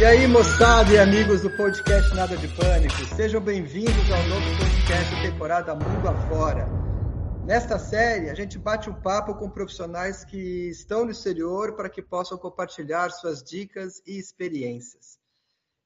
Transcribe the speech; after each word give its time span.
E 0.00 0.04
aí, 0.06 0.26
moçada 0.26 0.90
e 0.94 0.98
amigos 0.98 1.42
do 1.42 1.50
podcast 1.50 2.14
Nada 2.14 2.34
de 2.34 2.48
Pânico, 2.56 3.04
sejam 3.14 3.38
bem-vindos 3.38 4.10
ao 4.10 4.22
novo 4.28 4.46
podcast 4.56 5.14
temporada 5.20 5.74
Mundo 5.74 6.08
Afora. 6.08 6.66
Nesta 7.44 7.78
série, 7.78 8.30
a 8.30 8.34
gente 8.34 8.58
bate 8.58 8.88
um 8.88 8.94
papo 8.94 9.34
com 9.34 9.50
profissionais 9.50 10.24
que 10.24 10.70
estão 10.70 11.04
no 11.04 11.10
exterior 11.10 11.76
para 11.76 11.90
que 11.90 12.00
possam 12.00 12.38
compartilhar 12.38 13.10
suas 13.10 13.42
dicas 13.42 14.00
e 14.06 14.18
experiências. 14.18 15.18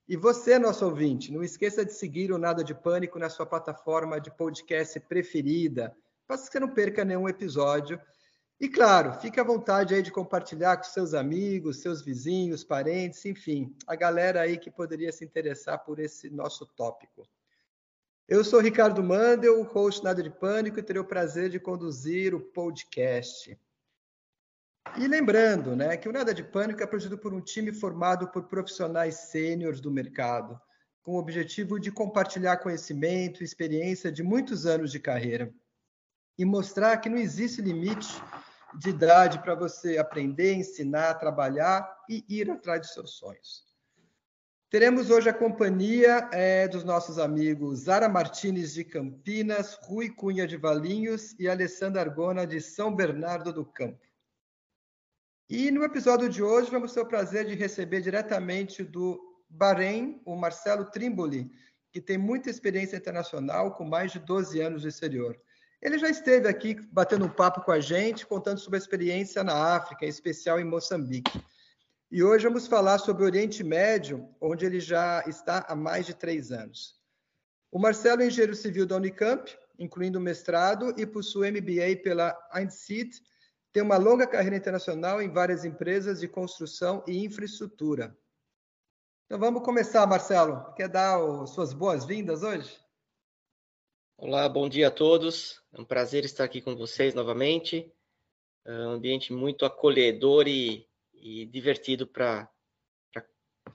E 0.09 0.17
você, 0.17 0.61
nosso 0.61 0.85
ouvinte, 0.85 1.33
não 1.33 1.43
esqueça 1.43 1.85
de 1.85 1.93
seguir 1.93 2.31
o 2.31 2.39
Nada 2.39 2.63
de 2.63 2.73
Pânico 2.73 3.19
na 3.19 3.29
sua 3.29 3.47
plataforma 3.47 4.21
de 4.21 4.31
podcast 4.31 5.01
preferida, 5.01 5.93
para 6.25 6.39
que 6.39 6.45
você 6.45 6.61
não 6.61 6.69
perca 6.69 7.05
nenhum 7.05 7.29
episódio 7.29 8.01
e 8.61 8.69
claro, 8.69 9.13
fique 9.21 9.41
à 9.41 9.45
vontade 9.45 9.95
aí 9.95 10.03
de 10.03 10.13
compartilhar 10.13 10.77
com 10.77 10.85
seus 10.85 11.13
amigos, 11.13 11.83
seus 11.83 12.03
vizinhos, 12.03 12.63
parentes, 12.63 13.25
enfim, 13.25 13.77
a 13.87 13.97
galera 13.97 14.41
aí 14.41 14.57
que 14.57 14.71
poderia 14.71 15.13
se 15.13 15.25
interessar 15.25 15.85
por 15.85 15.99
esse 15.99 16.31
nosso 16.31 16.65
tópico. 16.65 17.29
Eu 18.27 18.43
sou 18.43 18.61
Ricardo 18.61 19.03
Mandel, 19.03 19.63
host 19.65 20.03
Nada 20.03 20.23
de 20.23 20.31
Pânico, 20.31 20.79
e 20.79 20.83
terei 20.83 21.03
o 21.03 21.05
prazer 21.05 21.51
de 21.51 21.61
conduzir 21.61 22.35
o 22.35 22.41
podcast. 22.41 23.59
E 24.97 25.09
lembrando, 25.09 25.75
né, 25.75 25.97
que 25.97 26.09
o 26.09 26.13
Nada 26.13 26.33
de 26.33 26.43
Pânico 26.43 26.83
é 26.83 26.87
produzido 26.87 27.19
por 27.19 27.35
um 27.35 27.41
time 27.41 27.73
formado 27.73 28.29
por 28.29 28.45
profissionais 28.45 29.17
sêniores 29.17 29.81
do 29.81 29.91
mercado, 29.91 30.59
com 31.03 31.17
o 31.17 31.19
objetivo 31.19 31.79
de 31.79 31.91
compartilhar 31.91 32.59
conhecimento 32.59 33.43
e 33.43 33.45
experiência 33.45 34.11
de 34.11 34.23
muitos 34.23 34.65
anos 34.65 34.91
de 34.91 35.01
carreira 35.01 35.53
e 36.39 36.45
mostrar 36.45 36.97
que 36.99 37.09
não 37.09 37.19
existe 37.19 37.61
limite 37.61 38.09
de 38.79 38.91
idade 38.91 39.39
para 39.41 39.55
você 39.55 39.99
aprender, 39.99 40.55
ensinar, 40.55 41.15
trabalhar 41.15 41.89
e 42.09 42.25
ir 42.29 42.51
atrás 42.51 42.81
de 42.81 42.93
seus 42.93 43.13
sonhos. 43.13 43.65
Teremos 44.71 45.09
hoje 45.09 45.29
a 45.29 45.33
companhia 45.33 46.29
é, 46.33 46.67
dos 46.67 46.83
nossos 46.83 47.19
amigos 47.19 47.81
Zara 47.81 48.09
Martins 48.09 48.75
de 48.75 48.83
Campinas, 48.83 49.79
Rui 49.83 50.11
Cunha 50.11 50.49
de 50.49 50.57
Valinhos 50.57 51.39
e 51.39 51.49
Alessandra 51.49 52.01
Argona 52.01 52.45
de 52.45 52.61
São 52.61 52.95
Bernardo 52.95 53.53
do 53.53 53.65
Campo. 53.65 54.05
E 55.49 55.71
no 55.71 55.85
episódio 55.85 56.29
de 56.29 56.43
hoje 56.43 56.71
vamos 56.71 56.93
ter 56.93 57.01
o 57.01 57.07
prazer 57.07 57.47
de 57.47 57.55
receber 57.55 58.01
diretamente 58.01 58.83
do 58.83 59.21
Bahrein 59.49 60.21
o 60.25 60.35
Marcelo 60.35 60.87
Trimboli, 60.87 61.53
que 61.93 62.01
tem 62.01 62.19
muita 62.19 62.51
experiência 62.51 62.97
internacional 62.97 63.77
com 63.77 63.85
mais 63.85 64.11
de 64.11 64.19
12 64.19 64.61
anos 64.61 64.83
no 64.83 64.89
exterior. 64.89 65.39
Ele 65.85 65.99
já 65.99 66.09
esteve 66.09 66.49
aqui 66.49 66.75
batendo 66.91 67.27
um 67.27 67.29
papo 67.29 67.61
com 67.61 67.71
a 67.71 67.79
gente, 67.79 68.27
contando 68.27 68.59
sobre 68.59 68.79
a 68.79 68.81
experiência 68.81 69.45
na 69.45 69.77
África, 69.77 70.07
em 70.07 70.09
especial 70.09 70.59
em 70.59 70.65
Moçambique. 70.65 71.39
E 72.11 72.25
hoje 72.25 72.45
vamos 72.45 72.67
falar 72.67 72.97
sobre 72.97 73.23
o 73.23 73.27
Oriente 73.27 73.63
Médio, 73.63 74.27
onde 74.41 74.65
ele 74.65 74.81
já 74.81 75.23
está 75.27 75.63
há 75.69 75.75
mais 75.75 76.07
de 76.07 76.15
três 76.15 76.51
anos. 76.51 76.99
O 77.71 77.79
Marcelo 77.79 78.23
é 78.23 78.27
engenheiro 78.27 78.57
civil 78.57 78.87
da 78.87 78.97
Unicamp, 78.97 79.55
incluindo 79.79 80.19
mestrado, 80.19 80.95
e 80.97 81.05
possui 81.05 81.51
MBA 81.51 82.03
pela 82.03 82.35
Einstein. 82.51 83.11
Tem 83.71 83.83
uma 83.83 83.99
longa 83.99 84.27
carreira 84.27 84.57
internacional 84.57 85.21
em 85.21 85.31
várias 85.31 85.67
empresas 85.67 86.21
de 86.21 86.29
construção 86.29 87.05
e 87.07 87.23
infraestrutura. 87.23 88.17
Então 89.27 89.39
vamos 89.39 89.63
começar, 89.63 90.07
Marcelo. 90.07 90.73
Quer 90.77 90.89
dar 90.89 91.19
as 91.43 91.51
suas 91.51 91.75
boas-vindas 91.75 92.43
hoje? 92.43 92.84
Olá, 94.17 94.49
bom 94.49 94.69
dia 94.69 94.89
a 94.89 94.93
todos. 94.93 95.61
É 95.73 95.81
um 95.81 95.85
prazer 95.85 96.25
estar 96.25 96.45
aqui 96.45 96.61
com 96.61 96.77
vocês 96.77 97.15
novamente. 97.15 97.93
É 98.65 98.71
um 98.71 98.93
ambiente 98.93 99.33
muito 99.33 99.67
acolhedor 99.67 100.47
e, 100.47 100.89
e 101.13 101.45
divertido 101.47 102.07
para 102.07 102.49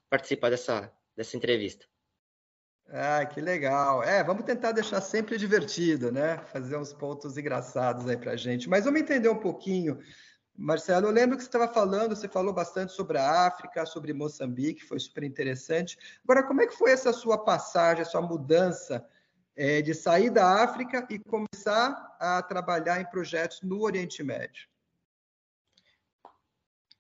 participar 0.10 0.50
dessa, 0.50 0.92
dessa 1.16 1.36
entrevista. 1.36 1.86
Ah, 2.88 3.26
que 3.26 3.42
legal. 3.42 4.02
É, 4.02 4.23
vamos 4.23 4.45
tentar 4.45 4.72
deixar 4.72 5.02
sempre 5.02 5.38
divertido, 5.38 6.10
né? 6.10 6.38
Fazer 6.45 6.77
uns 6.77 6.94
pontos 6.94 7.38
engraçados 7.38 8.08
aí 8.08 8.17
para 8.17 8.38
gente. 8.38 8.70
Mas 8.70 8.86
vamos 8.86 9.02
entender 9.02 9.30
um 9.30 9.39
pouquinho. 9.39 10.00
Marcelo, 10.56 11.08
eu 11.08 11.11
lembro 11.11 11.36
que 11.36 11.44
você 11.44 11.50
estava 11.50 11.67
falando, 11.67 12.16
você 12.16 12.30
falou 12.30 12.54
bastante 12.54 12.94
sobre 12.94 13.17
a 13.17 13.45
África, 13.45 13.86
sobre 13.86 14.14
Moçambique, 14.14 14.86
foi 14.86 15.00
super 15.00 15.23
interessante. 15.23 15.98
Agora, 16.23 16.44
como 16.44 16.61
é 16.61 16.67
que 16.67 16.77
foi 16.77 16.92
essa 16.92 17.11
sua 17.11 17.38
passagem, 17.38 18.02
essa 18.02 18.11
sua 18.11 18.21
mudança 18.21 19.06
é, 19.59 19.81
de 19.81 19.93
sair 19.93 20.30
da 20.30 20.64
África 20.64 21.05
e 21.09 21.20
começar 21.20 22.15
a 22.17 22.42
trabalhar 22.42 23.02
em 23.02 23.09
projetos 23.09 23.59
no 23.61 23.81
Oriente 23.81 24.23
Médio? 24.23 24.70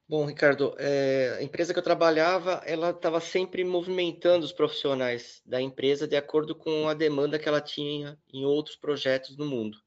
Bom, 0.05 0.25
Ricardo, 0.25 0.75
é, 0.77 1.37
a 1.39 1.43
empresa 1.43 1.71
que 1.71 1.79
eu 1.79 1.83
trabalhava, 1.83 2.61
ela 2.65 2.89
estava 2.89 3.21
sempre 3.21 3.63
movimentando 3.63 4.43
os 4.43 4.51
profissionais 4.51 5.41
da 5.45 5.61
empresa 5.61 6.05
de 6.05 6.17
acordo 6.17 6.53
com 6.53 6.89
a 6.89 6.93
demanda 6.93 7.39
que 7.39 7.47
ela 7.47 7.61
tinha 7.61 8.19
em 8.33 8.43
outros 8.43 8.75
projetos 8.75 9.37
no 9.37 9.45
mundo. 9.45 9.77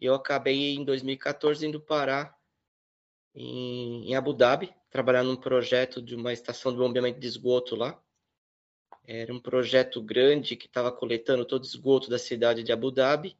Eu 0.00 0.14
acabei 0.14 0.76
em 0.76 0.84
2014 0.84 1.66
indo 1.66 1.80
parar 1.80 2.32
em, 3.34 4.08
em 4.08 4.14
Abu 4.14 4.32
Dhabi, 4.32 4.72
trabalhar 4.88 5.24
num 5.24 5.34
projeto 5.34 6.00
de 6.00 6.14
uma 6.14 6.32
estação 6.32 6.70
de 6.70 6.78
bombeamento 6.78 7.18
de 7.18 7.26
esgoto 7.26 7.74
lá. 7.74 8.00
Era 9.10 9.32
um 9.32 9.40
projeto 9.40 10.02
grande 10.02 10.54
que 10.54 10.66
estava 10.66 10.92
coletando 10.92 11.42
todo 11.46 11.64
esgoto 11.64 12.10
da 12.10 12.18
cidade 12.18 12.62
de 12.62 12.70
Abu 12.70 12.90
Dhabi 12.90 13.38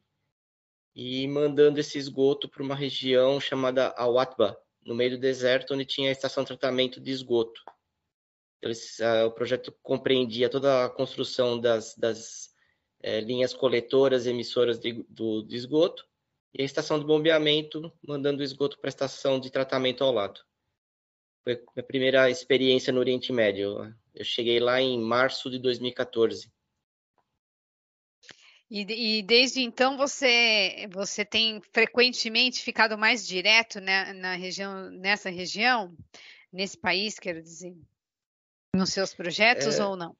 e 0.95 1.29
mandando 1.29 1.79
esse 1.79 1.99
esgoto 1.99 2.49
para 2.49 2.63
uma 2.63 2.75
região 2.75 3.39
chamada 3.39 3.89
Awatba, 3.89 4.59
no 4.83 4.95
meio 4.95 5.11
do 5.11 5.19
deserto, 5.19 5.75
onde 5.75 5.85
tinha 5.85 6.09
a 6.09 6.13
estação 6.13 6.43
de 6.43 6.49
tratamento 6.49 6.99
de 6.99 7.11
esgoto. 7.11 7.63
Então, 8.57 8.71
esse, 8.71 9.05
uh, 9.05 9.27
o 9.27 9.31
projeto 9.31 9.71
compreendia 9.83 10.49
toda 10.49 10.87
a 10.87 10.89
construção 10.89 11.61
das, 11.61 11.95
das 11.95 12.49
é, 13.03 13.21
linhas 13.21 13.53
coletoras 13.53 14.25
e 14.25 14.31
emissoras 14.31 14.79
de, 14.79 15.05
do, 15.07 15.43
de 15.43 15.55
esgoto 15.55 16.09
e 16.55 16.63
a 16.63 16.65
estação 16.65 16.99
de 16.99 17.05
bombeamento 17.05 17.93
mandando 18.03 18.41
o 18.41 18.43
esgoto 18.43 18.79
para 18.79 18.89
a 18.89 18.97
estação 18.97 19.39
de 19.39 19.51
tratamento 19.51 20.03
ao 20.03 20.13
lado. 20.13 20.41
Foi 21.45 21.63
a 21.77 21.83
primeira 21.83 22.31
experiência 22.31 22.91
no 22.91 23.01
Oriente 23.01 23.33
Médio. 23.35 23.95
Eu 24.19 24.25
cheguei 24.25 24.59
lá 24.59 24.81
em 24.81 25.01
março 25.01 25.49
de 25.49 25.61
2014. 25.61 26.51
E, 28.69 29.19
e, 29.19 29.23
desde 29.23 29.63
então 29.63 29.97
você 29.97 30.89
você 30.93 31.25
tem 31.25 31.61
frequentemente 31.73 32.61
ficado 32.61 32.99
mais 32.99 33.27
direto 33.27 33.81
né, 33.81 34.13
na 34.13 34.35
região 34.35 34.91
nessa 34.91 35.31
região 35.31 35.97
nesse 36.53 36.77
país 36.77 37.19
quero 37.19 37.41
dizer 37.41 37.75
nos 38.75 38.93
seus 38.93 39.15
projetos 39.15 39.79
é, 39.79 39.85
ou 39.85 39.97
não? 39.97 40.15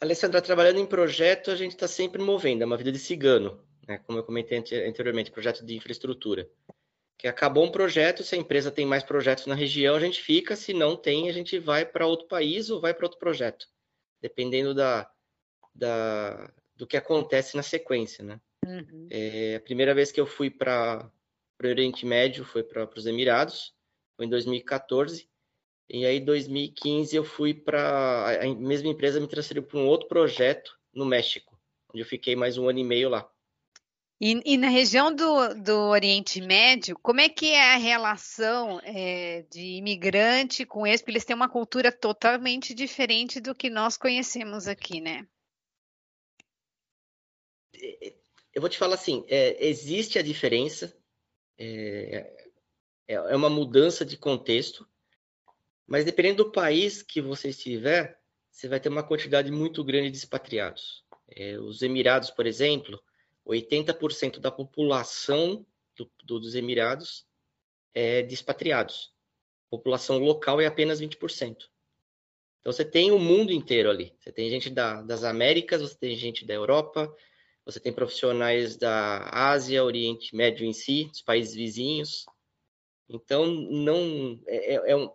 Alessandra 0.00 0.40
trabalhando 0.40 0.78
em 0.78 0.86
projeto 0.86 1.50
a 1.50 1.56
gente 1.56 1.72
está 1.72 1.88
sempre 1.88 2.22
movendo 2.22 2.62
é 2.62 2.66
uma 2.66 2.76
vida 2.76 2.92
de 2.92 2.98
cigano 2.98 3.60
né, 3.88 3.98
como 4.06 4.18
eu 4.18 4.22
comentei 4.22 4.58
anteriormente 4.86 5.32
projeto 5.32 5.64
de 5.64 5.74
infraestrutura 5.74 6.48
que 7.18 7.26
acabou 7.26 7.64
um 7.64 7.70
projeto, 7.70 8.22
se 8.22 8.34
a 8.34 8.38
empresa 8.38 8.70
tem 8.70 8.84
mais 8.84 9.02
projetos 9.02 9.46
na 9.46 9.54
região, 9.54 9.96
a 9.96 10.00
gente 10.00 10.20
fica, 10.20 10.54
se 10.54 10.72
não 10.72 10.96
tem, 10.96 11.28
a 11.28 11.32
gente 11.32 11.58
vai 11.58 11.84
para 11.84 12.06
outro 12.06 12.28
país 12.28 12.70
ou 12.70 12.80
vai 12.80 12.92
para 12.92 13.06
outro 13.06 13.18
projeto, 13.18 13.66
dependendo 14.20 14.74
da, 14.74 15.10
da, 15.74 16.52
do 16.74 16.86
que 16.86 16.96
acontece 16.96 17.56
na 17.56 17.62
sequência, 17.62 18.24
né? 18.24 18.40
Uhum. 18.64 19.08
É, 19.10 19.56
a 19.56 19.60
primeira 19.60 19.94
vez 19.94 20.12
que 20.12 20.20
eu 20.20 20.26
fui 20.26 20.50
para 20.50 21.10
o 21.62 21.66
Oriente 21.66 22.04
Médio 22.04 22.44
foi 22.44 22.62
para 22.62 22.88
os 22.94 23.06
Emirados, 23.06 23.74
foi 24.16 24.26
em 24.26 24.30
2014, 24.30 25.28
e 25.88 26.04
aí 26.04 26.18
em 26.18 26.24
2015 26.24 27.16
eu 27.16 27.24
fui 27.24 27.54
para 27.54 28.42
a 28.42 28.54
mesma 28.54 28.88
empresa 28.88 29.20
me 29.20 29.28
transferiu 29.28 29.62
para 29.62 29.78
um 29.78 29.86
outro 29.86 30.08
projeto 30.08 30.78
no 30.92 31.06
México, 31.06 31.58
onde 31.92 32.02
eu 32.02 32.06
fiquei 32.06 32.34
mais 32.34 32.58
um 32.58 32.68
ano 32.68 32.80
e 32.80 32.84
meio 32.84 33.08
lá. 33.08 33.30
E, 34.18 34.40
e, 34.46 34.56
na 34.56 34.70
região 34.70 35.14
do, 35.14 35.54
do 35.62 35.76
Oriente 35.90 36.40
Médio, 36.40 36.98
como 37.02 37.20
é 37.20 37.28
que 37.28 37.52
é 37.52 37.74
a 37.74 37.76
relação 37.76 38.80
é, 38.82 39.42
de 39.50 39.76
imigrante 39.76 40.64
com 40.64 40.86
esse? 40.86 41.02
Porque 41.02 41.12
eles 41.12 41.24
têm 41.24 41.36
uma 41.36 41.50
cultura 41.50 41.92
totalmente 41.92 42.72
diferente 42.72 43.40
do 43.40 43.54
que 43.54 43.68
nós 43.68 43.98
conhecemos 43.98 44.66
aqui, 44.66 45.02
né? 45.02 45.26
Eu 48.54 48.62
vou 48.62 48.70
te 48.70 48.78
falar 48.78 48.94
assim, 48.94 49.22
é, 49.28 49.66
existe 49.66 50.18
a 50.18 50.22
diferença, 50.22 50.96
é, 51.58 52.48
é, 53.06 53.14
é 53.14 53.36
uma 53.36 53.50
mudança 53.50 54.02
de 54.02 54.16
contexto, 54.16 54.88
mas 55.86 56.06
dependendo 56.06 56.44
do 56.44 56.52
país 56.52 57.02
que 57.02 57.20
você 57.20 57.50
estiver, 57.50 58.18
você 58.50 58.66
vai 58.66 58.80
ter 58.80 58.88
uma 58.88 59.06
quantidade 59.06 59.52
muito 59.52 59.84
grande 59.84 60.10
de 60.10 60.16
expatriados. 60.16 61.04
É, 61.28 61.58
os 61.58 61.82
Emirados, 61.82 62.30
por 62.30 62.46
exemplo, 62.46 62.98
80% 63.46 64.38
da 64.38 64.50
população 64.50 65.64
do, 65.96 66.10
do, 66.24 66.40
dos 66.40 66.54
Emirados 66.54 67.26
é 67.94 68.22
de 68.22 68.34
expatriados. 68.34 69.12
A 69.68 69.70
população 69.70 70.18
local 70.18 70.60
é 70.60 70.66
apenas 70.66 71.00
20%. 71.00 71.68
Então 72.60 72.72
você 72.72 72.84
tem 72.84 73.12
o 73.12 73.18
mundo 73.18 73.52
inteiro 73.52 73.88
ali. 73.88 74.14
Você 74.18 74.32
tem 74.32 74.50
gente 74.50 74.68
da, 74.68 75.00
das 75.02 75.22
Américas, 75.22 75.80
você 75.80 75.96
tem 75.96 76.16
gente 76.16 76.44
da 76.44 76.52
Europa, 76.52 77.14
você 77.64 77.78
tem 77.78 77.92
profissionais 77.92 78.76
da 78.76 79.28
Ásia, 79.30 79.84
Oriente 79.84 80.34
Médio 80.34 80.66
em 80.66 80.72
si, 80.72 81.04
dos 81.04 81.22
países 81.22 81.54
vizinhos. 81.54 82.26
Então 83.08 83.46
não 83.46 84.40
é, 84.46 84.74
é, 84.74 84.90
é 84.90 84.96
um, 84.96 85.12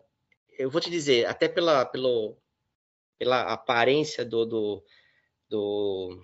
eu 0.57 0.69
vou 0.69 0.79
te 0.79 0.89
dizer, 0.89 1.25
até 1.25 1.47
pela, 1.47 1.85
pelo, 1.85 2.37
pela 3.17 3.51
aparência 3.51 4.23
do, 4.23 4.45
do, 4.45 4.85
do 5.49 6.23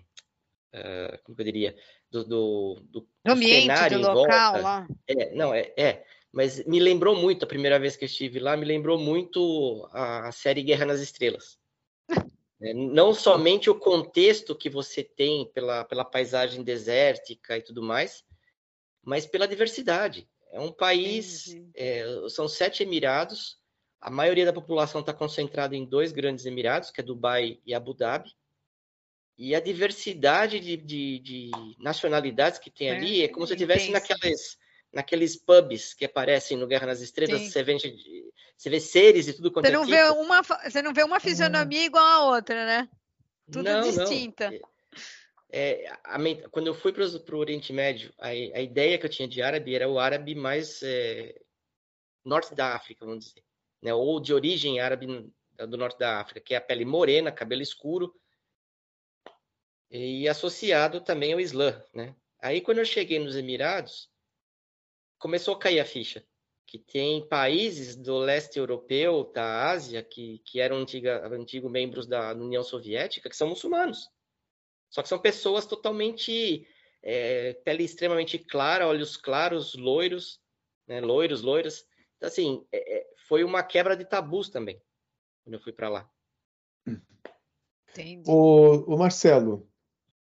uh, 0.73 1.23
como 1.23 1.35
eu 1.39 1.45
diria, 1.45 1.75
do, 2.23 2.75
do, 2.75 2.81
do, 2.91 3.07
do 3.25 3.31
ambiente, 3.31 3.89
do 3.89 3.99
local 3.99 4.53
volta. 4.53 4.61
lá. 4.61 4.87
É, 5.07 5.35
não, 5.35 5.53
é, 5.53 5.73
é, 5.77 6.05
mas 6.31 6.63
me 6.65 6.79
lembrou 6.79 7.15
muito, 7.15 7.43
a 7.43 7.47
primeira 7.47 7.79
vez 7.79 7.95
que 7.95 8.03
eu 8.03 8.07
estive 8.07 8.39
lá, 8.39 8.55
me 8.55 8.65
lembrou 8.65 8.97
muito 8.97 9.87
a, 9.91 10.27
a 10.27 10.31
série 10.31 10.63
Guerra 10.63 10.85
nas 10.85 10.99
Estrelas. 10.99 11.57
é, 12.61 12.73
não 12.73 13.13
somente 13.13 13.69
o 13.69 13.75
contexto 13.75 14.55
que 14.55 14.69
você 14.69 15.03
tem 15.03 15.49
pela, 15.53 15.83
pela 15.83 16.05
paisagem 16.05 16.63
desértica 16.63 17.57
e 17.57 17.61
tudo 17.61 17.81
mais, 17.81 18.23
mas 19.03 19.25
pela 19.25 19.47
diversidade. 19.47 20.27
É 20.51 20.59
um 20.59 20.71
país, 20.71 21.55
é, 21.75 22.05
são 22.29 22.47
sete 22.47 22.83
emirados, 22.83 23.57
a 23.99 24.09
maioria 24.09 24.45
da 24.45 24.53
população 24.53 25.01
está 25.01 25.13
concentrada 25.13 25.75
em 25.75 25.85
dois 25.85 26.11
grandes 26.11 26.45
emirados, 26.45 26.91
que 26.91 27.01
é 27.01 27.03
Dubai 27.03 27.59
e 27.65 27.73
Abu 27.73 27.93
Dhabi. 27.93 28.31
E 29.37 29.53
a 29.53 29.59
diversidade 29.59 30.59
de, 30.59 30.75
de, 30.77 31.19
de 31.19 31.51
nacionalidades 31.77 32.57
que 32.57 32.71
tem 32.71 32.89
ali 32.89 33.23
é 33.23 33.27
como 33.27 33.45
se 33.45 33.53
estivesse 33.53 33.91
naqueles, 33.91 34.57
naqueles 34.91 35.35
pubs 35.35 35.93
que 35.93 36.05
aparecem 36.05 36.57
no 36.57 36.65
Guerra 36.65 36.87
nas 36.87 37.01
Estrelas. 37.01 37.41
Você 37.41 37.61
vê, 37.61 37.77
você 38.57 38.69
vê 38.69 38.79
seres 38.79 39.25
de 39.25 39.33
tudo 39.33 39.51
quanto 39.51 39.65
você 39.65 39.71
é 39.71 39.75
não 39.75 39.85
tipo. 39.85 39.95
Vê 39.95 40.09
uma, 40.09 40.41
você 40.41 40.81
não 40.81 40.93
vê 40.93 41.03
uma 41.03 41.19
fisionomia 41.19 41.81
hum. 41.81 41.85
igual 41.85 42.03
a 42.03 42.35
outra, 42.35 42.65
né? 42.65 42.89
Tudo 43.51 43.63
não, 43.63 43.81
distinta. 43.81 44.49
Não. 44.49 44.57
É, 45.51 45.83
é, 45.83 45.91
a, 46.03 46.17
quando 46.49 46.67
eu 46.67 46.73
fui 46.73 46.91
para 46.91 47.05
o 47.05 47.39
Oriente 47.39 47.71
Médio, 47.71 48.11
a, 48.17 48.29
a, 48.29 48.61
ideia 48.61 48.97
que 48.97 49.05
eu 49.05 49.09
tinha 49.09 49.27
de 49.27 49.41
árabe 49.41 49.75
era 49.75 49.87
o 49.87 49.99
árabe 49.99 50.33
mais 50.33 50.81
é, 50.81 51.35
norte 52.25 52.55
da 52.55 52.75
África, 52.75 53.05
vamos 53.05 53.25
dizer. 53.25 53.43
Né? 53.83 53.93
Ou 53.93 54.19
de 54.19 54.33
origem 54.33 54.79
árabe 54.79 55.31
do 55.57 55.77
norte 55.77 55.99
da 55.99 56.19
África, 56.19 56.41
que 56.41 56.53
é 56.53 56.57
a 56.57 56.61
pele 56.61 56.85
morena, 56.85 57.31
cabelo 57.31 57.61
escuro, 57.61 58.13
e 59.89 60.27
associado 60.27 61.01
também 61.01 61.33
ao 61.33 61.39
Islã, 61.39 61.83
né? 61.93 62.15
Aí 62.41 62.61
quando 62.61 62.79
eu 62.79 62.85
cheguei 62.85 63.19
nos 63.19 63.35
Emirados, 63.35 64.09
começou 65.17 65.55
a 65.55 65.59
cair 65.59 65.79
a 65.79 65.85
ficha 65.85 66.25
que 66.67 66.77
tem 66.77 67.25
países 67.25 67.95
do 67.95 68.17
leste 68.17 68.59
europeu, 68.59 69.31
da 69.33 69.69
Ásia, 69.69 70.03
que, 70.03 70.39
que 70.39 70.59
eram 70.59 70.75
antiga, 70.79 71.25
antigos 71.33 71.71
membros 71.71 72.05
da 72.05 72.33
União 72.33 72.61
Soviética, 72.61 73.29
que 73.29 73.37
são 73.37 73.47
muçulmanos. 73.47 74.09
Só 74.89 75.01
que 75.01 75.07
são 75.07 75.17
pessoas 75.17 75.65
totalmente 75.65 76.67
é, 77.01 77.53
pele 77.53 77.85
extremamente 77.85 78.37
clara, 78.37 78.85
olhos 78.85 79.15
claros, 79.15 79.75
loiros, 79.75 80.41
né? 80.85 80.99
loiros, 80.99 81.41
loiras. 81.41 81.87
Então, 82.17 82.27
assim, 82.27 82.67
é, 82.69 82.97
é 82.97 83.07
foi 83.29 83.45
uma 83.45 83.63
quebra 83.63 83.95
de 83.95 84.03
tabus 84.03 84.49
também, 84.49 84.81
quando 85.43 85.53
eu 85.53 85.61
fui 85.61 85.71
para 85.71 85.89
lá. 85.89 86.09
Entendi. 87.91 88.29
O, 88.29 88.93
o 88.93 88.97
Marcelo, 88.97 89.69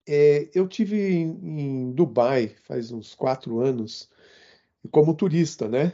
é, 0.10 0.50
eu 0.56 0.68
tive 0.68 0.98
em, 0.98 1.30
em, 1.60 1.92
Dubai 1.92 2.56
faz 2.64 2.92
uns 2.92 3.14
quatro 3.14 3.60
anos 3.60 4.10
como 4.92 5.14
turista, 5.14 5.68
né? 5.68 5.94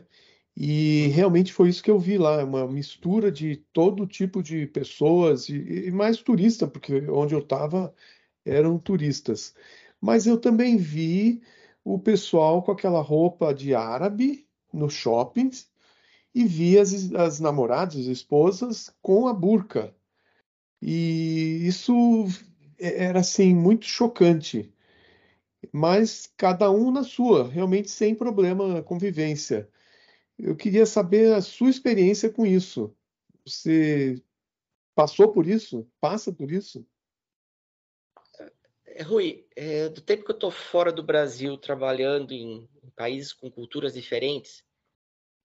E 0.56 1.08
realmente 1.10 1.52
foi 1.52 1.70
isso 1.70 1.84
que 1.84 1.92
eu 1.92 2.00
vi 2.00 2.18
lá, 2.18 2.44
uma 2.44 2.66
mistura 2.68 3.30
de 3.32 3.58
todo 3.74 4.08
tipo 4.08 4.42
de 4.42 4.68
pessoas 4.68 5.50
e, 5.50 5.88
e 5.88 5.92
mais 5.92 6.18
turista, 6.22 6.66
porque 6.66 7.10
onde 7.10 7.34
eu 7.36 7.40
estava 7.40 7.94
eram 8.46 8.80
turistas. 8.80 9.54
Mas 10.00 10.26
eu 10.28 10.40
também 10.40 10.78
vi 10.78 11.42
o 11.84 12.00
pessoal 12.00 12.64
com 12.64 12.72
aquela 12.72 13.02
roupa 13.02 13.54
de 13.54 13.76
árabe 13.76 14.48
nos 14.72 14.94
shoppings 14.94 15.70
e 16.34 16.46
vi 16.46 16.78
as, 16.80 17.14
as 17.14 17.40
namoradas, 17.40 17.98
as 17.98 18.06
esposas 18.06 18.94
com 19.02 19.28
a 19.28 19.34
burca. 19.34 19.94
E 20.82 21.62
isso 21.68 22.28
era 22.80 23.20
assim 23.20 23.54
muito 23.54 23.86
chocante. 23.86 24.72
Mas 25.72 26.32
cada 26.38 26.70
um 26.72 26.92
na 26.92 27.04
sua, 27.04 27.48
realmente 27.48 27.90
sem 27.90 28.14
problema 28.14 28.84
convivência. 28.84 29.70
Eu 30.38 30.56
queria 30.56 30.86
saber 30.86 31.34
a 31.34 31.42
sua 31.42 31.70
experiência 31.70 32.30
com 32.30 32.46
isso. 32.46 32.96
Você 33.46 34.22
passou 34.94 35.32
por 35.32 35.48
isso? 35.48 35.88
Passa 36.00 36.32
por 36.32 36.52
isso? 36.52 36.86
É, 38.86 39.04
Rui, 39.04 39.46
é, 39.56 39.90
do 39.90 40.02
tempo 40.02 40.24
que 40.24 40.32
eu 40.32 40.36
estou 40.36 40.52
fora 40.52 40.92
do 40.92 41.04
Brasil, 41.04 41.58
trabalhando 41.58 42.32
em, 42.32 42.70
em 42.84 42.90
países 42.96 43.34
com 43.34 43.50
culturas 43.52 43.94
diferentes, 43.94 44.64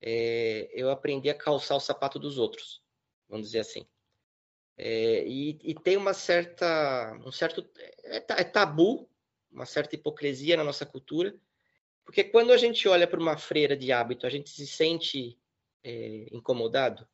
é, 0.00 0.70
eu 0.72 0.90
aprendi 0.90 1.28
a 1.28 1.34
calçar 1.34 1.76
o 1.76 1.80
sapato 1.80 2.18
dos 2.18 2.38
outros, 2.38 2.82
vamos 3.28 3.46
dizer 3.46 3.60
assim. 3.60 3.86
É, 4.82 5.24
e, 5.26 5.58
e, 5.62 5.74
tem 5.74 5.98
uma 5.98 6.14
certa, 6.14 7.12
um 7.26 7.30
certo 7.30 7.68
é, 8.02 8.16
é, 8.16 8.44
tabu, 8.44 9.06
uma 9.52 9.66
certa 9.66 9.94
hipocrisia 9.94 10.56
na 10.56 10.64
nossa 10.64 10.86
cultura, 10.86 11.34
porque 12.02 12.24
quando 12.24 12.50
a 12.50 12.56
gente 12.56 12.88
olha 12.88 13.06
para 13.06 13.20
uma 13.20 13.36
freira 13.36 13.76
de 13.76 13.92
hábito, 13.92 14.26
a 14.26 14.30
gente 14.30 14.48
se 14.48 14.66
sente 14.66 15.38
é, 15.84 16.28
incomodado? 16.32 17.06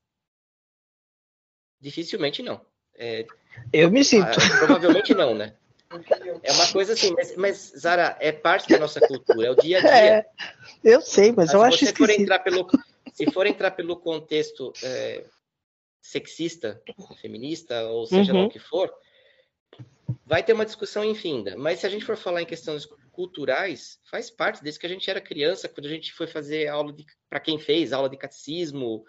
Dificilmente 1.80 2.40
não. 2.40 2.64
É, 2.94 3.26
Eu 3.72 3.90
me 3.90 4.04
sinto. 4.04 4.28
Ah, 4.28 4.58
provavelmente 4.58 5.12
não, 5.12 5.34
né? 5.34 5.56
É 6.44 6.52
uma 6.52 6.68
coisa 6.68 6.92
assim, 6.92 7.12
mas, 7.14 7.34
mas, 7.36 7.72
Zara, 7.76 8.16
é 8.20 8.30
parte 8.30 8.68
da 8.68 8.78
nossa 8.78 9.00
cultura, 9.00 9.48
é 9.48 9.50
o 9.50 9.56
dia 9.56 9.78
a 9.78 9.80
dia. 9.80 9.90
É, 10.84 10.92
eu 10.94 11.00
sei, 11.00 11.32
mas 11.32 11.52
eu 11.52 11.62
acho 11.62 11.80
que. 11.80 11.86
Se 13.12 13.32
for 13.32 13.44
entrar 13.46 13.70
pelo 13.72 13.96
contexto 13.96 14.72
é, 14.84 15.24
sexista, 16.06 16.80
feminista, 17.20 17.88
ou 17.88 18.06
seja 18.06 18.32
uhum. 18.32 18.40
lá 18.40 18.46
o 18.46 18.50
que 18.50 18.58
for, 18.58 18.92
vai 20.24 20.42
ter 20.42 20.52
uma 20.52 20.64
discussão 20.64 21.04
infinda. 21.04 21.56
Mas 21.56 21.80
se 21.80 21.86
a 21.86 21.90
gente 21.90 22.04
for 22.04 22.16
falar 22.16 22.42
em 22.42 22.46
questões 22.46 22.86
culturais, 23.10 23.98
faz 24.04 24.30
parte 24.30 24.62
desde 24.62 24.78
que 24.78 24.86
a 24.86 24.88
gente 24.88 25.10
era 25.10 25.20
criança, 25.20 25.68
quando 25.68 25.86
a 25.86 25.90
gente 25.90 26.12
foi 26.12 26.26
fazer 26.26 26.68
aula 26.68 26.92
de, 26.92 27.04
para 27.28 27.40
quem 27.40 27.58
fez, 27.58 27.92
aula 27.92 28.08
de 28.08 28.16
catecismo 28.16 29.04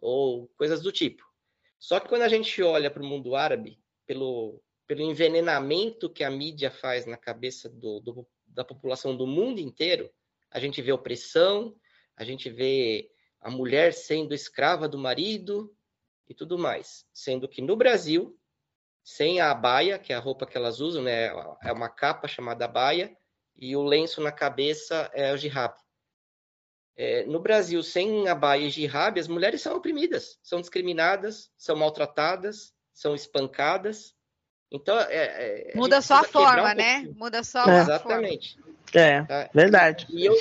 ou 0.00 0.48
coisas 0.56 0.80
do 0.80 0.92
tipo. 0.92 1.22
Só 1.78 2.00
que 2.00 2.08
quando 2.08 2.22
a 2.22 2.28
gente 2.28 2.62
olha 2.62 2.90
para 2.90 3.02
o 3.02 3.06
mundo 3.06 3.34
árabe, 3.34 3.78
pelo, 4.06 4.62
pelo 4.86 5.02
envenenamento 5.02 6.10
que 6.10 6.24
a 6.24 6.30
mídia 6.30 6.70
faz 6.70 7.04
na 7.04 7.16
cabeça 7.16 7.68
do, 7.68 8.00
do, 8.00 8.26
da 8.46 8.64
população 8.64 9.16
do 9.16 9.26
mundo 9.26 9.60
inteiro, 9.60 10.10
a 10.50 10.58
gente 10.58 10.80
vê 10.80 10.92
opressão, 10.92 11.76
a 12.16 12.24
gente 12.24 12.48
vê 12.48 13.10
a 13.40 13.50
mulher 13.50 13.92
sendo 13.92 14.34
escrava 14.34 14.88
do 14.88 14.98
marido, 14.98 15.72
e 16.28 16.34
tudo 16.34 16.58
mais. 16.58 17.06
Sendo 17.12 17.48
que 17.48 17.62
no 17.62 17.76
Brasil, 17.76 18.38
sem 19.02 19.40
a 19.40 19.50
abaia, 19.50 19.98
que 19.98 20.12
é 20.12 20.16
a 20.16 20.20
roupa 20.20 20.46
que 20.46 20.56
elas 20.56 20.80
usam, 20.80 21.02
né, 21.02 21.28
é 21.62 21.72
uma 21.72 21.88
capa 21.88 22.28
chamada 22.28 22.66
abaia, 22.66 23.16
e 23.56 23.74
o 23.74 23.82
lenço 23.82 24.20
na 24.20 24.30
cabeça 24.30 25.10
é 25.14 25.32
o 25.32 25.36
jihab. 25.36 25.74
É, 26.96 27.24
no 27.26 27.40
Brasil, 27.40 27.82
sem 27.82 28.28
abaia 28.28 28.66
e 28.66 28.70
jihab, 28.70 29.18
as 29.18 29.28
mulheres 29.28 29.62
são 29.62 29.76
oprimidas, 29.76 30.38
são 30.42 30.60
discriminadas, 30.60 31.50
são 31.56 31.76
maltratadas, 31.76 32.74
são 32.92 33.14
espancadas. 33.14 34.14
Então, 34.70 34.98
é, 34.98 35.70
é, 35.70 35.76
muda 35.76 36.00
só 36.02 36.16
a 36.16 36.24
forma, 36.24 36.72
um 36.72 36.74
né? 36.74 37.08
Muda 37.14 37.42
só 37.42 37.60
a 37.60 37.80
Exatamente. 37.82 38.58
forma. 38.60 38.78
É, 38.94 39.22
tá? 39.22 39.50
verdade. 39.54 40.06
E 40.10 40.26
eu, 40.26 40.34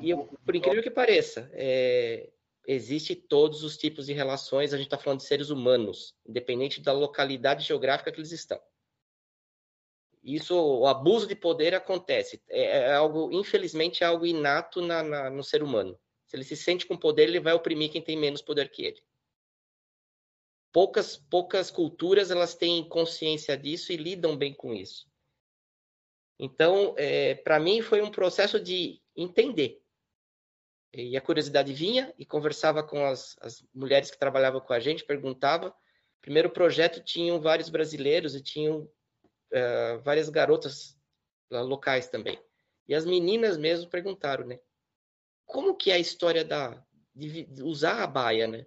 e 0.00 0.10
eu, 0.10 0.28
por 0.44 0.54
incrível 0.54 0.82
que 0.82 0.90
pareça, 0.90 1.48
é, 1.52 2.28
existe 2.66 3.14
todos 3.14 3.62
os 3.62 3.76
tipos 3.76 4.06
de 4.06 4.12
relações, 4.12 4.72
a 4.72 4.76
gente 4.76 4.86
está 4.86 4.98
falando 4.98 5.20
de 5.20 5.26
seres 5.26 5.50
humanos, 5.50 6.14
independente 6.26 6.80
da 6.80 6.92
localidade 6.92 7.64
geográfica 7.64 8.12
que 8.12 8.20
eles 8.20 8.32
estão. 8.32 8.60
Isso, 10.22 10.54
o 10.54 10.86
abuso 10.86 11.26
de 11.26 11.34
poder 11.34 11.74
acontece. 11.74 12.42
É, 12.48 12.62
é 12.62 12.92
algo, 12.92 13.32
infelizmente, 13.32 14.04
é 14.04 14.06
algo 14.06 14.26
inato 14.26 14.82
na, 14.82 15.02
na, 15.02 15.30
no 15.30 15.42
ser 15.42 15.62
humano. 15.62 15.98
Se 16.26 16.36
ele 16.36 16.44
se 16.44 16.56
sente 16.56 16.86
com 16.86 16.96
poder, 16.96 17.24
ele 17.24 17.40
vai 17.40 17.54
oprimir 17.54 17.90
quem 17.90 18.02
tem 18.02 18.16
menos 18.16 18.42
poder 18.42 18.70
que 18.70 18.84
ele. 18.84 19.02
Poucas, 20.72 21.16
poucas 21.16 21.70
culturas 21.70 22.30
elas 22.30 22.54
têm 22.54 22.88
consciência 22.88 23.56
disso 23.56 23.92
e 23.92 23.96
lidam 23.96 24.36
bem 24.36 24.54
com 24.54 24.72
isso. 24.72 25.10
Então, 26.38 26.94
é, 26.96 27.34
para 27.34 27.58
mim, 27.58 27.82
foi 27.82 28.00
um 28.00 28.10
processo 28.10 28.60
de 28.60 29.02
entender 29.16 29.79
e 30.92 31.16
a 31.16 31.20
curiosidade 31.20 31.72
vinha 31.72 32.12
e 32.18 32.26
conversava 32.26 32.82
com 32.82 33.04
as, 33.04 33.36
as 33.40 33.64
mulheres 33.72 34.10
que 34.10 34.18
trabalhavam 34.18 34.60
com 34.60 34.72
a 34.72 34.80
gente, 34.80 35.04
perguntava. 35.04 35.74
Primeiro 36.20 36.50
projeto 36.50 37.02
tinham 37.02 37.40
vários 37.40 37.68
brasileiros 37.68 38.34
e 38.34 38.42
tinham 38.42 38.80
uh, 38.80 40.00
várias 40.02 40.28
garotas 40.28 40.96
locais 41.50 42.08
também. 42.08 42.42
E 42.88 42.94
as 42.94 43.04
meninas 43.04 43.56
mesmo 43.56 43.88
perguntaram, 43.88 44.46
né? 44.46 44.58
Como 45.46 45.76
que 45.76 45.90
é 45.90 45.94
a 45.94 45.98
história 45.98 46.44
da 46.44 46.84
de, 47.14 47.46
usar 47.62 48.02
a 48.02 48.06
baia, 48.06 48.46
né? 48.46 48.66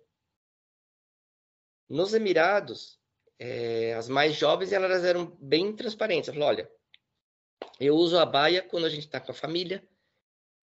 Nos 1.90 2.14
Emirados, 2.14 3.00
é, 3.38 3.94
as 3.94 4.08
mais 4.08 4.36
jovens 4.36 4.72
elas 4.72 5.04
eram 5.04 5.38
bem 5.40 5.76
transparentes. 5.76 6.30
Ela 6.30 6.38
falou, 6.38 6.50
olha, 6.50 6.72
eu 7.80 7.96
uso 7.96 8.18
a 8.18 8.26
baia 8.26 8.62
quando 8.62 8.86
a 8.86 8.90
gente 8.90 9.06
está 9.06 9.20
com 9.20 9.32
a 9.32 9.36
família, 9.36 9.86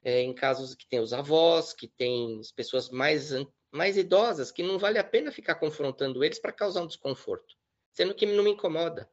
é, 0.02 0.22
em 0.22 0.34
casos 0.34 0.74
que 0.74 0.86
tem 0.86 1.00
os 1.00 1.12
avós, 1.12 1.72
que 1.72 1.86
tem 1.88 2.38
as 2.40 2.50
pessoas 2.50 2.90
mais, 2.90 3.30
mais 3.70 3.96
idosas, 3.96 4.50
que 4.50 4.62
não 4.62 4.78
vale 4.78 4.98
a 4.98 5.04
pena 5.04 5.30
ficar 5.30 5.56
confrontando 5.56 6.24
eles 6.24 6.38
para 6.38 6.52
causar 6.52 6.82
um 6.82 6.86
desconforto. 6.86 7.54
sendo 7.92 8.14
que 8.14 8.24
não 8.24 8.44
me 8.44 8.50
incomoda. 8.50 9.10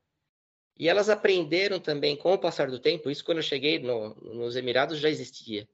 E 0.77 0.87
elas 0.87 1.09
aprenderam 1.09 1.79
também, 1.79 2.15
com 2.15 2.31
o 2.31 2.37
passar 2.37 2.69
do 2.69 2.79
tempo, 2.79 3.09
isso 3.09 3.25
quando 3.25 3.39
eu 3.39 3.43
cheguei 3.43 3.79
no, 3.79 4.13
nos 4.15 4.55
Emirados 4.55 4.99
já 4.99 5.09
existia, 5.09 5.67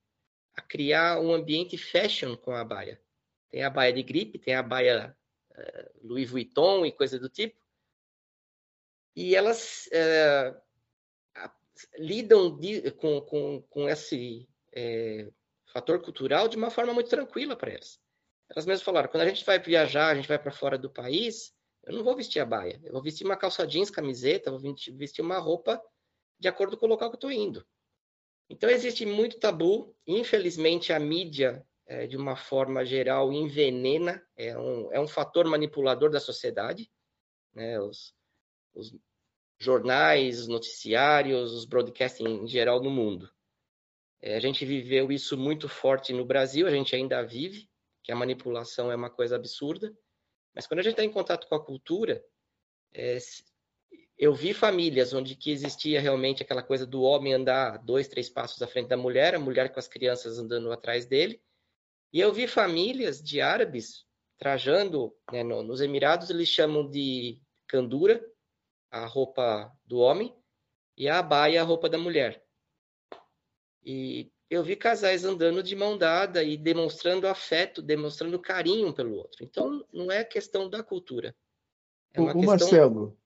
a 0.56 0.62
criar 0.62 1.20
um 1.20 1.34
ambiente 1.34 1.78
fashion 1.78 2.38
com 2.38 2.52
a 2.52 2.64
baia. 2.64 3.02
Tem 3.50 3.64
a 3.64 3.70
baia 3.70 3.92
de 3.92 4.02
gripe, 4.02 4.40
tem 4.40 4.56
a 4.56 4.64
baia 4.64 5.16
uh, 5.52 6.08
Louis 6.08 6.30
Vuitton 6.30 6.86
e 6.86 6.92
coisa 6.92 7.20
do 7.20 7.30
tipo. 7.30 7.60
E 9.16 9.36
elas 9.36 9.88
uh, 9.88 11.50
lidam 11.98 12.58
de, 12.58 12.90
com, 12.92 13.22
com, 13.22 13.62
com 13.70 13.90
esse 13.90 14.48
é, 14.74 15.32
fator 15.68 16.02
cultural 16.02 16.48
de 16.48 16.58
uma 16.58 16.70
forma 16.70 16.94
muito 16.94 17.10
tranquila 17.10 17.56
para 17.56 17.72
elas. 17.72 18.00
Elas 18.50 18.66
mesmas 18.66 18.84
falaram, 18.84 19.10
quando 19.10 19.24
a 19.24 19.28
gente 19.28 19.46
vai 19.46 19.60
viajar, 19.60 20.10
a 20.10 20.16
gente 20.16 20.28
vai 20.28 20.38
para 20.38 20.52
fora 20.52 20.78
do 20.78 20.90
país, 20.90 21.54
eu 21.86 21.94
não 21.94 22.04
vou 22.04 22.16
vestir 22.16 22.40
a 22.40 22.46
baia. 22.46 22.80
Eu 22.84 22.94
vou 22.94 23.02
vestir 23.02 23.26
uma 23.26 23.36
calça 23.36 23.66
jeans, 23.68 23.90
camiseta, 23.90 24.52
vou 24.52 24.60
vestir 24.96 25.22
uma 25.22 25.38
roupa 25.38 25.82
de 26.40 26.48
acordo 26.48 26.78
com 26.78 26.86
o 26.86 26.90
local 26.90 27.10
que 27.10 27.16
eu 27.16 27.18
estou 27.18 27.32
indo. 27.32 27.66
Então, 28.50 28.70
existe 28.70 29.06
muito 29.06 29.40
tabu. 29.40 29.96
Infelizmente, 30.06 30.94
a 30.94 31.00
mídia, 31.00 31.66
é, 31.86 32.06
de 32.06 32.16
uma 32.16 32.36
forma 32.36 32.86
geral, 32.86 33.32
envenena. 33.34 34.24
É 34.36 34.58
um, 34.58 34.92
é 34.94 35.00
um 35.00 35.08
fator 35.08 35.46
manipulador 35.46 36.10
da 36.10 36.20
sociedade. 36.20 36.90
Né? 37.54 37.80
Os, 37.80 38.14
os 38.74 38.96
jornais, 39.60 40.42
os 40.42 40.48
noticiários, 40.48 41.54
os 41.54 41.66
broadcasting 41.66 42.26
em 42.26 42.48
geral 42.48 42.82
no 42.82 42.90
mundo. 42.90 43.30
É, 44.26 44.38
a 44.38 44.40
gente 44.40 44.66
viveu 44.66 45.12
isso 45.12 45.38
muito 45.38 45.68
forte 45.68 46.14
no 46.14 46.24
Brasil, 46.24 46.66
a 46.66 46.72
gente 46.72 46.96
ainda 46.96 47.22
vive, 47.22 47.70
que 48.02 48.10
a 48.10 48.16
manipulação 48.16 48.90
é 48.90 48.96
uma 48.96 49.10
coisa 49.10 49.36
absurda. 49.36 49.94
Mas 50.56 50.66
quando 50.66 50.80
a 50.80 50.82
gente 50.82 50.94
está 50.94 51.04
em 51.04 51.12
contato 51.12 51.46
com 51.46 51.56
a 51.56 51.64
cultura, 51.64 52.24
é, 52.94 53.18
eu 54.18 54.34
vi 54.34 54.54
famílias 54.54 55.12
onde 55.12 55.36
que 55.36 55.52
existia 55.52 56.00
realmente 56.00 56.42
aquela 56.42 56.64
coisa 56.64 56.88
do 56.88 57.02
homem 57.02 57.34
andar 57.34 57.80
dois, 57.80 58.08
três 58.08 58.30
passos 58.30 58.62
à 58.62 58.68
frente 58.68 58.88
da 58.88 58.96
mulher, 58.96 59.36
a 59.36 59.40
mulher 59.40 59.74
com 59.74 59.80
as 59.80 59.90
crianças 59.90 60.40
andando 60.40 60.72
atrás 60.72 61.06
dele. 61.06 61.42
E 62.14 62.22
eu 62.22 62.32
vi 62.32 62.48
famílias 62.48 63.22
de 63.22 63.42
árabes 63.42 64.06
trajando, 64.38 65.14
né, 65.34 65.44
no, 65.44 65.64
nos 65.64 65.82
Emirados 65.82 66.30
eles 66.30 66.48
chamam 66.48 66.90
de 66.90 67.42
candura, 67.68 68.26
a 68.90 69.06
roupa 69.06 69.70
do 69.84 69.98
homem, 69.98 70.34
e 70.96 71.10
a 71.10 71.20
abaia, 71.20 71.60
a 71.60 71.66
roupa 71.66 71.90
da 71.90 71.98
mulher. 71.98 72.43
E 73.86 74.32
eu 74.50 74.64
vi 74.64 74.76
casais 74.76 75.26
andando 75.26 75.64
de 75.64 75.76
mão 75.76 75.98
dada 75.98 76.44
e 76.44 76.56
demonstrando 76.56 77.28
afeto, 77.28 77.82
demonstrando 77.82 78.40
carinho 78.40 78.94
pelo 78.94 79.16
outro. 79.16 79.44
Então, 79.44 79.84
não 79.92 80.12
é 80.12 80.24
questão 80.24 80.70
da 80.70 80.84
cultura. 80.84 81.36
É 82.14 82.22
o, 82.22 82.26
questão... 82.26 82.44
Marcelo, 82.44 83.18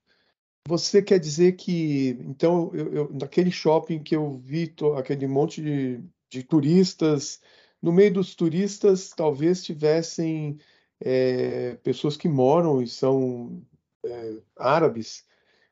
você 0.68 1.02
quer 1.02 1.20
dizer 1.20 1.54
que, 1.54 2.18
então, 2.22 2.72
eu, 2.74 2.94
eu, 2.94 3.14
naquele 3.14 3.52
shopping 3.52 4.02
que 4.02 4.16
eu 4.16 4.38
vi 4.38 4.68
to, 4.68 4.94
aquele 4.94 5.28
monte 5.28 5.62
de, 5.62 6.02
de, 6.30 6.44
turistas, 6.44 7.42
no 7.82 7.92
meio 7.92 8.14
dos 8.14 8.34
turistas 8.34 9.10
talvez 9.10 9.64
tivessem 9.64 10.58
é, 11.00 11.76
pessoas 11.84 12.16
que 12.16 12.30
moram 12.30 12.82
e 12.82 12.88
são 12.88 13.62
é, 14.06 14.38
árabes, 14.56 15.26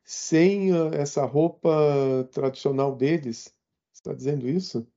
sem 0.03 0.71
essa 0.93 1.25
roupa 1.25 2.29
tradicional 2.31 2.95
deles. 2.95 3.54
Está 4.05 4.13
dizendo 4.13 4.47
isso? 4.47 4.87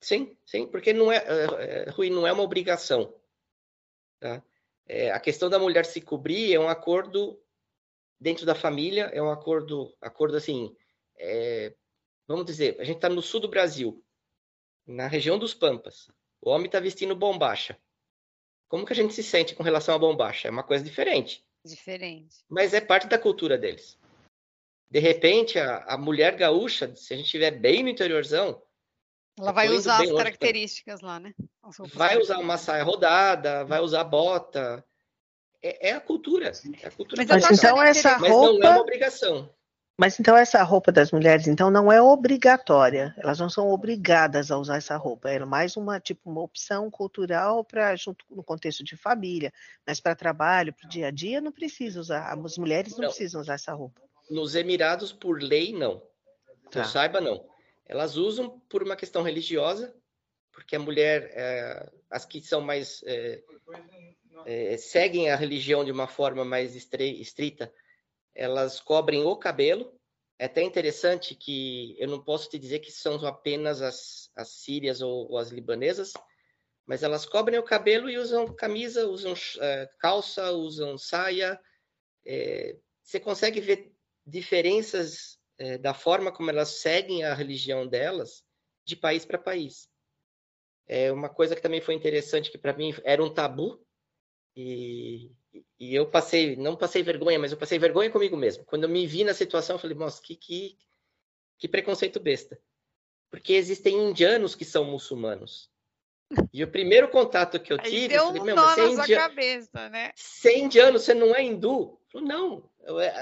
Sim, 0.00 0.36
sim, 0.44 0.66
porque 0.66 0.92
não 0.92 1.12
é, 1.12 1.18
é, 1.18 1.84
é 1.86 1.90
Rui, 1.90 2.10
não 2.10 2.26
é 2.26 2.32
uma 2.32 2.42
obrigação. 2.42 3.14
Tá? 4.18 4.42
É, 4.84 5.12
a 5.12 5.20
questão 5.20 5.48
da 5.48 5.60
mulher 5.60 5.86
se 5.86 6.00
cobrir 6.00 6.52
é 6.52 6.58
um 6.58 6.68
acordo 6.68 7.40
dentro 8.18 8.44
da 8.44 8.52
família, 8.52 9.04
é 9.14 9.22
um 9.22 9.30
acordo, 9.30 9.96
acordo 10.00 10.36
assim, 10.36 10.74
é, 11.16 11.72
vamos 12.26 12.44
dizer, 12.44 12.80
a 12.80 12.84
gente 12.84 12.96
está 12.96 13.08
no 13.08 13.22
sul 13.22 13.38
do 13.38 13.48
Brasil, 13.48 14.04
na 14.84 15.06
região 15.06 15.38
dos 15.38 15.54
Pampas. 15.54 16.10
O 16.40 16.50
homem 16.50 16.66
está 16.66 16.80
vestindo 16.80 17.14
bombacha. 17.14 17.78
Como 18.66 18.84
que 18.84 18.92
a 18.92 18.96
gente 18.96 19.14
se 19.14 19.22
sente 19.22 19.54
com 19.54 19.62
relação 19.62 19.94
à 19.94 19.98
bombacha? 19.98 20.48
É 20.48 20.50
uma 20.50 20.64
coisa 20.64 20.82
diferente. 20.82 21.46
Diferente. 21.64 22.44
Mas 22.48 22.74
é 22.74 22.80
parte 22.80 23.06
da 23.06 23.20
cultura 23.20 23.56
deles. 23.56 23.96
De 24.92 24.98
repente, 24.98 25.58
a, 25.58 25.78
a 25.88 25.96
mulher 25.96 26.36
gaúcha, 26.36 26.94
se 26.94 27.14
a 27.14 27.16
gente 27.16 27.24
estiver 27.24 27.50
bem 27.50 27.82
no 27.82 27.88
interiorzão, 27.88 28.60
ela 29.38 29.50
vai 29.50 29.70
usar 29.70 30.02
as 30.02 30.12
características 30.12 31.00
lá, 31.00 31.18
né? 31.18 31.32
Vai 31.94 32.18
usar 32.18 32.36
uma 32.36 32.58
saia 32.58 32.82
rodada, 32.82 33.64
vai 33.64 33.80
usar 33.80 34.04
bota. 34.04 34.84
É, 35.62 35.88
é 35.88 35.92
a 35.94 36.00
cultura. 36.00 36.52
É 36.82 36.88
a 36.88 36.90
cultura 36.90 37.24
mas, 37.26 37.50
então 37.50 37.82
essa 37.82 38.18
mas 38.18 38.30
roupa... 38.30 38.58
não 38.58 38.68
é 38.68 38.70
uma 38.72 38.80
obrigação. 38.82 39.48
Mas 39.98 40.20
então 40.20 40.36
essa 40.36 40.62
roupa 40.62 40.92
das 40.92 41.10
mulheres 41.10 41.46
então 41.46 41.70
não 41.70 41.90
é 41.90 42.02
obrigatória. 42.02 43.14
Elas 43.16 43.38
não 43.38 43.48
são 43.48 43.70
obrigadas 43.70 44.50
a 44.50 44.58
usar 44.58 44.76
essa 44.76 44.98
roupa. 44.98 45.30
É 45.30 45.38
mais 45.42 45.74
uma 45.74 45.98
tipo 45.98 46.28
uma 46.28 46.42
opção 46.42 46.90
cultural 46.90 47.64
para 47.64 47.96
junto 47.96 48.26
no 48.28 48.44
contexto 48.44 48.84
de 48.84 48.94
família, 48.94 49.50
mas 49.86 50.00
para 50.00 50.14
trabalho, 50.14 50.74
para 50.74 50.84
o 50.84 50.90
dia 50.90 51.06
a 51.06 51.10
dia 51.10 51.40
não 51.40 51.50
precisa 51.50 51.98
usar. 51.98 52.30
As 52.30 52.58
mulheres 52.58 52.92
não, 52.92 53.04
não, 53.04 53.08
precisam 53.08 53.40
usar 53.40 53.54
essa 53.54 53.72
roupa. 53.72 54.02
Nos 54.30 54.54
Emirados 54.54 55.12
por 55.12 55.42
lei 55.42 55.72
não. 55.72 56.00
Que 56.64 56.70
tá. 56.70 56.80
eu 56.80 56.84
saiba 56.84 57.20
não. 57.20 57.48
Elas 57.84 58.16
usam 58.16 58.60
por 58.68 58.82
uma 58.82 58.96
questão 58.96 59.22
religiosa, 59.22 59.94
porque 60.52 60.76
a 60.76 60.78
mulher, 60.78 61.30
é, 61.34 61.90
as 62.10 62.24
que 62.24 62.40
são 62.40 62.60
mais 62.60 63.02
é, 63.04 63.42
é, 64.46 64.76
seguem 64.76 65.30
a 65.30 65.36
religião 65.36 65.84
de 65.84 65.92
uma 65.92 66.06
forma 66.06 66.44
mais 66.44 66.74
estrita, 66.74 67.72
elas 68.34 68.80
cobrem 68.80 69.22
o 69.22 69.36
cabelo. 69.36 69.94
É 70.38 70.46
até 70.46 70.62
interessante 70.62 71.34
que 71.34 71.96
eu 71.98 72.08
não 72.08 72.22
posso 72.22 72.48
te 72.48 72.58
dizer 72.58 72.80
que 72.80 72.90
são 72.90 73.24
apenas 73.26 73.80
as, 73.80 74.30
as 74.34 74.48
sírias 74.48 75.00
ou, 75.00 75.30
ou 75.30 75.38
as 75.38 75.50
libanesas, 75.50 76.12
mas 76.86 77.02
elas 77.02 77.24
cobrem 77.24 77.58
o 77.58 77.62
cabelo 77.62 78.10
e 78.10 78.18
usam 78.18 78.52
camisa, 78.54 79.06
usam 79.06 79.34
é, 79.60 79.88
calça, 79.98 80.50
usam 80.50 80.98
saia. 80.98 81.60
É, 82.24 82.76
você 83.02 83.20
consegue 83.20 83.60
ver 83.60 83.91
diferenças 84.26 85.38
é, 85.58 85.78
da 85.78 85.94
forma 85.94 86.32
como 86.32 86.50
elas 86.50 86.80
seguem 86.80 87.24
a 87.24 87.34
religião 87.34 87.86
delas 87.86 88.44
de 88.84 88.96
país 88.96 89.24
para 89.24 89.38
país. 89.38 89.88
É 90.86 91.12
uma 91.12 91.28
coisa 91.28 91.54
que 91.54 91.62
também 91.62 91.80
foi 91.80 91.94
interessante 91.94 92.50
que 92.50 92.58
para 92.58 92.76
mim 92.76 92.94
era 93.04 93.22
um 93.22 93.32
tabu 93.32 93.84
e, 94.56 95.30
e 95.78 95.94
eu 95.94 96.10
passei, 96.10 96.56
não 96.56 96.76
passei 96.76 97.02
vergonha, 97.02 97.38
mas 97.38 97.52
eu 97.52 97.58
passei 97.58 97.78
vergonha 97.78 98.10
comigo 98.10 98.36
mesmo. 98.36 98.64
Quando 98.64 98.84
eu 98.84 98.88
me 98.88 99.06
vi 99.06 99.24
na 99.24 99.34
situação, 99.34 99.76
eu 99.76 99.80
falei, 99.80 99.96
nossa, 99.96 100.20
que, 100.20 100.36
que, 100.36 100.76
que 101.58 101.68
preconceito 101.68 102.20
besta. 102.20 102.60
Porque 103.30 103.54
existem 103.54 103.96
indianos 103.96 104.54
que 104.54 104.64
são 104.64 104.84
muçulmanos. 104.84 105.70
E 106.52 106.64
o 106.64 106.70
primeiro 106.70 107.08
contato 107.08 107.60
que 107.60 107.72
eu 107.72 107.78
tive, 107.78 108.08
deu 108.08 108.18
eu 108.18 108.36
falei, 108.36 108.52
um 108.52 108.56
nó 108.56 108.76
na 108.76 109.04
sua 109.04 109.16
cabeça, 109.16 109.88
né? 109.90 110.12
Ser 110.14 110.56
indiano, 110.56 110.98
você 110.98 111.14
não 111.14 111.34
é 111.34 111.42
hindu? 111.42 112.00
Eu 112.04 112.10
falei, 112.10 112.28
não, 112.28 112.70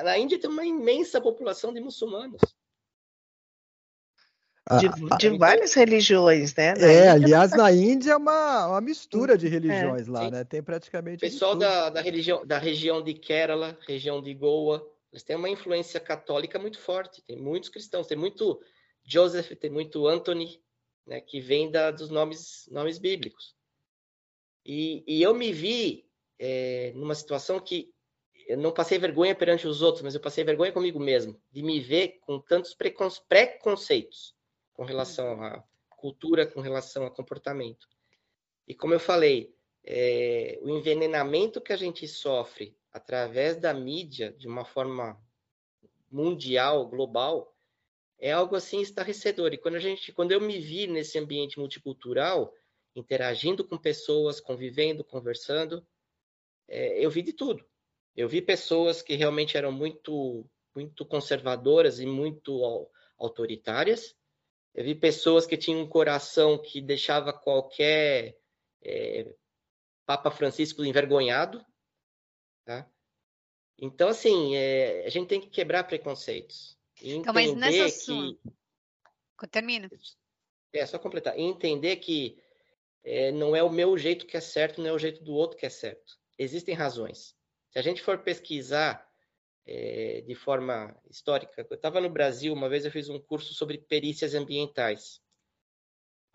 na 0.04 0.18
Índia 0.18 0.38
tem 0.38 0.48
uma 0.48 0.64
imensa 0.64 1.20
população 1.20 1.72
de 1.72 1.80
muçulmanos. 1.80 2.40
De, 4.78 5.16
de 5.18 5.36
várias 5.36 5.74
religiões, 5.74 6.54
né? 6.54 6.74
Na 6.74 6.86
é, 6.86 6.92
Índia, 6.92 7.12
aliás, 7.12 7.50
na 7.50 7.72
Índia 7.72 8.12
é 8.12 8.16
uma, 8.16 8.68
uma 8.68 8.80
mistura 8.80 9.36
de 9.36 9.48
religiões 9.48 10.06
é, 10.06 10.10
lá, 10.10 10.24
sim. 10.24 10.30
né? 10.30 10.44
Tem 10.44 10.62
praticamente. 10.62 11.16
O 11.16 11.20
pessoal 11.20 11.56
da, 11.56 11.90
da, 11.90 12.00
religião, 12.00 12.46
da 12.46 12.56
região 12.56 13.02
de 13.02 13.14
Kerala, 13.14 13.76
região 13.86 14.22
de 14.22 14.32
Goa, 14.32 14.88
eles 15.12 15.24
têm 15.24 15.34
uma 15.34 15.48
influência 15.48 15.98
católica 15.98 16.56
muito 16.56 16.78
forte. 16.78 17.20
Tem 17.22 17.36
muitos 17.36 17.68
cristãos, 17.68 18.06
tem 18.06 18.16
muito 18.16 18.62
Joseph, 19.04 19.50
tem 19.58 19.70
muito 19.70 20.06
Anthony, 20.06 20.62
né? 21.04 21.20
Que 21.20 21.40
vem 21.40 21.68
da, 21.68 21.90
dos 21.90 22.08
nomes, 22.08 22.68
nomes 22.70 22.96
bíblicos. 22.98 23.56
E, 24.64 25.02
e 25.04 25.20
eu 25.20 25.34
me 25.34 25.52
vi 25.52 26.06
é, 26.38 26.92
numa 26.94 27.16
situação 27.16 27.58
que 27.58 27.92
eu 28.50 28.59
não 28.59 28.73
passei 28.73 28.99
vergonha 28.99 29.33
perante 29.33 29.69
os 29.69 29.80
outros, 29.80 30.02
mas 30.02 30.12
eu 30.12 30.21
passei 30.21 30.42
vergonha 30.42 30.73
comigo 30.73 30.99
mesmo, 30.99 31.40
de 31.52 31.62
me 31.62 31.78
ver 31.78 32.19
com 32.21 32.40
tantos 32.40 32.75
preconceitos 32.75 34.35
com 34.73 34.85
relação 34.85 35.40
à 35.40 35.62
cultura, 35.90 36.45
com 36.45 36.61
relação 36.61 37.07
a 37.07 37.11
comportamento. 37.11 37.87
E 38.66 38.75
como 38.75 38.92
eu 38.92 38.99
falei, 38.99 39.54
é, 39.85 40.59
o 40.62 40.69
envenenamento 40.69 41.61
que 41.61 41.73
a 41.73 41.76
gente 41.76 42.09
sofre 42.09 42.76
através 42.92 43.57
da 43.57 43.73
mídia, 43.73 44.33
de 44.33 44.49
uma 44.49 44.64
forma 44.64 45.16
mundial, 46.11 46.88
global, 46.88 47.54
é 48.19 48.33
algo 48.33 48.57
assim 48.57 48.80
estarrecedor. 48.80 49.52
E 49.52 49.59
quando 49.59 49.76
a 49.76 49.80
gente, 49.80 50.12
quando 50.12 50.33
eu 50.33 50.40
me 50.40 50.59
vi 50.59 50.88
nesse 50.88 51.19
ambiente 51.21 51.57
multicultural, 51.57 52.52
interagindo 52.97 53.64
com 53.64 53.78
pessoas, 53.78 54.40
convivendo, 54.40 55.04
conversando, 55.04 55.87
é, 56.66 57.04
eu 57.04 57.11
vi 57.11 57.23
de 57.23 57.33
tudo. 57.33 57.64
Eu 58.16 58.28
vi 58.28 58.42
pessoas 58.42 59.02
que 59.02 59.14
realmente 59.14 59.56
eram 59.56 59.72
muito, 59.72 60.44
muito 60.74 61.04
conservadoras 61.04 62.00
e 62.00 62.06
muito 62.06 62.88
autoritárias. 63.18 64.14
Eu 64.74 64.84
vi 64.84 64.94
pessoas 64.94 65.46
que 65.46 65.56
tinham 65.56 65.80
um 65.80 65.88
coração 65.88 66.58
que 66.58 66.80
deixava 66.80 67.32
qualquer 67.32 68.36
é, 68.82 69.34
Papa 70.06 70.30
Francisco 70.30 70.84
envergonhado. 70.84 71.64
Tá? 72.64 72.88
Então, 73.78 74.08
assim, 74.08 74.54
é, 74.56 75.06
a 75.06 75.08
gente 75.08 75.28
tem 75.28 75.40
que 75.40 75.48
quebrar 75.48 75.84
preconceitos. 75.84 76.78
E 77.00 77.14
então, 77.14 77.32
mas 77.32 77.54
nessa 77.54 78.12
que... 78.12 78.38
Termina. 79.50 79.90
É, 80.72 80.84
só 80.84 80.98
completar. 80.98 81.38
E 81.38 81.42
entender 81.42 81.96
que 81.96 82.38
é, 83.02 83.32
não 83.32 83.56
é 83.56 83.62
o 83.62 83.70
meu 83.70 83.96
jeito 83.96 84.26
que 84.26 84.36
é 84.36 84.40
certo, 84.40 84.80
não 84.80 84.90
é 84.90 84.92
o 84.92 84.98
jeito 84.98 85.24
do 85.24 85.32
outro 85.32 85.56
que 85.56 85.64
é 85.64 85.70
certo. 85.70 86.18
Existem 86.38 86.74
razões. 86.74 87.34
Se 87.70 87.78
a 87.78 87.82
gente 87.82 88.02
for 88.02 88.18
pesquisar 88.18 89.08
é, 89.66 90.22
de 90.26 90.34
forma 90.34 90.96
histórica, 91.08 91.66
eu 91.68 91.76
estava 91.76 92.00
no 92.00 92.10
Brasil, 92.10 92.52
uma 92.52 92.68
vez 92.68 92.84
eu 92.84 92.90
fiz 92.90 93.08
um 93.08 93.18
curso 93.18 93.54
sobre 93.54 93.78
perícias 93.78 94.34
ambientais. 94.34 95.20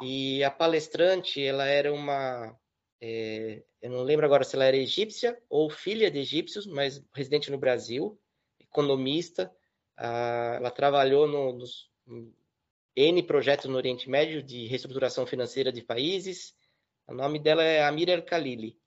E 0.01 0.44
a 0.44 0.51
palestrante, 0.51 1.42
ela 1.44 1.65
era 1.65 1.94
uma. 1.94 2.58
É, 3.01 3.63
eu 3.82 3.89
não 3.92 4.04
lembro 4.04 4.25
agora 4.25 4.44
se 4.44 4.56
ela 4.56 4.65
era 4.65 4.77
egípcia 4.77 5.42
ou 5.50 5.70
filha 5.70 6.10
de 6.10 6.20
egípcios, 6.20 6.65
mas 6.65 7.04
residente 7.13 7.51
no 7.51 7.58
Brasil, 7.58 8.20
economista. 8.60 9.54
Ah, 9.98 10.56
ela 10.58 10.72
trabalhou 10.72 11.27
no, 11.27 11.54
nos 11.54 11.89
N 12.96 13.24
projetos 13.24 13.65
no 13.65 13.77
Oriente 13.77 14.10
Médio 14.10 14.44
de 14.44 14.68
reestruturação 14.68 15.25
financeira 15.25 15.72
de 15.72 15.82
países. 15.82 16.56
O 17.08 17.13
nome 17.13 17.39
dela 17.39 17.63
é 17.63 17.84
Amir 17.84 18.10
El-Khalili. 18.10 18.77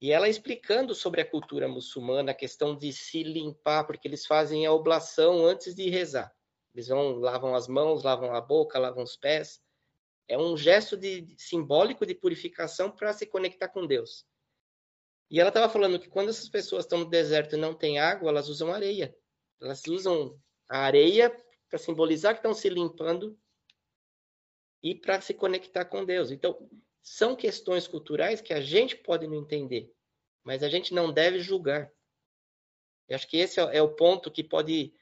E 0.00 0.12
ela 0.12 0.28
explicando 0.28 0.94
sobre 0.94 1.20
a 1.20 1.28
cultura 1.28 1.66
muçulmana, 1.66 2.30
a 2.30 2.34
questão 2.34 2.76
de 2.76 2.92
se 2.92 3.22
limpar, 3.24 3.84
porque 3.84 4.06
eles 4.06 4.24
fazem 4.24 4.64
a 4.64 4.72
oblação 4.72 5.44
antes 5.44 5.74
de 5.74 5.90
rezar. 5.90 6.32
Eles 6.72 6.86
vão, 6.86 7.16
lavam 7.16 7.54
as 7.54 7.66
mãos, 7.66 8.04
lavam 8.04 8.32
a 8.32 8.40
boca, 8.40 8.78
lavam 8.78 9.02
os 9.02 9.16
pés. 9.16 9.60
É 10.28 10.38
um 10.38 10.56
gesto 10.56 10.96
de, 10.96 11.26
simbólico 11.36 12.06
de 12.06 12.14
purificação 12.14 12.90
para 12.90 13.12
se 13.12 13.26
conectar 13.26 13.68
com 13.68 13.86
Deus. 13.86 14.24
E 15.30 15.40
ela 15.40 15.48
estava 15.48 15.68
falando 15.68 15.98
que 15.98 16.08
quando 16.08 16.28
essas 16.30 16.48
pessoas 16.48 16.84
estão 16.84 17.00
no 17.00 17.10
deserto 17.10 17.56
e 17.56 17.58
não 17.58 17.74
tem 17.74 17.98
água, 17.98 18.30
elas 18.30 18.48
usam 18.48 18.72
areia. 18.72 19.14
Elas 19.60 19.84
usam 19.86 20.40
a 20.68 20.78
areia 20.78 21.34
para 21.68 21.78
simbolizar 21.78 22.34
que 22.34 22.38
estão 22.38 22.54
se 22.54 22.68
limpando 22.68 23.36
e 24.82 24.94
para 24.94 25.20
se 25.20 25.34
conectar 25.34 25.84
com 25.84 26.04
Deus. 26.04 26.30
Então, 26.30 26.70
são 27.02 27.36
questões 27.36 27.86
culturais 27.86 28.40
que 28.40 28.52
a 28.52 28.60
gente 28.60 28.96
pode 28.96 29.26
não 29.26 29.36
entender, 29.36 29.90
mas 30.44 30.62
a 30.62 30.68
gente 30.68 30.92
não 30.92 31.12
deve 31.12 31.40
julgar. 31.40 31.90
Eu 33.08 33.16
acho 33.16 33.26
que 33.26 33.38
esse 33.38 33.58
é 33.58 33.82
o 33.82 33.94
ponto 33.94 34.30
que 34.30 34.44
pode 34.44 34.92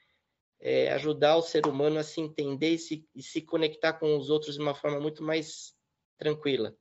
é, 0.59 0.91
ajudar 0.93 1.35
o 1.35 1.41
ser 1.41 1.67
humano 1.67 1.99
a 1.99 2.03
se 2.03 2.21
entender 2.21 2.71
e 2.71 2.79
se, 2.79 3.07
e 3.13 3.21
se, 3.21 3.41
conectar 3.41 3.93
com 3.93 4.17
os 4.17 4.29
outros 4.29 4.55
de 4.55 4.61
uma 4.61 4.73
forma 4.73 4.99
muito 4.99 5.23
mais 5.23 5.73
tranquila. 6.17 6.75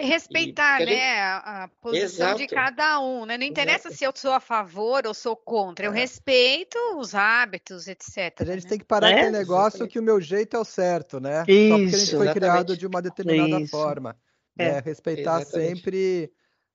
Respeitar, 0.00 0.80
e, 0.80 0.86
né, 0.86 0.92
gente... 0.92 1.02
a, 1.02 1.64
a, 1.64 1.68
posição 1.68 2.28
Exato. 2.28 2.38
de 2.38 2.46
cada 2.46 3.00
um, 3.00 3.26
né? 3.26 3.36
Não 3.36 3.44
interessa 3.44 3.88
Exato. 3.88 3.98
se 3.98 4.04
eu 4.04 4.12
sou 4.16 4.32
a 4.32 4.40
favor 4.40 5.06
ou 5.06 5.12
sou 5.12 5.36
contra, 5.36 5.84
eu 5.84 5.92
é. 5.92 5.94
respeito 5.94 6.78
os 6.96 7.14
hábitos, 7.14 7.86
etc. 7.86 8.34
A 8.40 8.44
gente 8.46 8.64
né? 8.64 8.68
tem 8.70 8.78
que 8.78 8.84
parar 8.84 9.10
é? 9.10 9.22
com 9.24 9.28
o 9.28 9.32
negócio 9.32 9.76
Exatamente. 9.76 9.92
que 9.92 9.98
o 9.98 10.02
meu 10.02 10.18
jeito 10.18 10.56
é 10.56 10.58
o 10.58 10.64
certo, 10.64 11.20
né? 11.20 11.44
Isso. 11.46 11.68
Só 11.68 11.78
porque 11.78 11.94
a 11.94 11.98
gente 11.98 12.10
foi 12.10 12.26
Exatamente. 12.26 12.32
criado 12.32 12.76
de 12.78 12.86
uma 12.86 13.02
determinada 13.02 13.60
Isso. 13.60 13.70
forma. 13.70 14.16
É. 14.60 14.72
Né? 14.72 14.80
Respeitar 14.80 15.40
Exatamente. 15.40 15.68
sempre 15.68 16.32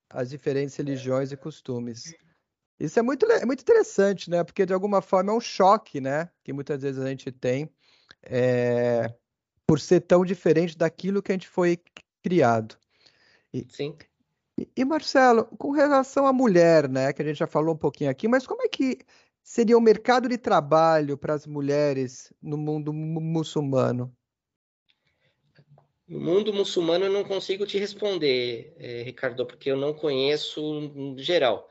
as 0.09 0.29
diferentes 0.29 0.75
religiões 0.75 1.31
e 1.31 1.37
costumes. 1.37 2.13
Isso 2.79 2.99
é 2.99 3.01
muito, 3.01 3.25
é 3.25 3.45
muito 3.45 3.61
interessante, 3.61 4.29
né? 4.29 4.43
Porque 4.43 4.65
de 4.65 4.73
alguma 4.73 5.01
forma 5.01 5.31
é 5.31 5.35
um 5.35 5.39
choque, 5.39 6.01
né? 6.01 6.29
Que 6.43 6.51
muitas 6.51 6.81
vezes 6.81 7.01
a 7.01 7.07
gente 7.07 7.31
tem 7.31 7.69
é, 8.23 9.13
por 9.65 9.79
ser 9.79 10.01
tão 10.01 10.25
diferente 10.25 10.77
daquilo 10.77 11.21
que 11.21 11.31
a 11.31 11.35
gente 11.35 11.47
foi 11.47 11.79
criado. 12.21 12.77
E, 13.53 13.65
Sim. 13.69 13.95
E, 14.57 14.69
e, 14.75 14.85
Marcelo, 14.85 15.45
com 15.57 15.71
relação 15.71 16.27
à 16.27 16.33
mulher, 16.33 16.89
né? 16.89 17.13
Que 17.13 17.21
a 17.21 17.25
gente 17.25 17.37
já 17.37 17.47
falou 17.47 17.73
um 17.73 17.77
pouquinho 17.77 18.09
aqui, 18.09 18.27
mas 18.27 18.45
como 18.45 18.61
é 18.61 18.67
que 18.67 18.99
seria 19.41 19.77
o 19.77 19.81
mercado 19.81 20.27
de 20.27 20.37
trabalho 20.37 21.17
para 21.17 21.33
as 21.33 21.45
mulheres 21.45 22.33
no 22.41 22.57
mundo 22.57 22.91
muçulmano? 22.91 24.13
No 26.07 26.19
mundo 26.19 26.53
muçulmano 26.53 27.05
eu 27.05 27.11
não 27.11 27.23
consigo 27.23 27.65
te 27.65 27.79
responder, 27.79 28.75
eh, 28.77 29.01
Ricardo, 29.01 29.45
porque 29.45 29.71
eu 29.71 29.77
não 29.77 29.91
conheço 29.91 31.17
geral. 31.17 31.67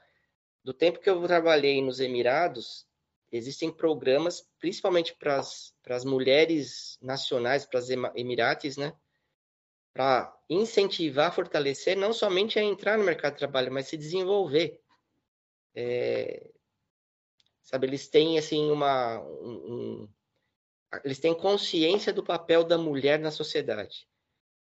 Do 0.65 0.75
tempo 0.75 0.99
que 0.99 1.09
eu 1.09 1.23
trabalhei 1.23 1.81
nos 1.81 2.01
Emirados, 2.01 2.85
existem 3.31 3.71
programas, 3.71 4.45
principalmente 4.59 5.15
para 5.15 5.39
as 5.39 6.05
mulheres 6.05 6.99
nacionais, 7.01 7.65
para 7.65 7.79
as 7.79 7.91
Emirates, 7.91 8.77
né? 8.77 8.93
Para 9.93 10.37
incentivar, 10.51 11.33
fortalecer, 11.33 11.97
não 11.97 12.13
somente 12.13 12.59
a 12.59 12.63
entrar 12.63 12.99
no 12.99 13.05
mercado 13.05 13.35
de 13.35 13.39
trabalho, 13.39 13.73
mas 13.73 13.87
se 13.87 13.97
desenvolver. 13.97 14.81
É, 15.77 16.51
sabe, 17.63 17.87
eles 17.87 18.09
têm, 18.09 18.37
assim, 18.37 18.69
uma... 18.69 19.21
Um, 19.21 19.75
um, 20.03 20.09
eles 21.05 21.21
têm 21.21 21.35
consciência 21.35 22.13
do 22.13 22.25
papel 22.25 22.65
da 22.65 22.79
mulher 22.79 23.21
na 23.21 23.31
sociedade. 23.31 24.09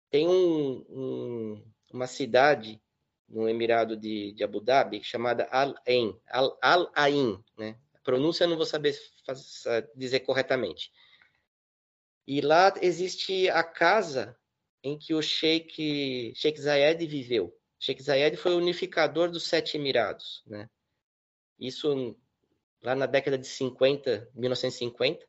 Tem 0.10 0.28
um, 0.28 0.86
um, 0.90 1.74
uma 1.94 2.08
cidade 2.08 2.82
no 3.28 3.48
Emirado 3.48 3.96
de, 3.96 4.34
de 4.34 4.44
Abu 4.44 4.60
Dhabi 4.60 5.04
chamada 5.04 5.48
Al-Ain, 5.52 6.20
Al-Ain, 6.62 7.44
né? 7.58 7.80
A 7.94 8.00
pronúncia 8.02 8.44
eu 8.44 8.48
não 8.50 8.58
vou 8.58 8.66
saber 8.66 8.98
dizer 9.96 10.22
corretamente. 10.22 10.92
E 12.28 12.42
lá 12.42 12.74
existe 12.82 13.50
a 13.50 13.64
casa 13.64 14.38
em 14.84 14.98
que 14.98 15.14
o 15.14 15.22
Sheikh, 15.22 16.34
Sheikh 16.36 16.60
Zayed 16.60 17.06
viveu. 17.06 17.56
Sheikh 17.80 18.02
Zayed 18.02 18.38
foi 18.38 18.54
o 18.54 18.58
unificador 18.58 19.30
dos 19.30 19.48
Sete 19.48 19.78
Emirados, 19.78 20.44
né? 20.48 20.70
Isso 21.60 22.18
lá 22.82 22.96
na 22.96 23.06
década 23.06 23.38
de 23.38 23.48
50, 23.48 24.30
1950 24.34 25.28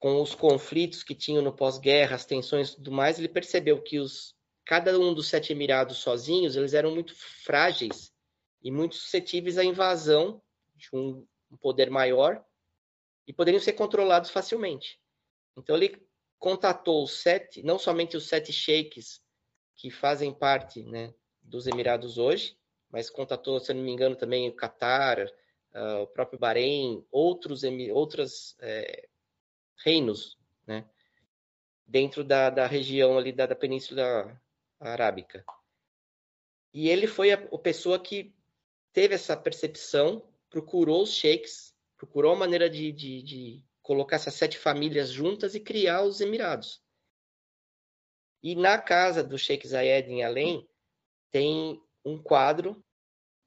com 0.00 0.22
os 0.22 0.34
conflitos 0.34 1.04
que 1.04 1.14
tinham 1.14 1.42
no 1.42 1.52
pós-guerra, 1.52 2.16
as 2.16 2.24
tensões 2.24 2.70
e 2.70 2.76
tudo 2.76 2.90
mais, 2.90 3.18
ele 3.18 3.28
percebeu 3.28 3.80
que 3.82 3.98
os, 3.98 4.34
cada 4.64 4.98
um 4.98 5.12
dos 5.12 5.28
sete 5.28 5.52
emirados 5.52 5.98
sozinhos, 5.98 6.56
eles 6.56 6.72
eram 6.72 6.90
muito 6.92 7.14
frágeis 7.14 8.10
e 8.62 8.70
muito 8.70 8.96
suscetíveis 8.96 9.58
à 9.58 9.64
invasão 9.64 10.42
de 10.74 10.88
um, 10.94 11.26
um 11.50 11.56
poder 11.58 11.90
maior 11.90 12.42
e 13.26 13.32
poderiam 13.32 13.60
ser 13.60 13.74
controlados 13.74 14.30
facilmente. 14.30 14.98
Então 15.54 15.76
ele 15.76 16.02
contatou 16.38 17.04
os 17.04 17.20
sete, 17.20 17.62
não 17.62 17.78
somente 17.78 18.16
os 18.16 18.26
sete 18.26 18.54
sheiks 18.54 19.20
que 19.76 19.90
fazem 19.90 20.32
parte 20.32 20.82
né, 20.82 21.12
dos 21.42 21.66
Emirados 21.66 22.16
hoje, 22.16 22.56
mas 22.88 23.10
contatou, 23.10 23.60
se 23.60 23.70
eu 23.70 23.76
não 23.76 23.82
me 23.82 23.92
engano, 23.92 24.16
também 24.16 24.48
o 24.48 24.56
Catar, 24.56 25.18
uh, 25.20 26.02
o 26.02 26.06
próprio 26.06 26.38
Bahrein, 26.38 27.04
outros, 27.10 27.62
outras 27.92 28.56
é, 28.60 29.09
reinos, 29.84 30.38
né? 30.66 30.88
Dentro 31.86 32.22
da, 32.22 32.50
da 32.50 32.66
região 32.66 33.18
ali 33.18 33.32
da, 33.32 33.46
da 33.46 33.56
Península 33.56 34.40
Arábica. 34.78 35.44
E 36.72 36.88
ele 36.88 37.06
foi 37.06 37.32
a, 37.32 37.34
a 37.34 37.58
pessoa 37.58 37.98
que 37.98 38.34
teve 38.92 39.14
essa 39.14 39.36
percepção, 39.36 40.22
procurou 40.48 41.02
os 41.02 41.12
sheiks, 41.12 41.74
procurou 41.96 42.32
a 42.32 42.36
maneira 42.36 42.70
de, 42.70 42.92
de, 42.92 43.22
de 43.22 43.64
colocar 43.82 44.16
essas 44.16 44.34
sete 44.34 44.56
famílias 44.56 45.10
juntas 45.10 45.54
e 45.54 45.60
criar 45.60 46.02
os 46.02 46.20
Emirados. 46.20 46.82
E 48.42 48.54
na 48.54 48.78
casa 48.78 49.22
do 49.22 49.36
Sheikh 49.36 49.66
Zayed 49.66 50.10
em 50.10 50.22
Além 50.22 50.66
tem 51.30 51.82
um 52.04 52.20
quadro 52.22 52.82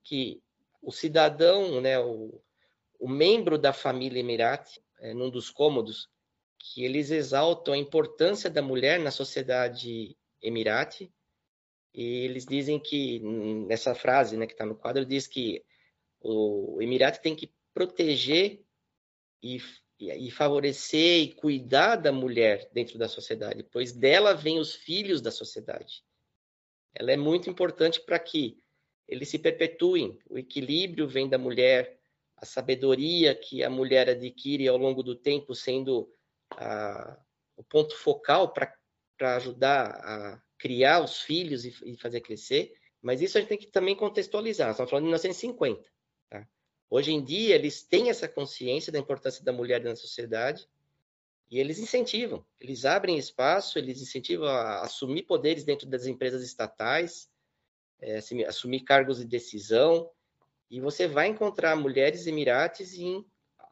que 0.03 0.41
o 0.81 0.91
cidadão, 0.91 1.81
né, 1.81 1.97
o, 1.99 2.41
o 2.99 3.07
membro 3.07 3.57
da 3.57 3.73
família 3.73 4.19
Emirati, 4.19 4.83
é, 4.99 5.13
num 5.13 5.29
dos 5.29 5.49
cômodos, 5.49 6.09
que 6.65 6.85
eles 6.85 7.11
exaltam 7.11 7.73
a 7.73 7.77
importância 7.77 8.49
da 8.49 8.61
mulher 8.61 8.97
na 8.97 9.11
sociedade 9.11 10.15
emirate. 10.41 11.11
E 11.93 12.23
eles 12.23 12.45
dizem 12.45 12.79
que, 12.79 13.19
nessa 13.67 13.93
frase 13.93 14.37
né, 14.37 14.47
que 14.47 14.53
está 14.53 14.65
no 14.65 14.73
quadro, 14.73 15.05
diz 15.05 15.27
que 15.27 15.61
o 16.21 16.81
Emirate 16.81 17.21
tem 17.21 17.35
que 17.35 17.53
proteger 17.73 18.63
e, 19.43 19.61
e 19.99 20.31
favorecer 20.31 21.23
e 21.23 21.33
cuidar 21.33 21.97
da 21.97 22.13
mulher 22.13 22.69
dentro 22.71 22.97
da 22.97 23.09
sociedade, 23.09 23.61
pois 23.69 23.91
dela 23.91 24.33
vêm 24.33 24.57
os 24.57 24.73
filhos 24.73 25.21
da 25.21 25.31
sociedade. 25.31 26.01
Ela 26.95 27.11
é 27.11 27.17
muito 27.17 27.49
importante 27.49 27.99
para 27.99 28.17
que 28.17 28.57
eles 29.05 29.27
se 29.27 29.37
perpetuem. 29.37 30.17
O 30.29 30.37
equilíbrio 30.37 31.09
vem 31.09 31.27
da 31.27 31.37
mulher, 31.37 31.99
a 32.37 32.45
sabedoria 32.45 33.35
que 33.35 33.61
a 33.63 33.69
mulher 33.69 34.09
adquire 34.09 34.65
ao 34.67 34.77
longo 34.77 35.03
do 35.03 35.13
tempo, 35.13 35.53
sendo 35.53 36.09
a, 36.57 37.17
o 37.55 37.63
ponto 37.63 37.95
focal 37.97 38.53
para 38.53 39.35
ajudar 39.35 39.87
a 40.03 40.41
criar 40.57 41.03
os 41.03 41.21
filhos 41.21 41.65
e, 41.65 41.75
e, 41.83 41.97
fazer 41.97 42.21
crescer, 42.21 42.73
mas 43.01 43.21
isso 43.21 43.37
a 43.37 43.41
gente 43.41 43.49
tem 43.49 43.57
que 43.57 43.67
também 43.67 43.95
contextualizar. 43.95 44.67
Nós 44.67 44.75
estamos 44.75 44.89
falando 44.89 45.03
de 45.03 45.09
1950. 45.09 45.89
Tá? 46.29 46.47
Hoje 46.89 47.11
em 47.11 47.23
dia, 47.23 47.55
eles 47.55 47.83
têm 47.83 48.09
essa 48.09 48.27
consciência 48.27 48.91
da 48.91 48.99
importância 48.99 49.43
da 49.43 49.51
mulher 49.51 49.83
na 49.83 49.95
sociedade 49.95 50.67
e 51.51 51.59
eles 51.59 51.79
incentivam, 51.79 52.43
eles 52.59 52.85
abrem 52.85 53.17
espaço, 53.17 53.77
eles 53.77 54.01
incentivam 54.01 54.47
a 54.47 54.81
assumir 54.81 55.23
poderes 55.23 55.63
dentro 55.63 55.87
das 55.87 56.07
empresas 56.07 56.41
estatais, 56.43 57.29
é, 58.01 58.19
assumir 58.47 58.81
cargos 58.81 59.17
de 59.17 59.25
decisão, 59.25 60.09
E 60.69 60.79
você 60.79 61.07
vai 61.07 61.27
encontrar 61.27 61.75
mulheres 61.75 62.25
emirates 62.25 62.95
em 62.97 63.23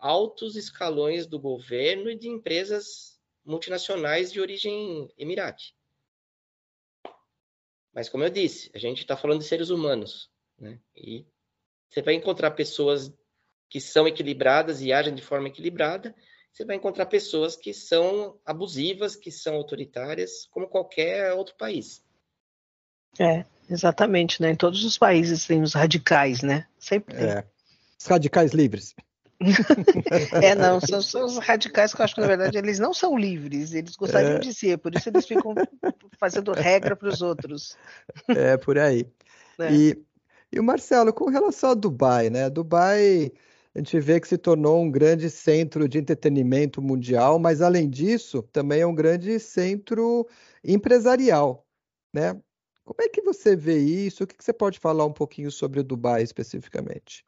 altos 0.02 0.56
escalões 0.56 1.28
do 1.28 1.40
governo 1.40 2.10
e 2.10 2.18
de 2.18 2.28
empresas 2.28 3.20
multinacionais 3.46 4.32
de 4.32 4.42
origem 4.42 5.10
emirate. 5.18 5.76
Mas, 7.94 8.10
como 8.10 8.24
eu 8.24 8.30
disse, 8.30 8.72
a 8.74 8.80
gente 8.80 9.00
está 9.00 9.16
falando 9.16 9.40
de 9.40 9.46
seres 9.46 9.70
humanos. 9.70 10.30
Né? 10.58 10.80
E 10.96 11.26
você 11.90 12.02
vai 12.02 12.16
encontrar 12.16 12.52
pessoas 12.52 13.14
que 13.70 13.80
são 13.80 14.08
equilibradas 14.08 14.82
e 14.82 14.92
agem 14.92 15.14
de 15.14 15.22
forma 15.22 15.48
equilibrada, 15.48 16.16
você 16.52 16.66
vai 16.66 16.76
encontrar 16.76 17.06
pessoas 17.06 17.56
que 17.56 17.74
são 17.74 18.38
abusivas, 18.46 19.16
que 19.16 19.32
são 19.32 19.56
autoritárias, 19.56 20.46
como 20.52 20.68
qualquer 20.68 21.32
outro 21.34 21.56
país. 21.56 22.04
É, 23.20 23.46
exatamente, 23.70 24.42
né? 24.42 24.52
Em 24.52 24.56
todos 24.56 24.84
os 24.84 24.98
países 24.98 25.46
tem 25.46 25.62
os 25.62 25.74
radicais, 25.74 26.42
né? 26.42 26.68
Sempre 26.78 27.16
tem. 27.16 27.30
É. 27.30 27.48
Os 27.98 28.06
radicais 28.06 28.52
livres. 28.52 28.96
É, 30.42 30.56
não, 30.56 30.80
são, 30.80 31.02
são, 31.02 31.26
os 31.26 31.38
radicais 31.38 31.94
que 31.94 32.02
eu 32.02 32.06
acho 32.06 32.16
que, 32.16 32.22
na 32.22 32.28
verdade, 32.28 32.58
eles 32.58 32.80
não 32.80 32.94
são 32.94 33.18
livres, 33.18 33.74
eles 33.74 33.96
gostariam 33.96 34.36
é. 34.36 34.40
de 34.40 34.54
ser, 34.54 34.78
por 34.78 34.94
isso 34.94 35.10
eles 35.10 35.26
ficam 35.26 35.56
fazendo 36.20 36.52
regra 36.52 36.96
para 36.96 37.10
os 37.10 37.22
outros. 37.22 37.76
É, 38.28 38.58
por 38.58 38.78
aí. 38.78 39.06
É. 39.60 39.74
E, 39.74 40.06
e 40.52 40.60
o 40.60 40.64
Marcelo, 40.64 41.12
com 41.12 41.30
relação 41.30 41.72
a 41.72 41.74
Dubai, 41.74 42.30
né? 42.30 42.50
Dubai, 42.50 43.32
a 43.74 43.80
gente 43.80 44.00
vê 44.00 44.20
que 44.20 44.28
se 44.28 44.38
tornou 44.38 44.82
um 44.82 44.92
grande 44.92 45.30
centro 45.30 45.88
de 45.88 45.98
entretenimento 45.98 46.82
mundial, 46.82 47.40
mas 47.40 47.62
além 47.62 47.90
disso, 47.90 48.44
também 48.52 48.82
é 48.82 48.88
um 48.88 48.96
grande 48.96 49.40
centro 49.40 50.28
empresarial, 50.64 51.66
né? 52.14 52.40
Como 52.84 53.02
é 53.02 53.08
que 53.08 53.22
você 53.22 53.56
vê 53.56 53.78
isso? 53.78 54.24
O 54.24 54.28
que, 54.28 54.36
que 54.36 54.44
você 54.44 54.52
pode 54.52 54.80
falar 54.80 55.06
um 55.06 55.14
pouquinho 55.14 55.50
sobre 55.50 55.80
o 55.80 55.84
Dubai 55.84 56.24
especificamente? 56.24 57.26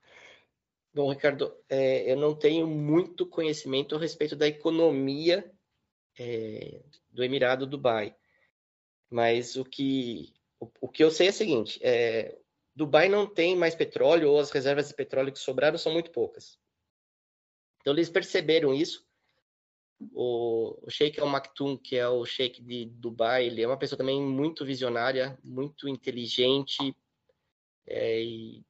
Bom, 0.93 1.09
Ricardo, 1.09 1.57
é, 1.67 2.11
eu 2.11 2.15
não 2.15 2.35
tenho 2.35 2.67
muito 2.67 3.25
conhecimento 3.25 3.95
a 3.95 3.99
respeito 3.99 4.35
da 4.35 4.47
economia 4.47 5.51
é, 6.19 6.83
do 7.09 7.23
Emirado 7.23 7.65
Dubai, 7.65 8.15
mas 9.09 9.55
o 9.55 9.65
que, 9.65 10.31
o, 10.59 10.69
o, 10.81 10.87
que 10.87 11.03
eu 11.03 11.09
sei 11.09 11.27
é 11.27 11.29
o 11.31 11.33
seguinte: 11.33 11.79
é, 11.81 12.37
Dubai 12.75 13.09
não 13.09 13.25
tem 13.25 13.55
mais 13.55 13.73
petróleo 13.73 14.29
ou 14.29 14.39
as 14.39 14.51
reservas 14.51 14.87
de 14.87 14.93
petróleo 14.93 15.33
que 15.33 15.39
sobraram 15.39 15.79
são 15.79 15.91
muito 15.91 16.11
poucas. 16.11 16.59
Então 17.81 17.93
eles 17.93 18.09
perceberam 18.09 18.71
isso. 18.71 19.03
O, 20.11 20.77
o 20.85 20.89
Sheikh 20.91 21.19
Al 21.19 21.27
Maktoum, 21.27 21.75
que 21.75 21.95
é 21.95 22.07
o 22.07 22.23
Sheikh 22.23 22.61
de 22.61 22.85
Dubai, 22.85 23.47
ele 23.47 23.63
é 23.63 23.67
uma 23.67 23.79
pessoa 23.79 23.97
também 23.97 24.21
muito 24.21 24.63
visionária, 24.63 25.39
muito 25.43 25.87
inteligente 25.87 26.95
é, 27.87 28.21
e 28.23 28.63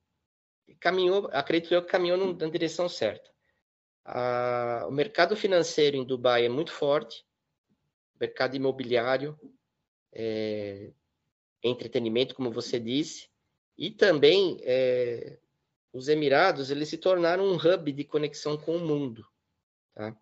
caminhou, 0.84 1.30
acredito 1.32 1.74
eu 1.74 1.82
que 1.82 1.88
caminhou 1.88 2.36
na 2.36 2.50
direção 2.50 2.90
certa. 2.90 3.32
o 4.86 4.92
mercado 4.92 5.34
financeiro 5.34 5.96
em 5.96 6.04
Dubai 6.04 6.46
é 6.46 6.50
muito 6.50 6.74
forte, 6.74 7.26
mercado 8.20 8.58
imobiliário, 8.58 9.40
é, 10.12 10.92
entretenimento, 11.64 12.36
como 12.36 12.52
você 12.52 12.82
disse, 12.82 13.30
e 13.78 13.92
também 13.92 14.60
é, 14.64 15.40
os 15.94 16.10
Emirados 16.10 16.70
eles 16.70 16.90
se 16.90 16.98
tornaram 16.98 17.46
um 17.46 17.56
hub 17.56 17.92
de 17.94 18.04
conexão 18.04 18.58
com 18.58 18.76
o 18.76 18.86
mundo. 18.86 19.26
Tá? 19.96 20.14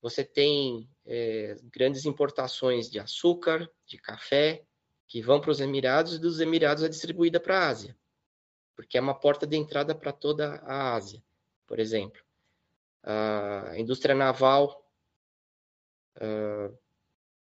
Você 0.00 0.24
tem 0.24 0.90
é, 1.06 1.56
grandes 1.72 2.04
importações 2.04 2.90
de 2.90 2.98
açúcar, 2.98 3.70
de 3.86 3.98
café, 3.98 4.64
que 5.06 5.22
vão 5.22 5.40
para 5.40 5.52
os 5.52 5.60
Emirados 5.60 6.14
e 6.14 6.18
dos 6.18 6.40
Emirados 6.40 6.82
é 6.82 6.88
distribuída 6.88 7.38
para 7.38 7.60
a 7.60 7.68
Ásia, 7.68 7.96
porque 8.82 8.98
é 8.98 9.00
uma 9.00 9.14
porta 9.14 9.46
de 9.46 9.56
entrada 9.56 9.94
para 9.94 10.12
toda 10.12 10.56
a 10.64 10.94
Ásia, 10.94 11.22
por 11.68 11.78
exemplo. 11.78 12.20
A 13.04 13.78
indústria 13.78 14.12
naval, 14.12 14.84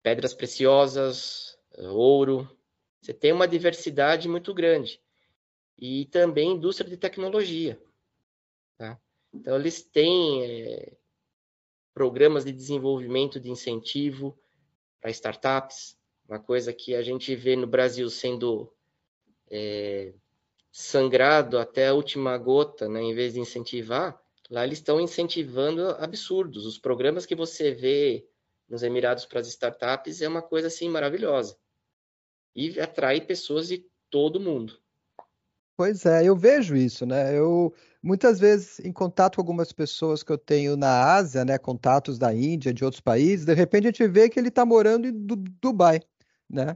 pedras 0.04 0.34
preciosas, 0.34 1.58
ouro, 1.78 2.48
você 3.02 3.14
tem 3.14 3.32
uma 3.32 3.48
diversidade 3.48 4.30
muito 4.30 4.54
grande 4.54 5.02
e 5.78 6.06
também 6.06 6.52
indústria 6.52 6.90
de 6.90 6.98
tecnologia. 6.98 7.82
Tá? 8.78 9.00
Então, 9.34 9.56
eles 9.56 9.82
têm 9.82 10.44
é, 10.44 10.94
programas 11.96 12.46
de 12.46 12.52
desenvolvimento 12.52 13.40
de 13.40 13.50
incentivo 13.50 14.38
para 15.02 15.10
startups, 15.10 15.98
uma 16.30 16.40
coisa 16.40 16.72
que 16.72 16.94
a 16.96 17.02
gente 17.02 17.36
vê 17.36 17.56
no 17.56 17.68
Brasil 17.68 18.08
sendo 18.10 18.72
é, 19.50 20.14
sangrado 20.76 21.60
até 21.60 21.90
a 21.90 21.94
última 21.94 22.36
gota, 22.36 22.90
né, 22.90 23.00
em 23.00 23.14
vez 23.14 23.34
de 23.34 23.40
incentivar, 23.40 24.20
lá 24.50 24.66
eles 24.66 24.80
estão 24.80 25.00
incentivando 25.00 25.88
absurdos. 26.00 26.66
Os 26.66 26.80
programas 26.80 27.28
que 27.28 27.36
você 27.36 27.72
vê 27.72 28.28
nos 28.68 28.82
Emirados 28.82 29.24
para 29.24 29.40
as 29.40 29.48
startups 29.48 30.20
é 30.20 30.28
uma 30.28 30.42
coisa 30.42 30.68
assim 30.68 30.90
maravilhosa 30.90 31.56
e 32.56 32.80
atrai 32.80 33.22
pessoas 33.22 33.68
de 33.68 33.86
todo 34.10 34.40
mundo. 34.40 34.80
Pois 35.78 36.08
é, 36.08 36.28
eu 36.28 36.36
vejo 36.36 36.76
isso, 36.76 37.06
né? 37.06 37.38
Eu 37.38 37.72
muitas 38.02 38.40
vezes 38.40 38.80
em 38.80 38.92
contato 38.92 39.36
com 39.36 39.42
algumas 39.42 39.72
pessoas 39.72 40.24
que 40.24 40.32
eu 40.32 40.38
tenho 40.40 40.76
na 40.76 41.14
Ásia, 41.14 41.46
né, 41.46 41.58
contatos 41.60 42.18
da 42.18 42.34
Índia, 42.34 42.74
de 42.74 42.84
outros 42.84 43.00
países, 43.00 43.46
de 43.46 43.54
repente 43.54 43.86
a 43.86 43.92
gente 43.92 44.08
vê 44.08 44.28
que 44.28 44.40
ele 44.40 44.50
está 44.50 44.66
morando 44.66 45.08
em 45.08 45.14
Dubai, 45.62 46.02
né? 46.50 46.76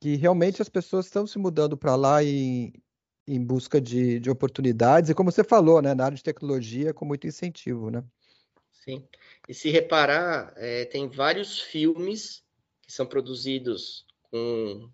Que 0.00 0.16
realmente 0.16 0.60
as 0.60 0.68
pessoas 0.68 1.06
estão 1.06 1.26
se 1.26 1.38
mudando 1.38 1.76
para 1.76 1.96
lá 1.96 2.22
em, 2.22 2.72
em 3.26 3.44
busca 3.44 3.80
de, 3.80 4.20
de 4.20 4.30
oportunidades 4.30 5.10
e 5.10 5.14
como 5.14 5.32
você 5.32 5.42
falou, 5.42 5.82
né, 5.82 5.94
na 5.94 6.04
área 6.04 6.16
de 6.16 6.22
tecnologia 6.22 6.94
com 6.94 7.04
muito 7.04 7.26
incentivo, 7.26 7.90
né? 7.90 8.04
Sim. 8.70 9.06
E 9.48 9.54
se 9.54 9.68
reparar, 9.68 10.52
é, 10.56 10.84
tem 10.84 11.08
vários 11.08 11.60
filmes 11.60 12.44
que 12.82 12.92
são 12.92 13.04
produzidos 13.04 14.06
com 14.22 14.88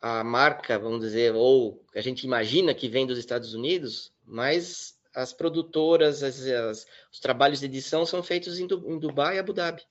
a 0.00 0.24
marca, 0.24 0.78
vamos 0.78 1.00
dizer, 1.00 1.34
ou 1.34 1.84
a 1.94 2.00
gente 2.00 2.24
imagina 2.24 2.74
que 2.74 2.88
vem 2.88 3.06
dos 3.06 3.18
Estados 3.18 3.54
Unidos, 3.54 4.12
mas 4.24 4.98
as 5.14 5.32
produtoras, 5.32 6.22
as, 6.22 6.40
as, 6.44 6.86
os 7.10 7.20
trabalhos 7.20 7.60
de 7.60 7.66
edição 7.66 8.04
são 8.04 8.22
feitos 8.22 8.58
em, 8.58 8.64
em 8.64 8.98
Dubai 8.98 9.36
e 9.36 9.38
Abu 9.38 9.52
Dhabi. 9.52 9.82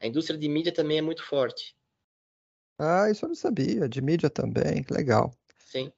A 0.00 0.06
indústria 0.06 0.38
de 0.38 0.48
mídia 0.48 0.72
também 0.72 0.98
é 0.98 1.02
muito 1.02 1.22
forte. 1.24 1.76
Ah, 2.78 3.10
isso 3.10 3.24
eu 3.24 3.28
não 3.28 3.36
sabia. 3.36 3.88
De 3.88 4.00
mídia 4.00 4.28
também, 4.28 4.82
que 4.82 4.92
legal. 4.92 5.32
Sim. 5.58 5.92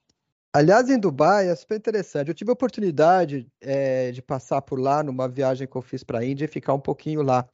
Aliás, 0.53 0.89
em 0.89 0.99
Dubai 0.99 1.49
é 1.49 1.55
super 1.55 1.77
interessante. 1.77 2.29
Eu 2.29 2.35
tive 2.35 2.51
a 2.51 2.55
oportunidade 2.55 3.47
é, 3.61 4.11
de 4.11 4.23
passar 4.23 4.63
por 4.63 4.79
lá 4.79 5.03
numa 5.03 5.29
viagem 5.29 5.67
que 5.67 5.77
eu 5.77 5.83
fiz 5.83 6.03
para 6.03 6.21
a 6.21 6.25
Índia 6.25 6.47
e 6.47 6.49
ficar 6.49 6.73
um 6.75 6.81
pouquinho 6.81 7.23
lá. 7.23 7.47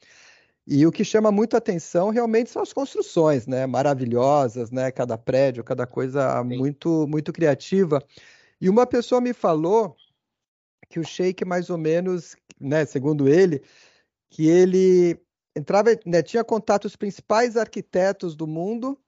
E 0.67 0.87
o 0.87 0.93
que 0.93 1.05
chama 1.05 1.33
muito 1.33 1.57
atenção 1.57 2.11
realmente 2.11 2.51
são 2.51 2.63
as 2.63 2.73
construções, 2.73 3.47
né? 3.47 3.67
Maravilhosas, 3.67 4.71
né? 4.71 4.93
Cada 4.93 5.19
prédio, 5.19 5.65
cada 5.65 5.87
coisa 5.87 6.43
muito, 6.45 7.07
muito 7.09 7.33
criativa. 7.33 8.01
E 8.61 8.69
uma 8.69 8.87
pessoa 8.87 9.21
me 9.21 9.33
falou 9.33 9.97
que 10.89 11.01
o 11.01 11.05
Sheik, 11.05 11.45
mais 11.45 11.71
ou 11.71 11.79
menos, 11.79 12.37
né? 12.61 12.85
Segundo 12.85 13.29
ele, 13.29 13.63
que 14.31 14.47
ele 14.47 15.21
entrava, 15.57 15.91
né, 16.07 16.23
tinha 16.23 16.45
contato 16.45 16.83
com 16.83 16.89
os 16.89 16.97
principais 16.97 17.57
arquitetos 17.57 18.35
do 18.35 18.47
mundo 18.47 18.99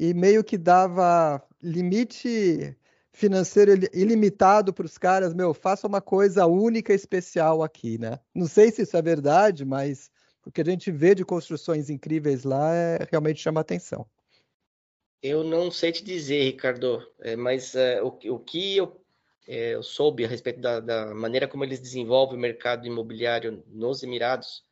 e 0.00 0.14
meio 0.14 0.42
que 0.42 0.56
dava 0.56 1.46
limite 1.62 2.74
financeiro 3.12 3.72
ilimitado 3.92 4.72
para 4.72 4.86
os 4.86 4.96
caras, 4.96 5.34
meu, 5.34 5.52
faça 5.52 5.86
uma 5.86 6.00
coisa 6.00 6.46
única 6.46 6.94
especial 6.94 7.62
aqui, 7.62 7.98
né? 7.98 8.18
Não 8.34 8.46
sei 8.46 8.70
se 8.70 8.80
isso 8.80 8.96
é 8.96 9.02
verdade, 9.02 9.62
mas 9.62 10.10
o 10.46 10.50
que 10.50 10.62
a 10.62 10.64
gente 10.64 10.90
vê 10.90 11.14
de 11.14 11.22
construções 11.22 11.90
incríveis 11.90 12.44
lá 12.44 12.74
é, 12.74 13.06
realmente 13.10 13.42
chama 13.42 13.60
atenção. 13.60 14.06
Eu 15.22 15.44
não 15.44 15.70
sei 15.70 15.92
te 15.92 16.02
dizer, 16.02 16.44
Ricardo, 16.44 17.06
é, 17.18 17.36
mas 17.36 17.74
é, 17.74 18.02
o, 18.02 18.06
o, 18.06 18.38
que 18.38 18.78
eu, 18.78 19.04
é, 19.46 19.74
eu, 19.74 19.82
soube 19.82 20.24
a 20.24 20.28
respeito 20.28 20.62
da, 20.62 20.80
da, 20.80 21.14
maneira 21.14 21.46
como 21.46 21.62
eles 21.62 21.78
desenvolvem 21.78 22.38
o 22.38 22.40
mercado 22.40 22.86
imobiliário 22.86 23.62
nos 23.66 24.02
Emirados 24.02 24.64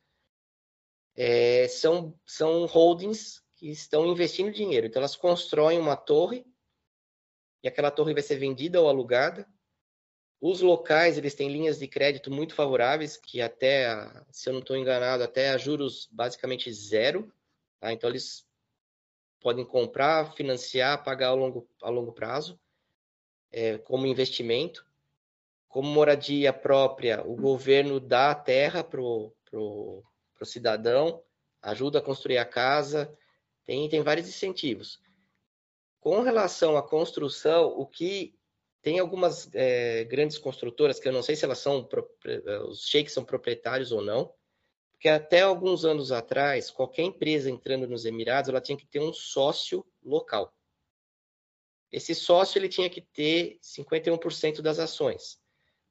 é, 1.15 1.69
são, 1.69 2.15
são 2.25 2.65
holdings 2.65 3.43
que 3.59 3.71
estão 3.71 4.07
investindo 4.07 4.53
dinheiro. 4.53 4.87
Então, 4.87 5.01
elas 5.01 5.17
constroem 5.17 5.79
uma 5.79 5.97
torre 5.97 6.45
e 7.63 7.69
aquela 7.69 7.91
torre 7.91 8.15
vai 8.15 8.23
ser 8.23 8.37
vendida 8.37 8.81
ou 8.81 8.89
alugada 8.89 9.47
os 10.41 10.61
locais, 10.61 11.19
eles 11.19 11.35
têm 11.35 11.51
linhas 11.51 11.79
de 11.79 11.89
crédito 11.89 12.31
muito 12.31 12.55
favoráveis, 12.55 13.17
que 13.17 13.41
até, 13.41 13.89
se 14.31 14.49
eu 14.49 14.53
não 14.53 14.61
estou 14.61 14.77
enganado, 14.77 15.23
até 15.23 15.51
a 15.51 15.59
juros 15.59 16.09
basicamente 16.13 16.73
zero. 16.73 17.33
Tá? 17.81 17.93
Então, 17.93 18.09
eles 18.09 18.47
podem 19.41 19.65
comprar, 19.65 20.33
financiar, 20.35 21.03
pagar 21.03 21.29
a 21.29 21.35
longo, 21.35 21.69
a 21.83 21.91
longo 21.91 22.13
prazo, 22.13 22.59
é, 23.51 23.79
como 23.79 24.07
investimento. 24.07 24.87
Como 25.69 25.89
moradia 25.89 26.51
própria, 26.51 27.23
o 27.27 27.37
governo 27.37 28.01
dá 28.01 28.31
a 28.31 28.35
terra 28.35 28.83
para 28.83 29.03
o 29.03 29.35
cidadão, 30.45 31.23
ajuda 31.61 31.99
a 31.99 32.03
construir 32.03 32.39
a 32.39 32.45
casa, 32.45 33.15
tem, 33.69 33.87
tem 33.87 34.01
vários 34.01 34.27
incentivos. 34.27 34.99
Com 36.01 36.23
relação 36.23 36.79
à 36.79 36.83
construção, 36.83 37.67
o 37.67 37.85
que 37.85 38.35
tem 38.81 38.99
algumas 38.99 39.51
é, 39.53 40.05
grandes 40.05 40.39
construtoras 40.39 40.99
que 40.99 41.07
eu 41.07 41.13
não 41.13 41.23
sei 41.23 41.37
se 41.37 41.45
elas 41.45 41.59
são 41.59 41.87
os 42.67 42.89
sheiks 42.89 43.13
são 43.13 43.23
proprietários 43.23 43.93
ou 43.93 44.01
não, 44.01 44.33
porque 44.93 45.11
até 45.11 45.43
alguns 45.43 45.85
anos 45.85 46.11
atrás 46.11 46.71
qualquer 46.71 47.03
empresa 47.03 47.51
entrando 47.51 47.87
nos 47.87 48.07
Emirados 48.07 48.49
ela 48.49 48.61
tinha 48.61 48.79
que 48.79 48.87
ter 48.87 49.01
um 49.01 49.13
sócio 49.13 49.85
local. 50.03 50.51
Esse 51.93 52.15
sócio 52.15 52.59
ele 52.59 52.71
tinha 52.71 52.89
que 52.89 53.03
ter 53.03 53.59
51% 53.63 54.63
das 54.63 54.79
ações. 54.79 55.39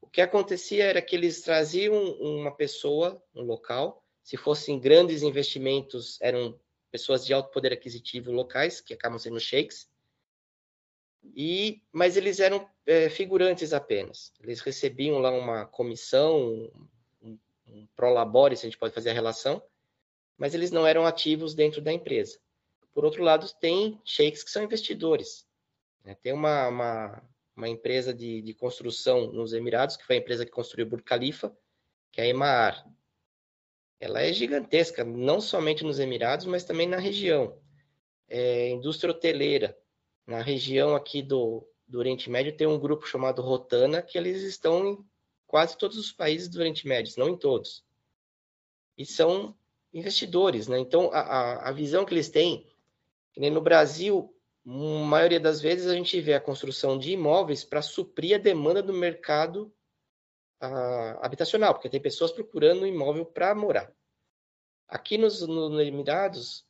O 0.01 0.07
que 0.07 0.21
acontecia 0.21 0.85
era 0.85 1.01
que 1.01 1.15
eles 1.15 1.41
traziam 1.41 1.93
uma 2.13 2.51
pessoa 2.55 3.23
no 3.35 3.43
local, 3.43 4.03
se 4.23 4.35
fossem 4.35 4.79
grandes 4.79 5.21
investimentos, 5.21 6.19
eram 6.21 6.59
pessoas 6.91 7.25
de 7.25 7.33
alto 7.33 7.51
poder 7.51 7.73
aquisitivo 7.73 8.31
locais, 8.31 8.81
que 8.81 8.93
acabam 8.93 9.19
sendo 9.19 9.39
sheiks, 9.39 9.89
e, 11.35 11.81
mas 11.91 12.15
eles 12.15 12.39
eram 12.39 12.67
é, 12.85 13.09
figurantes 13.09 13.73
apenas. 13.73 14.31
Eles 14.41 14.61
recebiam 14.61 15.19
lá 15.19 15.31
uma 15.31 15.65
comissão, 15.65 16.69
um, 17.21 17.39
um 17.67 17.87
prolabore, 17.95 18.55
se 18.55 18.65
a 18.65 18.69
gente 18.69 18.77
pode 18.79 18.93
fazer 18.93 19.09
a 19.09 19.13
relação, 19.13 19.61
mas 20.37 20.53
eles 20.53 20.71
não 20.71 20.85
eram 20.85 21.05
ativos 21.05 21.53
dentro 21.53 21.81
da 21.81 21.91
empresa. 21.91 22.39
Por 22.93 23.03
outro 23.05 23.23
lado, 23.23 23.47
tem 23.59 23.99
sheiks 24.05 24.43
que 24.43 24.51
são 24.51 24.63
investidores. 24.63 25.47
Né? 26.03 26.15
Tem 26.15 26.33
uma, 26.33 26.67
uma, 26.67 27.23
uma 27.55 27.69
empresa 27.69 28.13
de, 28.13 28.41
de, 28.41 28.53
construção 28.53 29.31
nos 29.31 29.53
Emirados, 29.53 29.97
que 29.97 30.05
foi 30.05 30.15
a 30.15 30.19
empresa 30.19 30.45
que 30.45 30.51
construiu 30.51 30.85
o 30.85 30.89
Burj 30.89 31.03
Khalifa, 31.03 31.55
que 32.11 32.21
é 32.21 32.23
a 32.23 32.27
Emaar. 32.27 32.87
Ela 33.99 34.21
é 34.21 34.31
gigantesca, 34.31 35.03
não 35.03 35.41
somente 35.41 35.83
nos 35.83 35.99
Emirados, 35.99 36.45
mas 36.45 36.63
também 36.63 36.87
na 36.87 36.97
região. 36.97 37.57
É, 38.27 38.69
indústria 38.69 39.11
hoteleira. 39.11 39.77
Na 40.25 40.41
região 40.41 40.95
aqui 40.95 41.21
do, 41.21 41.67
do 41.87 41.97
Oriente 41.99 42.29
Médio 42.29 42.55
tem 42.55 42.67
um 42.67 42.79
grupo 42.79 43.07
chamado 43.07 43.41
Rotana, 43.41 44.01
que 44.01 44.17
eles 44.17 44.43
estão 44.43 44.85
em 44.85 45.05
quase 45.47 45.77
todos 45.77 45.97
os 45.97 46.11
países 46.11 46.49
do 46.49 46.59
Oriente 46.59 46.87
Médio, 46.87 47.13
não 47.17 47.29
em 47.29 47.37
todos. 47.37 47.83
E 48.97 49.05
são 49.05 49.55
investidores, 49.93 50.67
né? 50.67 50.77
Então, 50.77 51.09
a, 51.13 51.69
a, 51.69 51.71
visão 51.71 52.05
que 52.05 52.13
eles 52.13 52.29
têm, 52.29 52.67
que 53.31 53.39
nem 53.39 53.49
no 53.49 53.61
Brasil, 53.61 54.33
a 54.65 54.69
maioria 54.69 55.39
das 55.39 55.61
vezes 55.61 55.87
a 55.87 55.95
gente 55.95 56.19
vê 56.19 56.33
a 56.33 56.41
construção 56.41 56.99
de 56.99 57.11
imóveis 57.11 57.63
para 57.63 57.81
suprir 57.81 58.35
a 58.35 58.39
demanda 58.39 58.83
do 58.83 58.93
mercado 58.93 59.71
uh, 60.61 61.19
habitacional, 61.21 61.73
porque 61.73 61.89
tem 61.89 62.01
pessoas 62.01 62.31
procurando 62.31 62.83
um 62.83 62.87
imóvel 62.87 63.25
para 63.25 63.53
morar. 63.55 63.91
Aqui 64.87 65.17
nos, 65.17 65.41
nos 65.41 65.79
Emirados, 65.81 66.65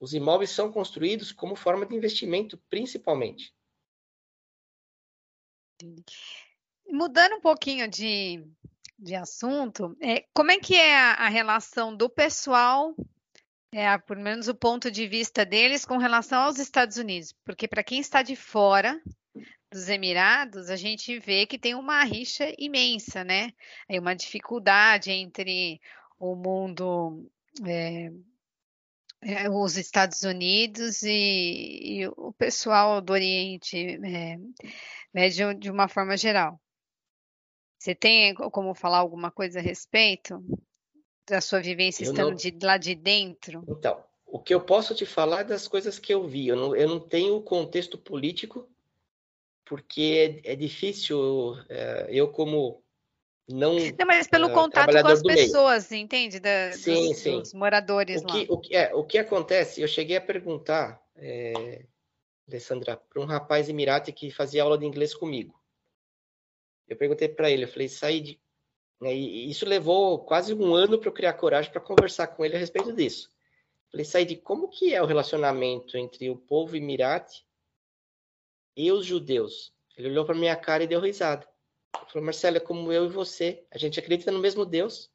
os 0.00 0.12
imóveis 0.12 0.50
são 0.50 0.70
construídos 0.70 1.32
como 1.32 1.56
forma 1.56 1.86
de 1.86 1.94
investimento, 1.94 2.58
principalmente. 2.68 3.54
Mudando 6.86 7.36
um 7.36 7.40
pouquinho 7.40 7.88
de, 7.88 8.46
de 8.98 9.14
assunto, 9.14 9.96
é, 10.00 10.26
como 10.34 10.50
é 10.50 10.58
que 10.58 10.74
é 10.74 10.94
a, 10.94 11.12
a 11.14 11.28
relação 11.28 11.96
do 11.96 12.08
pessoal 12.08 12.94
é, 13.72 13.96
por 13.96 14.16
menos 14.18 14.48
o 14.48 14.54
ponto 14.54 14.90
de 14.90 15.08
vista 15.08 15.46
deles 15.46 15.84
com 15.84 15.96
relação 15.96 16.42
aos 16.42 16.58
Estados 16.58 16.98
Unidos, 16.98 17.32
porque 17.44 17.66
para 17.66 17.82
quem 17.82 18.00
está 18.00 18.22
de 18.22 18.36
fora 18.36 19.00
dos 19.72 19.88
Emirados, 19.88 20.70
a 20.70 20.76
gente 20.76 21.18
vê 21.18 21.46
que 21.46 21.58
tem 21.58 21.74
uma 21.74 22.04
rixa 22.04 22.52
imensa, 22.58 23.24
né? 23.24 23.52
Aí 23.88 23.98
uma 23.98 24.14
dificuldade 24.14 25.10
entre 25.10 25.80
o 26.18 26.36
mundo, 26.36 27.28
é, 27.66 28.12
é, 29.22 29.50
os 29.50 29.76
Estados 29.76 30.22
Unidos 30.22 31.02
e, 31.02 32.00
e, 32.02 32.08
o 32.16 32.32
pessoal 32.32 33.00
do 33.00 33.12
Oriente 33.12 33.98
é, 34.04 34.38
Médio 35.12 35.54
de 35.54 35.70
uma 35.70 35.88
forma 35.88 36.16
geral. 36.16 36.60
Você 37.78 37.94
tem 37.94 38.34
como 38.34 38.74
falar 38.74 38.98
alguma 38.98 39.30
coisa 39.30 39.58
a 39.58 39.62
respeito? 39.62 40.40
da 41.28 41.40
sua 41.40 41.60
vivência 41.60 42.04
eu 42.04 42.10
estando 42.10 42.30
não... 42.30 42.36
de, 42.36 42.58
lá 42.62 42.76
de 42.76 42.94
dentro? 42.94 43.64
Então, 43.68 44.02
o 44.26 44.38
que 44.38 44.54
eu 44.54 44.60
posso 44.60 44.94
te 44.94 45.06
falar 45.06 45.40
é 45.40 45.44
das 45.44 45.68
coisas 45.68 45.98
que 45.98 46.12
eu 46.12 46.26
vi. 46.26 46.48
Eu 46.48 46.56
não, 46.56 46.76
eu 46.76 46.88
não 46.88 47.00
tenho 47.00 47.36
o 47.36 47.42
contexto 47.42 47.96
político, 47.96 48.68
porque 49.72 50.42
é, 50.44 50.52
é 50.52 50.54
difícil, 50.54 51.56
é, 51.66 52.06
eu 52.10 52.28
como 52.28 52.84
não... 53.48 53.72
Não, 53.72 54.06
mas 54.06 54.28
pelo 54.28 54.48
uh, 54.48 54.52
contato 54.52 54.92
com 55.00 55.08
as 55.08 55.22
pessoas, 55.22 55.90
meio. 55.90 56.02
entende? 56.02 56.38
Da, 56.38 56.72
sim, 56.72 57.08
dos, 57.08 57.16
sim. 57.16 57.38
Dos 57.38 57.54
moradores 57.54 58.20
o 58.20 58.26
que, 58.26 58.38
lá. 58.38 58.46
O 58.50 58.60
que, 58.60 58.76
é, 58.76 58.94
o 58.94 59.02
que 59.02 59.16
acontece, 59.16 59.80
eu 59.80 59.88
cheguei 59.88 60.18
a 60.18 60.20
perguntar, 60.20 61.02
é, 61.16 61.86
Alessandra, 62.46 62.98
para 62.98 63.22
um 63.22 63.24
rapaz 63.24 63.70
emirati 63.70 64.12
que 64.12 64.30
fazia 64.30 64.62
aula 64.62 64.76
de 64.76 64.84
inglês 64.84 65.14
comigo. 65.14 65.58
Eu 66.86 66.94
perguntei 66.94 67.30
para 67.30 67.50
ele, 67.50 67.64
eu 67.64 67.68
falei, 67.68 67.88
Said, 67.88 68.38
né? 69.00 69.14
E 69.14 69.50
isso 69.50 69.64
levou 69.64 70.18
quase 70.18 70.52
um 70.52 70.74
ano 70.74 70.98
para 70.98 71.08
eu 71.08 71.14
criar 71.14 71.32
coragem 71.32 71.72
para 71.72 71.80
conversar 71.80 72.26
com 72.26 72.44
ele 72.44 72.56
a 72.56 72.58
respeito 72.58 72.92
disso. 72.92 73.30
Falei, 73.90 74.04
Said, 74.04 74.36
como 74.42 74.68
que 74.68 74.94
é 74.94 75.00
o 75.00 75.06
relacionamento 75.06 75.96
entre 75.96 76.28
o 76.28 76.36
povo 76.36 76.76
emirate 76.76 77.42
e 78.76 78.90
os 78.90 79.04
judeus? 79.06 79.72
Ele 79.96 80.08
olhou 80.08 80.24
para 80.24 80.34
minha 80.34 80.56
cara 80.56 80.84
e 80.84 80.86
deu 80.86 81.00
risada. 81.00 81.46
Ele 81.94 82.10
falou, 82.10 82.24
Marcelo, 82.24 82.56
é 82.56 82.60
como 82.60 82.92
eu 82.92 83.06
e 83.06 83.08
você. 83.08 83.64
A 83.70 83.78
gente 83.78 83.98
acredita 83.98 84.32
no 84.32 84.38
mesmo 84.38 84.64
Deus. 84.64 85.10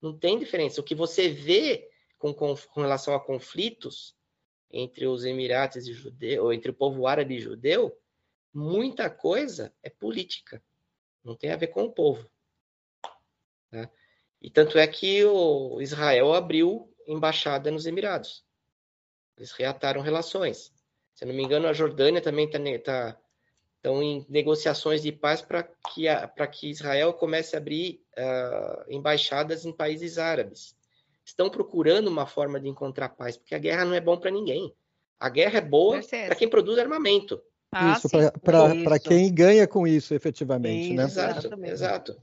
Não 0.00 0.16
tem 0.16 0.38
diferença. 0.38 0.80
O 0.80 0.84
que 0.84 0.94
você 0.94 1.28
vê 1.28 1.90
com, 2.18 2.32
com, 2.32 2.54
com 2.56 2.80
relação 2.80 3.14
a 3.14 3.20
conflitos 3.20 4.16
entre 4.70 5.06
os 5.06 5.24
emirates 5.24 5.86
e 5.86 5.92
judeu, 5.92 6.44
ou 6.44 6.52
entre 6.52 6.70
o 6.70 6.74
povo 6.74 7.06
árabe 7.06 7.36
e 7.36 7.40
judeu, 7.40 7.96
muita 8.52 9.08
coisa 9.08 9.72
é 9.82 9.90
política. 9.90 10.62
Não 11.22 11.36
tem 11.36 11.52
a 11.52 11.56
ver 11.56 11.68
com 11.68 11.84
o 11.84 11.92
povo. 11.92 12.28
Né? 13.70 13.88
E 14.42 14.50
tanto 14.50 14.78
é 14.78 14.86
que 14.86 15.24
o 15.24 15.80
Israel 15.80 16.34
abriu 16.34 16.92
embaixada 17.06 17.70
nos 17.70 17.86
Emirados. 17.86 18.44
Eles 19.36 19.52
reataram 19.52 20.00
relações. 20.00 20.72
Se 21.14 21.24
não 21.24 21.34
me 21.34 21.42
engano, 21.42 21.68
a 21.68 21.72
Jordânia 21.72 22.20
também 22.20 22.46
está 22.46 22.58
tá, 22.82 23.18
estão 23.76 24.02
em 24.02 24.24
negociações 24.28 25.02
de 25.02 25.12
paz 25.12 25.42
para 25.42 25.62
que, 25.62 26.06
que 26.52 26.70
Israel 26.70 27.12
comece 27.12 27.54
a 27.54 27.58
abrir 27.58 28.00
uh, 28.18 28.84
embaixadas 28.90 29.64
em 29.64 29.72
países 29.72 30.18
árabes. 30.18 30.74
Estão 31.24 31.48
procurando 31.48 32.08
uma 32.08 32.26
forma 32.26 32.58
de 32.58 32.68
encontrar 32.68 33.10
paz, 33.10 33.36
porque 33.36 33.54
a 33.54 33.58
guerra 33.58 33.84
não 33.84 33.94
é 33.94 34.00
bom 34.00 34.16
para 34.16 34.30
ninguém. 34.30 34.74
A 35.20 35.28
guerra 35.28 35.58
é 35.58 35.62
boa 35.62 36.00
para 36.02 36.34
quem 36.34 36.48
produz 36.48 36.78
armamento. 36.78 37.40
Ah, 37.70 37.96
isso, 37.96 38.08
para 38.42 38.98
quem 38.98 39.32
ganha 39.34 39.66
com 39.66 39.86
isso, 39.86 40.14
efetivamente. 40.14 40.88
Isso, 40.88 40.94
né? 40.94 41.04
Exato, 41.04 41.64
exato. 41.64 42.16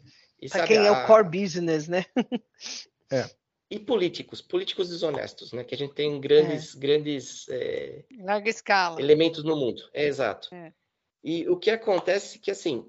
Para 0.50 0.68
quem 0.68 0.78
a... 0.78 0.86
é 0.86 0.92
o 0.92 1.06
core 1.06 1.42
business, 1.42 1.88
né? 1.88 2.06
é. 3.12 3.26
E 3.72 3.80
políticos, 3.80 4.42
políticos 4.42 4.90
desonestos, 4.90 5.54
né? 5.54 5.64
Que 5.64 5.74
a 5.74 5.78
gente 5.78 5.94
tem 5.94 6.20
grandes, 6.20 6.76
é. 6.76 6.78
grandes 6.78 7.48
é, 7.48 8.04
larga 8.20 8.50
escala 8.50 9.00
elementos 9.00 9.46
no 9.46 9.56
mundo. 9.56 9.82
É 9.94 10.06
exato. 10.06 10.54
É. 10.54 10.74
E 11.24 11.48
o 11.48 11.56
que 11.56 11.72
acontece 11.72 12.38
é 12.38 12.42
que 12.42 12.52
assim, 12.52 12.86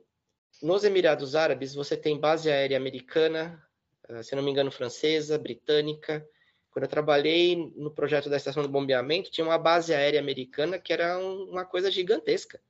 nos 0.61 0.83
Emirados 0.83 1.37
Árabes 1.37 1.73
você 1.73 1.97
tem 1.97 2.18
base 2.18 2.51
aérea 2.51 2.77
americana, 2.77 3.62
ah, 4.09 4.25
se 4.25 4.35
não 4.35 4.42
me 4.42 4.51
engano 4.51 4.73
francesa, 4.73 5.38
britânica. 5.38 6.27
Quando 6.73 6.85
eu 6.85 6.90
trabalhei 6.90 7.55
no 7.77 7.92
projeto 7.92 8.29
da 8.29 8.37
estação 8.37 8.64
de 8.64 8.68
bombeamento, 8.68 9.31
tinha 9.31 9.47
uma 9.47 9.59
base 9.59 9.95
aérea 9.95 10.18
americana 10.18 10.81
que 10.81 10.92
era 10.92 11.16
um, 11.16 11.45
uma 11.45 11.64
coisa 11.64 11.92
gigantesca. 11.92 12.61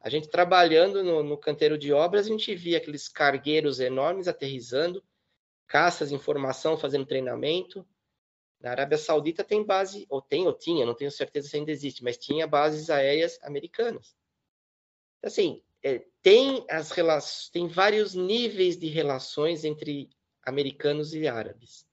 A 0.00 0.08
gente 0.08 0.30
trabalhando 0.30 1.04
no, 1.04 1.22
no 1.22 1.36
canteiro 1.36 1.76
de 1.76 1.92
obras, 1.92 2.24
a 2.24 2.30
gente 2.30 2.54
via 2.54 2.78
aqueles 2.78 3.10
cargueiros 3.10 3.78
enormes 3.78 4.26
aterrizando, 4.26 5.02
caças 5.68 6.10
em 6.10 6.18
formação 6.18 6.76
fazendo 6.76 7.06
treinamento. 7.06 7.86
Na 8.58 8.70
Arábia 8.70 8.98
Saudita 8.98 9.44
tem 9.44 9.62
base, 9.62 10.06
ou 10.08 10.20
tem 10.20 10.46
ou 10.46 10.52
tinha, 10.52 10.84
não 10.84 10.94
tenho 10.94 11.12
certeza 11.12 11.48
se 11.48 11.56
ainda 11.56 11.70
existe, 11.70 12.02
mas 12.02 12.16
tinha 12.16 12.46
bases 12.46 12.90
aéreas 12.90 13.38
americanas. 13.42 14.16
Assim, 15.22 15.62
é, 15.82 16.04
tem 16.22 16.64
as 16.68 16.90
relações, 16.90 17.50
tem 17.50 17.68
vários 17.68 18.14
níveis 18.14 18.76
de 18.76 18.88
relações 18.88 19.64
entre 19.64 20.10
americanos 20.42 21.14
e 21.14 21.28
árabes. 21.28 21.86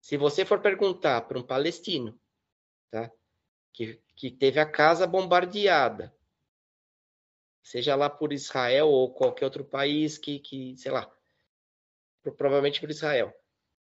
Se 0.00 0.16
você 0.16 0.44
for 0.44 0.60
perguntar 0.60 1.22
para 1.22 1.38
um 1.38 1.42
palestino, 1.42 2.18
tá, 2.90 3.10
que, 3.72 4.00
que 4.14 4.30
teve 4.30 4.60
a 4.60 4.70
casa 4.70 5.06
bombardeada, 5.06 6.14
seja 7.62 7.96
lá 7.96 8.08
por 8.08 8.32
Israel 8.32 8.88
ou 8.88 9.12
qualquer 9.12 9.44
outro 9.44 9.64
país 9.64 10.16
que, 10.16 10.38
que 10.38 10.76
sei 10.76 10.92
lá, 10.92 11.12
provavelmente 12.32 12.80
por 12.80 12.90
Israel. 12.90 13.32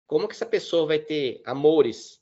Como 0.08 0.28
que 0.28 0.36
essa 0.36 0.46
pessoa 0.46 0.86
vai 0.86 1.00
ter 1.00 1.42
amores? 1.46 2.22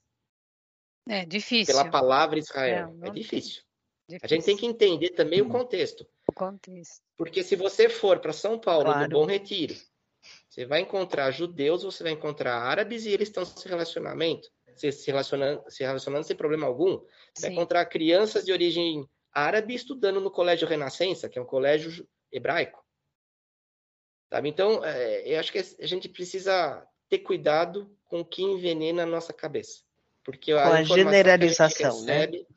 É 1.07 1.25
difícil. 1.25 1.73
Pela 1.73 1.89
palavra 1.89 2.39
Israel. 2.39 2.95
É, 3.01 3.07
é 3.07 3.11
difícil. 3.11 3.61
difícil. 4.07 4.19
A 4.23 4.27
gente 4.27 4.45
tem 4.45 4.55
que 4.55 4.65
entender 4.65 5.09
também 5.09 5.41
o 5.41 5.49
contexto. 5.49 6.07
O 6.27 6.33
contexto. 6.33 7.01
Porque 7.17 7.43
se 7.43 7.55
você 7.55 7.89
for 7.89 8.19
para 8.19 8.31
São 8.31 8.57
Paulo, 8.57 8.85
claro. 8.85 9.01
no 9.01 9.09
Bom 9.09 9.25
Retiro, 9.25 9.75
você 10.49 10.65
vai 10.65 10.81
encontrar 10.81 11.31
judeus, 11.31 11.83
você 11.83 12.03
vai 12.03 12.13
encontrar 12.13 12.55
árabes 12.55 13.05
e 13.05 13.09
eles 13.09 13.27
estão 13.27 13.45
se 13.45 13.67
relacionamento, 13.67 14.49
se 14.75 15.07
relacionando, 15.07 15.63
se 15.69 15.83
relacionando 15.83 16.25
sem 16.25 16.35
problema 16.35 16.65
algum. 16.65 16.99
Você 16.99 17.07
Sim. 17.35 17.41
vai 17.41 17.51
encontrar 17.51 17.85
crianças 17.85 18.45
de 18.45 18.51
origem 18.51 19.07
árabe 19.31 19.73
estudando 19.73 20.21
no 20.21 20.31
Colégio 20.31 20.67
Renascença, 20.67 21.27
que 21.27 21.37
é 21.37 21.41
um 21.41 21.45
colégio 21.45 22.07
hebraico. 22.31 22.82
Sabe? 24.33 24.49
Então, 24.49 24.83
é, 24.83 25.21
eu 25.31 25.39
acho 25.39 25.51
que 25.51 25.59
a 25.59 25.85
gente 25.85 26.09
precisa 26.09 26.83
ter 27.07 27.19
cuidado 27.19 27.95
com 28.05 28.21
o 28.21 28.25
que 28.25 28.41
envenena 28.41 29.03
a 29.03 29.05
nossa 29.05 29.31
cabeça. 29.31 29.81
Porque 30.23 30.51
a, 30.51 30.63
com 30.63 30.73
a 30.73 30.83
generalização, 30.83 31.99
a 31.99 32.01
né? 32.01 32.13
recebe, 32.13 32.47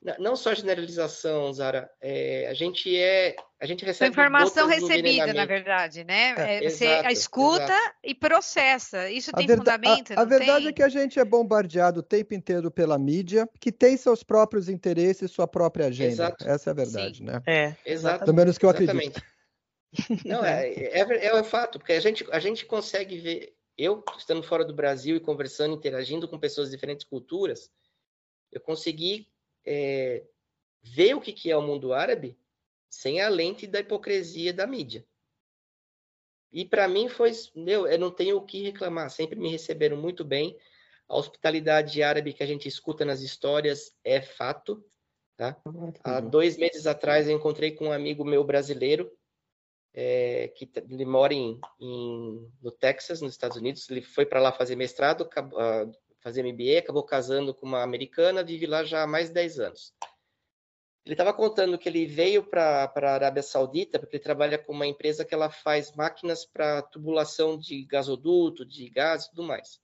né? 0.00 0.16
Não 0.18 0.34
só 0.34 0.54
generalização, 0.54 1.52
Zara. 1.52 1.90
É, 2.00 2.48
a 2.48 2.54
gente 2.54 2.96
é, 2.96 3.36
a 3.60 3.66
gente 3.66 3.84
recebe 3.84 4.12
informação 4.12 4.66
recebida, 4.66 5.34
na 5.34 5.44
verdade, 5.44 6.04
né? 6.04 6.34
É, 6.38 6.64
é 6.64 6.70
você 6.70 6.86
exato, 6.86 7.10
escuta 7.10 7.64
exato. 7.64 7.96
e 8.02 8.14
processa. 8.14 9.10
Isso 9.10 9.30
tem 9.32 9.44
a 9.44 9.56
fundamento? 9.58 10.12
A, 10.12 10.22
a 10.22 10.24
verdade 10.24 10.60
tem? 10.60 10.68
é 10.68 10.72
que 10.72 10.82
a 10.82 10.88
gente 10.88 11.20
é 11.20 11.24
bombardeado 11.24 12.00
o 12.00 12.02
tempo 12.02 12.32
inteiro 12.32 12.70
pela 12.70 12.98
mídia, 12.98 13.46
que 13.60 13.70
tem 13.70 13.94
seus 13.98 14.22
próprios 14.22 14.70
interesses, 14.70 15.30
sua 15.30 15.46
própria 15.46 15.88
agenda. 15.88 16.12
Exato. 16.12 16.48
Essa 16.48 16.70
é 16.70 16.72
a 16.72 16.74
verdade, 16.74 17.18
Sim. 17.18 17.24
né? 17.24 17.42
É, 17.46 17.74
exato. 17.84 18.24
Pelo 18.24 18.36
menos 18.36 18.56
que 18.56 18.64
eu 18.64 18.70
Exatamente. 18.70 19.22
Não, 20.24 20.44
é, 20.44 20.68
é, 20.68 21.00
é, 21.00 21.26
é 21.26 21.44
fato, 21.44 21.78
porque 21.78 21.92
a 21.92 22.00
gente, 22.00 22.26
a 22.30 22.40
gente 22.40 22.66
consegue 22.66 23.18
ver, 23.18 23.56
eu 23.76 24.02
estando 24.18 24.42
fora 24.42 24.64
do 24.64 24.74
Brasil 24.74 25.16
e 25.16 25.20
conversando, 25.20 25.74
interagindo 25.74 26.28
com 26.28 26.38
pessoas 26.38 26.68
de 26.68 26.76
diferentes 26.76 27.04
culturas, 27.04 27.70
eu 28.50 28.60
consegui 28.60 29.28
é, 29.64 30.24
ver 30.82 31.14
o 31.14 31.20
que, 31.20 31.32
que 31.32 31.50
é 31.50 31.56
o 31.56 31.62
mundo 31.62 31.92
árabe 31.92 32.38
sem 32.88 33.20
a 33.20 33.28
lente 33.28 33.66
da 33.66 33.80
hipocrisia 33.80 34.52
da 34.52 34.66
mídia. 34.66 35.04
E 36.52 36.64
para 36.64 36.86
mim 36.86 37.08
foi, 37.08 37.32
meu, 37.54 37.86
eu 37.86 37.98
não 37.98 38.12
tenho 38.12 38.36
o 38.36 38.46
que 38.46 38.62
reclamar, 38.62 39.10
sempre 39.10 39.36
me 39.36 39.50
receberam 39.50 39.96
muito 39.96 40.24
bem. 40.24 40.56
A 41.08 41.16
hospitalidade 41.16 42.00
árabe 42.02 42.32
que 42.32 42.42
a 42.42 42.46
gente 42.46 42.68
escuta 42.68 43.04
nas 43.04 43.20
histórias 43.20 43.92
é 44.04 44.22
fato. 44.22 44.84
Tá? 45.36 45.60
Há 46.04 46.20
dois 46.20 46.56
meses 46.56 46.86
atrás 46.86 47.26
eu 47.26 47.36
encontrei 47.36 47.72
com 47.72 47.86
um 47.88 47.92
amigo 47.92 48.24
meu 48.24 48.44
brasileiro 48.44 49.10
é, 49.94 50.48
que 50.48 50.68
ele 50.90 51.04
mora 51.04 51.32
em, 51.32 51.60
em, 51.80 52.52
no 52.60 52.72
Texas, 52.72 53.20
nos 53.20 53.32
Estados 53.32 53.56
Unidos. 53.56 53.88
Ele 53.88 54.02
foi 54.02 54.26
para 54.26 54.40
lá 54.40 54.50
fazer 54.50 54.74
mestrado, 54.74 55.22
uh, 55.22 55.92
fazer 56.20 56.42
MBA, 56.42 56.80
acabou 56.80 57.04
casando 57.04 57.54
com 57.54 57.64
uma 57.64 57.82
americana, 57.82 58.42
vive 58.42 58.66
lá 58.66 58.82
já 58.82 59.04
há 59.04 59.06
mais 59.06 59.28
de 59.28 59.34
10 59.34 59.60
anos. 59.60 59.94
Ele 61.04 61.12
estava 61.12 61.34
contando 61.34 61.78
que 61.78 61.88
ele 61.88 62.06
veio 62.06 62.42
para 62.42 62.90
a 62.94 63.10
Arábia 63.10 63.42
Saudita 63.42 63.98
porque 63.98 64.16
ele 64.16 64.22
trabalha 64.22 64.58
com 64.58 64.72
uma 64.72 64.86
empresa 64.86 65.24
que 65.24 65.34
ela 65.34 65.50
faz 65.50 65.94
máquinas 65.94 66.46
para 66.46 66.80
tubulação 66.80 67.58
de 67.58 67.84
gasoduto, 67.84 68.64
de 68.64 68.88
gás 68.88 69.24
e 69.24 69.30
tudo 69.30 69.42
mais. 69.42 69.78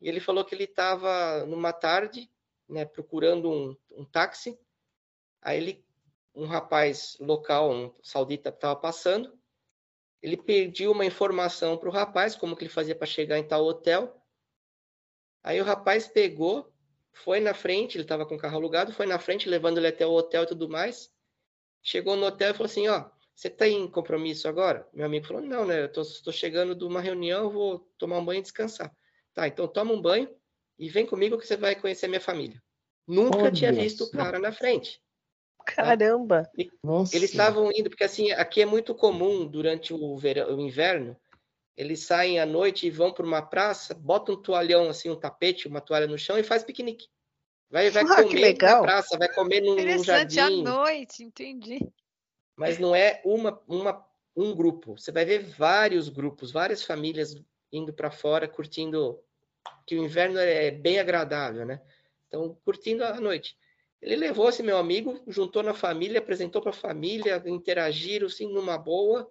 E 0.00 0.08
ele 0.08 0.18
falou 0.18 0.44
que 0.44 0.54
ele 0.54 0.64
estava 0.64 1.46
numa 1.46 1.72
tarde, 1.72 2.28
né, 2.68 2.84
procurando 2.84 3.48
um, 3.48 3.76
um 3.92 4.04
táxi. 4.04 4.58
Aí 5.40 5.58
ele, 5.58 5.84
um 6.34 6.46
rapaz 6.46 7.16
local, 7.20 7.70
um 7.70 7.94
saudita, 8.02 8.50
estava 8.50 8.76
passando. 8.76 9.38
Ele 10.22 10.36
pediu 10.36 10.92
uma 10.92 11.04
informação 11.04 11.76
para 11.76 11.88
o 11.88 11.92
rapaz, 11.92 12.36
como 12.36 12.54
que 12.56 12.64
ele 12.64 12.72
fazia 12.72 12.94
para 12.94 13.06
chegar 13.06 13.38
em 13.38 13.46
tal 13.46 13.64
hotel. 13.64 14.16
Aí 15.42 15.60
o 15.60 15.64
rapaz 15.64 16.06
pegou, 16.06 16.70
foi 17.12 17.40
na 17.40 17.54
frente, 17.54 17.96
ele 17.96 18.04
estava 18.04 18.26
com 18.26 18.34
o 18.34 18.38
carro 18.38 18.56
alugado, 18.56 18.92
foi 18.92 19.06
na 19.06 19.18
frente, 19.18 19.48
levando 19.48 19.78
ele 19.78 19.86
até 19.86 20.06
o 20.06 20.12
hotel 20.12 20.42
e 20.44 20.46
tudo 20.46 20.68
mais. 20.68 21.10
Chegou 21.82 22.16
no 22.16 22.26
hotel 22.26 22.50
e 22.50 22.54
falou 22.54 22.66
assim: 22.66 22.88
Ó, 22.88 23.08
você 23.34 23.48
está 23.48 23.66
em 23.66 23.90
compromisso 23.90 24.46
agora? 24.46 24.86
Meu 24.92 25.06
amigo 25.06 25.26
falou: 25.26 25.42
Não, 25.42 25.64
né? 25.64 25.88
Eu 25.94 26.02
estou 26.02 26.32
chegando 26.32 26.74
de 26.74 26.84
uma 26.84 27.00
reunião, 27.00 27.50
vou 27.50 27.78
tomar 27.96 28.18
um 28.18 28.24
banho 28.24 28.40
e 28.40 28.42
descansar. 28.42 28.94
Tá, 29.32 29.48
então 29.48 29.66
toma 29.66 29.94
um 29.94 30.02
banho 30.02 30.28
e 30.78 30.88
vem 30.88 31.06
comigo 31.06 31.38
que 31.38 31.46
você 31.46 31.56
vai 31.56 31.74
conhecer 31.74 32.08
minha 32.08 32.20
família. 32.20 32.62
Nunca 33.06 33.38
Olha 33.38 33.50
tinha 33.50 33.72
visto 33.72 34.04
o 34.04 34.10
cara 34.10 34.38
na 34.38 34.52
frente. 34.52 35.02
Caramba! 35.64 36.44
Tá? 36.44 36.50
Eles 37.12 37.30
estavam 37.30 37.70
indo, 37.74 37.90
porque 37.90 38.04
assim, 38.04 38.30
aqui 38.32 38.62
é 38.62 38.66
muito 38.66 38.94
comum 38.94 39.46
durante 39.46 39.92
o, 39.94 40.16
verão, 40.16 40.56
o 40.56 40.60
inverno, 40.60 41.16
eles 41.76 42.04
saem 42.04 42.38
à 42.38 42.44
noite 42.44 42.86
e 42.86 42.90
vão 42.90 43.12
para 43.12 43.24
uma 43.24 43.40
praça, 43.40 43.94
botam 43.94 44.34
um 44.34 44.42
toalhão, 44.42 44.88
assim, 44.88 45.08
um 45.08 45.16
tapete, 45.16 45.66
uma 45.66 45.80
toalha 45.80 46.06
no 46.06 46.18
chão 46.18 46.38
e 46.38 46.42
faz 46.42 46.62
piquenique. 46.62 47.08
Vai, 47.70 47.88
vai 47.90 48.02
ah, 48.04 48.22
comer 48.22 48.56
na 48.60 48.80
praça, 48.80 49.16
vai 49.16 49.32
comer 49.32 49.60
num, 49.60 49.76
num 49.76 50.04
jardim. 50.04 50.40
à 50.40 50.50
noite, 50.50 51.22
entendi. 51.22 51.78
Mas 52.56 52.78
não 52.78 52.94
é 52.94 53.22
uma, 53.24 53.58
uma, 53.66 54.06
um 54.36 54.54
grupo. 54.54 54.98
Você 54.98 55.10
vai 55.10 55.24
ver 55.24 55.38
vários 55.38 56.08
grupos, 56.08 56.52
várias 56.52 56.82
famílias 56.82 57.34
indo 57.72 57.92
para 57.92 58.10
fora, 58.10 58.46
curtindo. 58.46 59.18
Que 59.86 59.96
o 59.96 60.04
inverno 60.04 60.38
é 60.38 60.70
bem 60.70 60.98
agradável, 60.98 61.64
né? 61.64 61.80
Então, 62.28 62.56
curtindo 62.64 63.04
a 63.04 63.20
noite. 63.20 63.56
Ele 64.02 64.16
levou 64.16 64.48
esse 64.48 64.62
meu 64.62 64.78
amigo, 64.78 65.20
juntou 65.26 65.62
na 65.62 65.74
família, 65.74 66.20
apresentou 66.20 66.62
para 66.62 66.70
a 66.70 66.74
família, 66.74 67.42
interagiram 67.46 68.26
assim 68.26 68.50
numa 68.50 68.78
boa. 68.78 69.30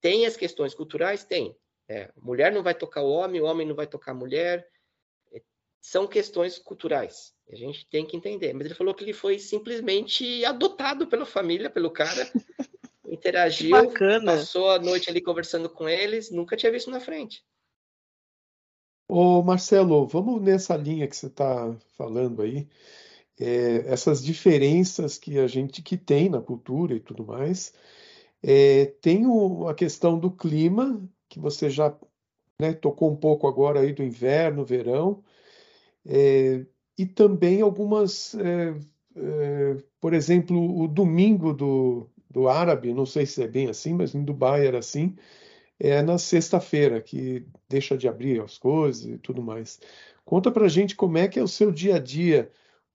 Tem 0.00 0.24
as 0.24 0.36
questões 0.36 0.74
culturais? 0.74 1.24
Tem. 1.24 1.54
É, 1.86 2.10
mulher 2.16 2.52
não 2.52 2.62
vai 2.62 2.74
tocar 2.74 3.02
o 3.02 3.10
homem, 3.10 3.40
o 3.40 3.44
homem 3.44 3.66
não 3.66 3.74
vai 3.74 3.86
tocar 3.86 4.12
a 4.12 4.14
mulher. 4.14 4.66
É, 5.32 5.42
são 5.80 6.06
questões 6.06 6.58
culturais. 6.58 7.34
A 7.52 7.56
gente 7.56 7.86
tem 7.88 8.06
que 8.06 8.16
entender. 8.16 8.54
Mas 8.54 8.66
ele 8.66 8.74
falou 8.74 8.94
que 8.94 9.04
ele 9.04 9.12
foi 9.12 9.38
simplesmente 9.38 10.44
adotado 10.44 11.06
pela 11.06 11.26
família, 11.26 11.68
pelo 11.68 11.90
cara. 11.90 12.30
Interagiu, 13.04 13.92
passou 14.24 14.70
a 14.70 14.78
noite 14.78 15.10
ali 15.10 15.20
conversando 15.20 15.68
com 15.68 15.88
eles, 15.88 16.30
nunca 16.30 16.56
tinha 16.56 16.70
visto 16.70 16.90
na 16.90 17.00
frente. 17.00 17.44
Ô 19.08 19.42
Marcelo, 19.42 20.06
vamos 20.06 20.40
nessa 20.40 20.76
linha 20.76 21.08
que 21.08 21.16
você 21.16 21.26
está 21.26 21.76
falando 21.96 22.40
aí. 22.40 22.68
É, 23.40 23.84
essas 23.86 24.22
diferenças 24.22 25.16
que 25.16 25.38
a 25.38 25.46
gente 25.46 25.80
que 25.80 25.96
tem 25.96 26.28
na 26.28 26.42
cultura 26.42 26.94
e 26.94 27.00
tudo 27.00 27.24
mais. 27.24 27.72
É, 28.42 28.86
tem 29.00 29.26
o, 29.26 29.66
a 29.68 29.74
questão 29.74 30.18
do 30.18 30.30
clima, 30.30 31.00
que 31.28 31.40
você 31.40 31.70
já 31.70 31.94
né, 32.58 32.74
tocou 32.74 33.10
um 33.10 33.16
pouco 33.16 33.48
agora 33.48 33.80
aí 33.80 33.92
do 33.92 34.02
inverno, 34.02 34.64
verão, 34.64 35.24
é, 36.06 36.66
e 36.98 37.06
também 37.06 37.62
algumas, 37.62 38.34
é, 38.34 38.74
é, 39.16 39.76
por 40.00 40.12
exemplo, 40.12 40.78
o 40.78 40.86
domingo 40.86 41.54
do, 41.54 42.10
do 42.30 42.48
árabe, 42.48 42.92
não 42.92 43.06
sei 43.06 43.26
se 43.26 43.42
é 43.42 43.48
bem 43.48 43.68
assim, 43.68 43.94
mas 43.94 44.14
em 44.14 44.22
Dubai 44.24 44.66
era 44.66 44.78
assim, 44.78 45.16
é 45.78 46.02
na 46.02 46.18
sexta-feira 46.18 47.00
que 47.00 47.46
deixa 47.68 47.96
de 47.96 48.06
abrir 48.06 48.40
as 48.42 48.58
coisas 48.58 49.06
e 49.06 49.18
tudo 49.18 49.42
mais. 49.42 49.80
Conta 50.24 50.50
pra 50.50 50.68
gente 50.68 50.94
como 50.94 51.18
é 51.18 51.26
que 51.26 51.38
é 51.38 51.42
o 51.42 51.48
seu 51.48 51.72
dia 51.72 51.96
a 51.96 51.98
dia 51.98 52.50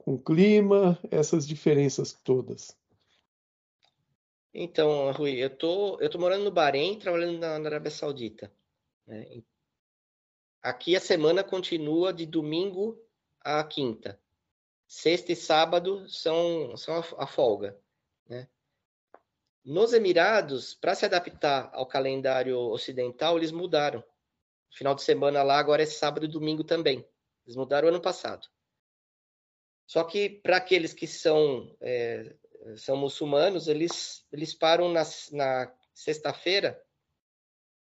com 0.05 0.19
clima, 0.19 0.99
essas 1.09 1.47
diferenças 1.47 2.13
todas. 2.13 2.77
Então, 4.53 5.11
Rui, 5.11 5.31
eu 5.31 5.49
tô, 5.49 5.99
eu 5.99 6.07
tô 6.11 6.19
morando 6.19 6.43
no 6.43 6.51
Bahrein, 6.51 6.99
trabalhando 6.99 7.39
na, 7.39 7.57
na 7.57 7.67
Arábia 7.67 7.89
Saudita. 7.89 8.53
Né? 9.07 9.41
Aqui 10.61 10.95
a 10.95 10.99
semana 10.99 11.43
continua 11.43 12.13
de 12.13 12.27
domingo 12.27 13.01
a 13.41 13.63
quinta. 13.63 14.21
Sexta 14.87 15.31
e 15.31 15.35
sábado 15.35 16.07
são, 16.07 16.77
são 16.77 16.97
a, 16.97 17.23
a 17.23 17.27
folga. 17.27 17.75
Né? 18.29 18.47
Nos 19.63 19.91
Emirados, 19.91 20.75
para 20.75 20.93
se 20.93 21.05
adaptar 21.05 21.71
ao 21.73 21.87
calendário 21.87 22.59
ocidental, 22.59 23.37
eles 23.37 23.51
mudaram. 23.51 24.03
Final 24.69 24.93
de 24.93 25.01
semana 25.01 25.41
lá 25.41 25.57
agora 25.57 25.81
é 25.81 25.87
sábado 25.87 26.25
e 26.25 26.29
domingo 26.29 26.63
também. 26.63 27.03
Eles 27.43 27.55
mudaram 27.55 27.87
ano 27.87 27.99
passado. 27.99 28.47
Só 29.87 30.03
que 30.03 30.29
para 30.29 30.57
aqueles 30.57 30.93
que 30.93 31.07
são 31.07 31.75
é, 31.81 32.35
são 32.77 32.97
muçulmanos, 32.97 33.67
eles, 33.67 34.25
eles 34.31 34.53
param 34.53 34.91
na, 34.91 35.03
na 35.31 35.71
sexta-feira 35.93 36.81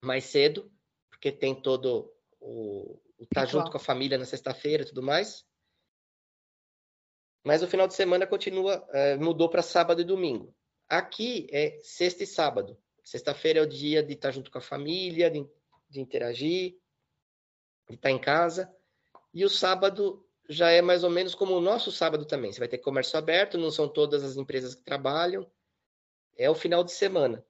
mais 0.02 0.24
cedo, 0.24 0.70
porque 1.09 1.30
tem 1.30 1.54
todo 1.54 2.12
o, 2.40 3.00
o 3.18 3.26
tá 3.33 3.46
junto 3.46 3.70
com 3.70 3.76
a 3.76 3.80
família 3.80 4.18
na 4.18 4.24
sexta-feira 4.24 4.83
e 4.83 4.87
tudo 4.87 5.02
mais. 5.02 5.46
Mas 7.44 7.62
o 7.62 7.68
final 7.68 7.87
de 7.87 7.94
semana 7.94 8.27
continua, 8.27 8.87
é, 8.90 9.16
mudou 9.16 9.48
para 9.48 9.62
sábado 9.62 10.00
e 10.00 10.04
domingo. 10.04 10.54
Aqui 10.88 11.46
é 11.50 11.79
sexta 11.83 12.25
e 12.25 12.27
sábado. 12.27 12.79
Sexta-feira 13.02 13.60
é 13.60 13.62
o 13.62 13.68
dia 13.68 14.02
de 14.02 14.14
estar 14.14 14.29
tá 14.29 14.33
junto 14.33 14.50
com 14.50 14.58
a 14.58 14.62
família, 14.62 15.31
de, 15.31 15.46
de 15.88 16.00
interagir, 16.00 16.79
de 17.88 17.96
estar 17.96 18.08
tá 18.08 18.10
em 18.10 18.18
casa. 18.18 18.75
E 19.33 19.44
o 19.44 19.50
sábado 19.50 20.23
já 20.48 20.70
é 20.70 20.82
mais 20.82 21.04
ou 21.04 21.10
menos 21.10 21.34
como 21.34 21.56
o 21.56 21.60
nosso 21.60 21.90
sábado 21.90 22.24
também. 22.24 22.52
Você 22.52 22.58
vai 22.58 22.68
ter 22.68 22.78
comércio 22.78 23.18
aberto, 23.18 23.58
não 23.58 23.70
são 23.70 23.88
todas 23.88 24.22
as 24.22 24.36
empresas 24.36 24.74
que 24.74 24.82
trabalham. 24.82 25.50
É 26.36 26.50
o 26.50 26.54
final 26.54 26.84
de 26.84 26.92
semana. 26.92 27.44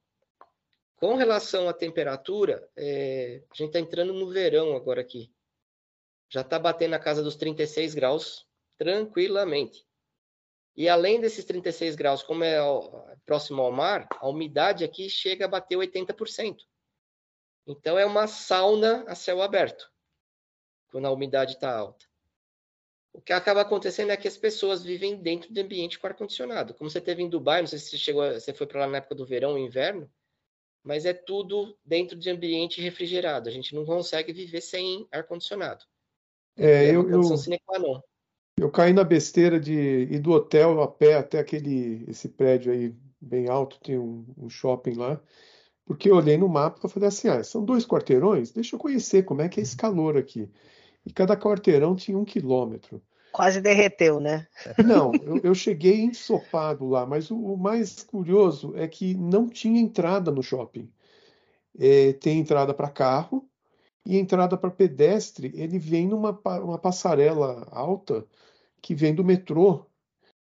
Com 0.96 1.16
relação 1.16 1.68
à 1.68 1.72
temperatura, 1.72 2.68
é, 2.76 3.42
a 3.50 3.54
gente 3.54 3.68
está 3.68 3.80
entrando 3.80 4.12
no 4.12 4.28
verão 4.30 4.76
agora 4.76 5.00
aqui. 5.00 5.32
Já 6.28 6.42
está 6.42 6.58
batendo 6.58 6.92
na 6.92 6.98
casa 6.98 7.22
dos 7.22 7.36
36 7.36 7.94
graus 7.94 8.46
tranquilamente. 8.76 9.86
E 10.76 10.88
além 10.88 11.20
desses 11.20 11.44
36 11.44 11.94
graus, 11.94 12.22
como 12.22 12.42
é 12.42 12.58
próximo 13.24 13.62
ao 13.62 13.70
mar, 13.70 14.08
a 14.10 14.28
umidade 14.28 14.84
aqui 14.84 15.08
chega 15.08 15.44
a 15.44 15.48
bater 15.48 15.76
80%. 15.76 16.58
Então 17.66 17.98
é 17.98 18.04
uma 18.04 18.26
sauna 18.26 19.04
a 19.06 19.14
céu 19.14 19.40
aberto, 19.40 19.90
quando 20.90 21.06
a 21.06 21.12
umidade 21.12 21.54
está 21.54 21.74
alta. 21.76 22.04
O 23.14 23.20
que 23.20 23.32
acaba 23.32 23.60
acontecendo 23.60 24.10
é 24.10 24.16
que 24.16 24.26
as 24.26 24.36
pessoas 24.36 24.82
vivem 24.82 25.16
dentro 25.16 25.52
de 25.52 25.60
ambiente 25.60 26.00
com 26.00 26.06
ar-condicionado. 26.08 26.74
Como 26.74 26.90
você 26.90 27.00
teve 27.00 27.22
em 27.22 27.28
Dubai, 27.28 27.60
não 27.60 27.68
sei 27.68 27.78
se 27.78 27.90
você, 27.90 27.96
chegou, 27.96 28.24
você 28.32 28.52
foi 28.52 28.66
para 28.66 28.80
lá 28.80 28.86
na 28.88 28.98
época 28.98 29.14
do 29.14 29.24
verão 29.24 29.52
ou 29.52 29.58
inverno, 29.58 30.10
mas 30.82 31.06
é 31.06 31.14
tudo 31.14 31.78
dentro 31.84 32.18
de 32.18 32.28
ambiente 32.28 32.82
refrigerado. 32.82 33.48
A 33.48 33.52
gente 33.52 33.72
não 33.72 33.86
consegue 33.86 34.32
viver 34.32 34.60
sem 34.60 35.06
ar-condicionado. 35.12 35.84
É, 36.56 36.86
é 36.86 36.90
eu, 36.90 37.08
eu, 37.08 37.22
eu 38.58 38.70
caí 38.70 38.92
na 38.92 39.04
besteira 39.04 39.60
de 39.60 39.72
ir 39.72 40.18
do 40.18 40.32
hotel 40.32 40.82
a 40.82 40.88
pé 40.88 41.14
até 41.14 41.38
aquele 41.38 42.04
esse 42.08 42.28
prédio 42.28 42.72
aí 42.72 42.94
bem 43.20 43.48
alto, 43.48 43.80
tem 43.80 43.96
um, 43.96 44.26
um 44.36 44.50
shopping 44.50 44.94
lá, 44.94 45.20
porque 45.84 46.10
eu 46.10 46.16
olhei 46.16 46.36
no 46.36 46.48
mapa 46.48 46.80
e 46.84 46.90
falei 46.90 47.08
assim, 47.08 47.28
ah, 47.28 47.42
são 47.42 47.64
dois 47.64 47.86
quarteirões, 47.86 48.52
deixa 48.52 48.74
eu 48.74 48.80
conhecer 48.80 49.24
como 49.24 49.40
é 49.40 49.48
que 49.48 49.60
é 49.60 49.62
esse 49.62 49.76
calor 49.76 50.16
aqui. 50.16 50.50
E 51.06 51.12
cada 51.12 51.36
quarteirão 51.36 51.94
tinha 51.94 52.18
um 52.18 52.24
quilômetro. 52.24 53.02
Quase 53.34 53.60
derreteu, 53.60 54.20
né? 54.20 54.46
Não, 54.84 55.12
eu, 55.22 55.40
eu 55.42 55.54
cheguei 55.54 56.00
ensopado 56.00 56.86
lá, 56.86 57.04
mas 57.04 57.30
o, 57.32 57.36
o, 57.36 57.56
mais 57.56 58.04
curioso 58.04 58.72
é 58.76 58.86
que 58.86 59.14
não 59.14 59.48
tinha 59.48 59.80
entrada 59.80 60.30
no 60.30 60.42
shopping. 60.42 60.88
É, 61.76 62.12
tem 62.12 62.38
entrada 62.38 62.72
para 62.72 62.88
carro 62.88 63.48
e 64.06 64.16
entrada 64.16 64.56
para 64.56 64.70
pedestre. 64.70 65.50
Ele 65.54 65.80
vem 65.80 66.06
numa 66.06 66.30
uma 66.62 66.78
passarela 66.78 67.66
alta 67.72 68.24
que 68.80 68.94
vem 68.94 69.12
do 69.12 69.24
metrô, 69.24 69.84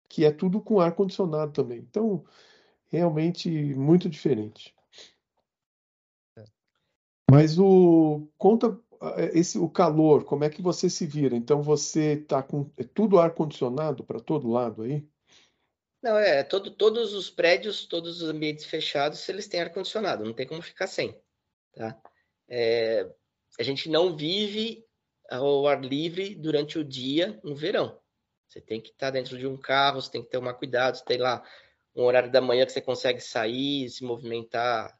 que 0.07 0.23
é 0.23 0.31
tudo 0.31 0.61
com 0.61 0.79
ar 0.79 0.93
condicionado 0.93 1.51
também. 1.51 1.79
Então, 1.79 2.23
realmente 2.87 3.49
muito 3.75 4.09
diferente. 4.09 4.73
É. 6.37 6.45
Mas 7.29 7.59
o 7.59 8.27
conta 8.37 8.79
esse 9.33 9.57
o 9.57 9.69
calor, 9.69 10.25
como 10.25 10.43
é 10.43 10.49
que 10.49 10.61
você 10.61 10.89
se 10.89 11.05
vira? 11.05 11.35
Então 11.35 11.61
você 11.61 12.13
está 12.13 12.43
com 12.43 12.69
é 12.77 12.83
tudo 12.83 13.19
ar 13.19 13.33
condicionado 13.33 14.03
para 14.03 14.19
todo 14.19 14.49
lado 14.49 14.83
aí? 14.83 15.07
Não, 16.01 16.17
é, 16.17 16.43
todo, 16.43 16.71
todos 16.71 17.13
os 17.13 17.29
prédios, 17.29 17.85
todos 17.85 18.21
os 18.21 18.29
ambientes 18.29 18.65
fechados, 18.65 19.27
eles 19.27 19.47
têm 19.47 19.61
ar 19.61 19.71
condicionado, 19.71 20.23
não 20.23 20.33
tem 20.33 20.47
como 20.47 20.61
ficar 20.61 20.87
sem, 20.87 21.17
tá? 21.73 21.99
É, 22.47 23.09
a 23.59 23.63
gente 23.63 23.89
não 23.89 24.15
vive 24.15 24.85
ao 25.29 25.67
ar 25.67 25.83
livre 25.83 26.35
durante 26.35 26.79
o 26.79 26.83
dia 26.83 27.39
no 27.43 27.55
verão. 27.55 27.99
Você 28.47 28.61
tem 28.61 28.81
que 28.81 28.89
estar 28.89 29.11
dentro 29.11 29.37
de 29.37 29.45
um 29.45 29.57
carro, 29.57 30.01
você 30.01 30.11
tem 30.11 30.23
que 30.23 30.29
tomar 30.29 30.53
cuidado, 30.55 30.97
você 30.97 31.05
tem 31.05 31.17
lá 31.17 31.43
um 31.95 32.03
horário 32.03 32.31
da 32.31 32.41
manhã 32.41 32.65
que 32.65 32.71
você 32.71 32.81
consegue 32.81 33.19
sair, 33.19 33.89
se 33.89 34.03
movimentar, 34.03 34.97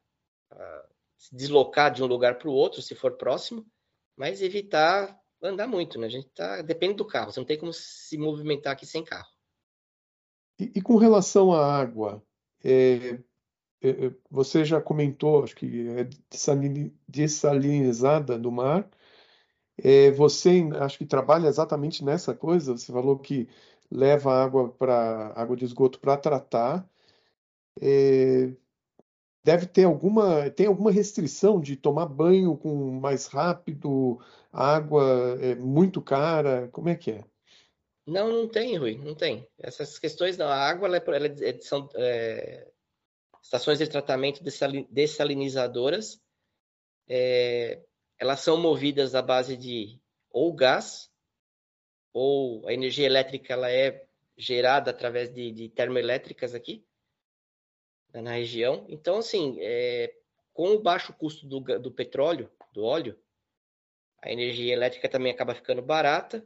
uh, 0.52 0.93
se 1.18 1.36
deslocar 1.36 1.91
de 1.91 2.04
um 2.04 2.08
lugar 2.08 2.38
para 2.38 2.50
o 2.50 2.54
outro, 2.54 2.82
se 2.82 2.93
for 2.93 3.18
próximo 3.18 3.66
mas 4.20 4.41
evitar 4.41 5.17
andar 5.41 5.65
muito, 5.65 5.97
né? 5.97 6.07
A 6.07 6.09
gente 6.09 6.28
tá 6.32 6.61
depende 6.61 6.95
do 6.95 7.05
carro, 7.05 7.32
você 7.32 7.39
não 7.39 7.47
tem 7.47 7.57
como 7.57 7.72
se 7.72 8.17
movimentar 8.17 8.74
aqui 8.74 8.86
sem 8.86 9.01
carro. 9.01 9.30
E, 10.59 10.74
e 10.76 10.82
com 10.82 10.97
relação 10.97 11.53
à 11.53 11.80
água, 11.80 12.22
é, 12.61 13.17
é, 13.82 13.89
é 13.89 14.15
você 14.30 14.65
já 14.65 14.82
comentou, 14.82 15.45
acho 15.45 15.55
que 15.55 15.88
é 15.88 16.09
dessalinizada 17.07 18.38
do 18.38 18.51
mar. 18.51 18.89
É, 19.82 20.11
você 20.11 20.70
acho 20.82 20.97
que 20.97 21.05
trabalha 21.05 21.47
exatamente 21.47 22.03
nessa 22.03 22.36
coisa. 22.36 22.78
Você 22.78 22.91
falou 22.91 23.17
que 23.17 23.47
leva 23.89 24.34
água 24.34 24.70
para 24.70 25.32
água 25.34 25.55
de 25.55 25.63
esgoto 25.63 25.97
para 25.97 26.17
tratar. 26.17 26.86
É, 27.82 28.51
deve 29.50 29.66
ter 29.66 29.86
alguma, 29.86 30.47
tem 30.52 30.68
alguma 30.68 30.91
restrição 30.91 31.60
de 31.60 31.76
tomar 31.76 32.06
banho 32.06 32.56
com 32.56 32.91
mais 33.00 33.26
rápido, 33.26 34.20
água 34.54 35.39
é 35.41 35.56
muito 35.56 36.04
cara, 36.04 36.70
como 36.72 36.88
é 36.88 36.95
que 36.95 37.10
é? 37.10 37.24
Não, 38.06 38.32
não 38.32 38.47
tem, 38.47 38.78
Rui, 38.78 39.00
não 39.04 39.16
tem. 39.16 39.47
Essas 39.58 39.97
questões, 39.97 40.38
não. 40.38 40.47
A 40.47 40.56
água, 40.56 40.88
ela, 40.88 40.97
é, 40.97 41.04
ela 41.08 41.28
é, 41.28 41.60
são 41.62 41.89
é, 41.95 42.68
estações 43.41 43.80
de 43.80 43.88
tratamento 43.88 44.43
dessalinizadoras, 44.91 46.22
é, 47.08 47.82
elas 48.20 48.41
são 48.41 48.56
movidas 48.56 49.16
à 49.16 49.22
base 49.24 49.58
de 49.58 50.00
ou 50.30 50.54
gás, 50.54 51.10
ou 52.14 52.68
a 52.68 52.74
energia 52.74 53.08
elétrica 53.08 53.54
ela 53.54 53.72
é 53.72 54.06
gerada 54.38 54.91
através 54.91 55.34
de, 55.34 55.52
de 55.52 55.70
termoelétricas 55.70 56.54
aqui, 56.54 56.86
na 58.14 58.34
região. 58.34 58.86
Então, 58.89 59.18
assim, 59.18 59.57
é, 59.60 60.14
com 60.53 60.72
o 60.72 60.82
baixo 60.82 61.14
custo 61.14 61.47
do, 61.47 61.60
do 61.80 61.91
petróleo, 61.91 62.51
do 62.74 62.84
óleo, 62.84 63.20
a 64.22 64.32
energia 64.32 64.74
elétrica 64.74 65.07
também 65.07 65.32
acaba 65.32 65.55
ficando 65.55 65.82
barata 65.82 66.45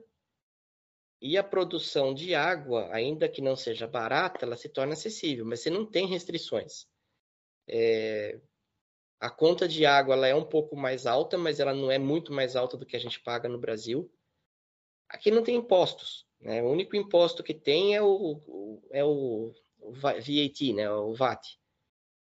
e 1.22 1.38
a 1.38 1.44
produção 1.44 2.14
de 2.14 2.36
água, 2.36 2.90
ainda 2.92 3.30
que 3.30 3.42
não 3.42 3.56
seja 3.56 3.88
barata, 3.88 4.46
ela 4.46 4.58
se 4.58 4.68
torna 4.68 4.94
acessível, 4.94 5.46
mas 5.46 5.62
você 5.62 5.70
não 5.70 5.86
tem 5.86 6.06
restrições. 6.06 6.86
É, 7.68 8.40
a 9.22 9.30
conta 9.30 9.66
de 9.66 9.86
água 9.86 10.16
ela 10.16 10.28
é 10.28 10.36
um 10.36 10.44
pouco 10.44 10.76
mais 10.76 11.06
alta, 11.06 11.38
mas 11.38 11.62
ela 11.62 11.74
não 11.74 11.90
é 11.90 11.98
muito 11.98 12.34
mais 12.34 12.58
alta 12.58 12.76
do 12.76 12.86
que 12.86 12.98
a 12.98 13.00
gente 13.00 13.22
paga 13.22 13.48
no 13.48 13.58
Brasil. 13.58 14.12
Aqui 15.08 15.32
não 15.32 15.44
tem 15.44 15.56
impostos. 15.56 16.28
Né? 16.42 16.62
O 16.62 16.70
único 16.70 16.96
imposto 16.98 17.42
que 17.42 17.54
tem 17.54 17.96
é 17.96 18.02
o, 18.02 18.82
é 18.92 19.04
o 19.04 19.54
VAT, 19.92 20.74
né, 20.74 20.90
o 20.92 21.14
VAT, 21.14 21.58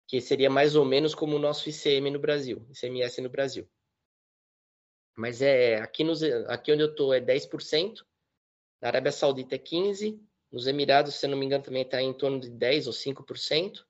que 0.08 0.20
seria 0.20 0.50
mais 0.50 0.76
ou 0.76 0.84
menos 0.84 1.16
como 1.16 1.36
o 1.36 1.40
nosso 1.40 1.70
ICM 1.70 2.10
no 2.12 2.20
Brasil, 2.20 2.66
ICMS 2.70 3.22
no 3.22 3.30
Brasil. 3.30 3.70
Mas 5.16 5.42
é 5.42 5.78
aqui, 5.78 6.04
nos, 6.04 6.24
aqui 6.24 6.72
onde 6.72 6.84
eu 6.84 6.92
estou 6.92 7.14
é 7.14 7.20
10%, 7.20 8.04
na 8.82 8.88
Arábia 8.88 9.12
Saudita 9.12 9.56
é 9.56 9.60
15%, 9.60 10.20
nos 10.52 10.68
Emirados, 10.68 11.16
se 11.16 11.28
não 11.28 11.38
me 11.38 11.46
engano, 11.46 11.64
também 11.64 11.84
está 11.84 12.02
em 12.02 12.14
torno 12.14 12.40
de 12.40 12.50
10% 12.50 12.88
ou 12.88 12.94
5%. 12.94 13.86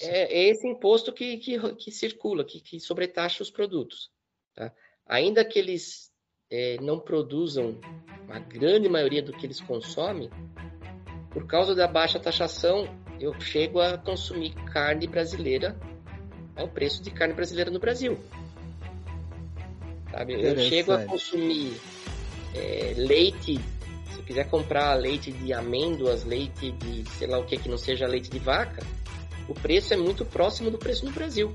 É, 0.00 0.40
é, 0.40 0.48
esse 0.48 0.66
imposto 0.66 1.12
que, 1.12 1.38
que, 1.38 1.74
que 1.74 1.90
circula, 1.90 2.44
que, 2.44 2.60
que 2.60 2.80
sobretaxa 2.80 3.42
os 3.42 3.50
produtos. 3.50 4.10
Tá? 4.54 4.74
Ainda 5.06 5.44
que 5.44 5.58
eles 5.58 6.10
é, 6.50 6.76
não 6.80 6.98
produzam 6.98 7.78
a 8.28 8.38
grande 8.38 8.88
maioria 8.88 9.22
do 9.22 9.32
que 9.32 9.46
eles 9.46 9.60
consomem, 9.60 10.30
por 11.30 11.46
causa 11.46 11.74
da 11.74 11.86
baixa 11.86 12.18
taxação, 12.18 12.88
eu 13.18 13.38
chego 13.40 13.80
a 13.80 13.96
consumir 13.96 14.54
carne 14.72 15.06
brasileira 15.06 15.76
ao 16.56 16.68
preço 16.68 17.02
de 17.02 17.10
carne 17.10 17.34
brasileira 17.34 17.70
no 17.70 17.78
Brasil. 17.78 18.18
Sabe? 20.10 20.42
Eu 20.42 20.58
chego 20.58 20.92
a 20.92 21.04
consumir 21.04 21.80
é, 22.54 22.94
leite, 22.96 23.60
se 24.10 24.18
eu 24.18 24.24
quiser 24.24 24.48
comprar 24.50 24.92
leite 24.94 25.30
de 25.30 25.52
amêndoas, 25.52 26.24
leite 26.24 26.72
de 26.72 27.08
sei 27.10 27.28
lá 27.28 27.38
o 27.38 27.46
que 27.46 27.56
que 27.56 27.68
não 27.68 27.78
seja 27.78 28.06
leite 28.06 28.28
de 28.28 28.38
vaca, 28.38 28.82
o 29.48 29.54
preço 29.54 29.94
é 29.94 29.96
muito 29.96 30.24
próximo 30.24 30.70
do 30.70 30.78
preço 30.78 31.04
no 31.04 31.12
Brasil. 31.12 31.52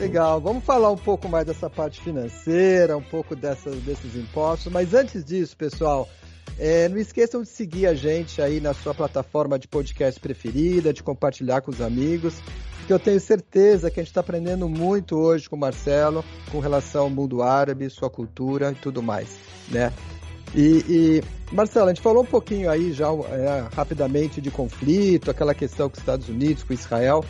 Legal, 0.00 0.40
vamos 0.40 0.64
falar 0.64 0.90
um 0.90 0.96
pouco 0.96 1.28
mais 1.28 1.44
dessa 1.44 1.68
parte 1.68 2.00
financeira, 2.00 2.96
um 2.96 3.02
pouco 3.02 3.36
dessas, 3.36 3.76
desses 3.82 4.16
impostos, 4.16 4.72
mas 4.72 4.94
antes 4.94 5.22
disso, 5.22 5.54
pessoal, 5.54 6.08
é, 6.58 6.88
não 6.88 6.98
esqueçam 6.98 7.42
de 7.42 7.48
seguir 7.48 7.86
a 7.86 7.94
gente 7.94 8.40
aí 8.40 8.60
na 8.60 8.72
sua 8.72 8.94
plataforma 8.94 9.58
de 9.58 9.68
podcast 9.68 10.18
preferida, 10.20 10.92
de 10.92 11.02
compartilhar 11.02 11.60
com 11.60 11.70
os 11.70 11.80
amigos, 11.80 12.34
porque 12.78 12.92
eu 12.92 12.98
tenho 12.98 13.20
certeza 13.20 13.90
que 13.90 14.00
a 14.00 14.02
gente 14.02 14.10
está 14.10 14.20
aprendendo 14.20 14.68
muito 14.68 15.16
hoje 15.16 15.50
com 15.50 15.56
o 15.56 15.58
Marcelo 15.58 16.24
com 16.50 16.60
relação 16.60 17.02
ao 17.04 17.10
mundo 17.10 17.42
árabe, 17.42 17.90
sua 17.90 18.08
cultura 18.08 18.70
e 18.70 18.74
tudo 18.76 19.02
mais, 19.02 19.36
né? 19.68 19.92
E, 20.54 20.84
e 20.88 21.22
Marcelo, 21.52 21.86
a 21.86 21.88
gente 21.88 22.02
falou 22.02 22.22
um 22.22 22.26
pouquinho 22.26 22.70
aí 22.70 22.92
já 22.92 23.08
é, 23.08 23.68
rapidamente 23.74 24.40
de 24.40 24.50
conflito, 24.50 25.30
aquela 25.30 25.54
questão 25.54 25.88
com 25.88 25.94
os 25.94 26.00
Estados 26.00 26.28
Unidos, 26.28 26.62
com 26.62 26.72
Israel. 26.72 27.24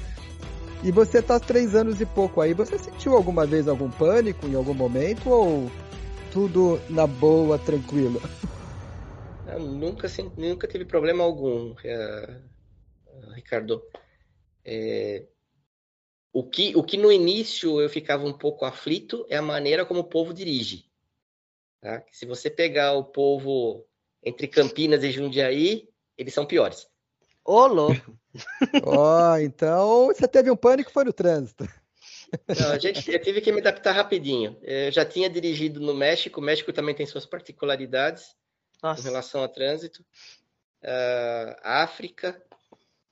E 0.84 0.92
você 0.92 1.18
está 1.18 1.40
três 1.40 1.74
anos 1.74 2.00
e 2.00 2.06
pouco 2.06 2.40
aí. 2.40 2.54
Você 2.54 2.78
sentiu 2.78 3.16
alguma 3.16 3.46
vez 3.46 3.66
algum 3.66 3.90
pânico 3.90 4.46
em 4.46 4.54
algum 4.54 4.74
momento 4.74 5.30
ou 5.30 5.70
tudo 6.32 6.78
na 6.88 7.06
boa, 7.06 7.58
tranquilo? 7.58 8.20
nunca, 9.58 10.08
nunca 10.36 10.68
teve 10.68 10.84
problema 10.84 11.24
algum, 11.24 11.74
é, 11.84 12.40
Ricardo. 13.34 13.82
É, 14.64 15.26
o, 16.32 16.44
que, 16.44 16.76
o 16.76 16.82
que 16.82 16.96
no 16.96 17.10
início 17.10 17.80
eu 17.80 17.88
ficava 17.88 18.26
um 18.26 18.32
pouco 18.32 18.64
aflito 18.64 19.26
é 19.28 19.36
a 19.36 19.42
maneira 19.42 19.86
como 19.86 20.00
o 20.00 20.08
povo 20.08 20.34
dirige. 20.34 20.90
Tá? 21.80 22.04
Se 22.10 22.26
você 22.26 22.50
pegar 22.50 22.92
o 22.94 23.04
povo 23.04 23.86
entre 24.22 24.48
Campinas 24.48 25.04
e 25.04 25.10
Jundiaí, 25.10 25.88
eles 26.18 26.34
são 26.34 26.44
piores. 26.44 26.86
Ô, 27.44 27.66
louco! 27.66 28.18
Ó, 28.84 29.32
oh, 29.32 29.38
então 29.38 30.06
você 30.06 30.26
teve 30.26 30.50
um 30.50 30.56
pânico 30.56 30.90
foi 30.90 31.04
no 31.04 31.12
trânsito. 31.12 31.68
Não, 32.60 32.72
a 32.72 32.78
gente, 32.78 33.10
eu 33.10 33.20
tive 33.20 33.40
que 33.40 33.52
me 33.52 33.60
adaptar 33.60 33.92
rapidinho. 33.92 34.58
Eu 34.62 34.90
já 34.90 35.04
tinha 35.04 35.30
dirigido 35.30 35.80
no 35.80 35.94
México, 35.94 36.40
o 36.40 36.42
México 36.42 36.72
também 36.72 36.94
tem 36.94 37.06
suas 37.06 37.24
particularidades. 37.24 38.34
Nossa. 38.82 39.02
com 39.02 39.08
relação 39.08 39.42
a 39.42 39.48
trânsito. 39.48 40.04
Uh, 40.82 41.56
África. 41.62 42.42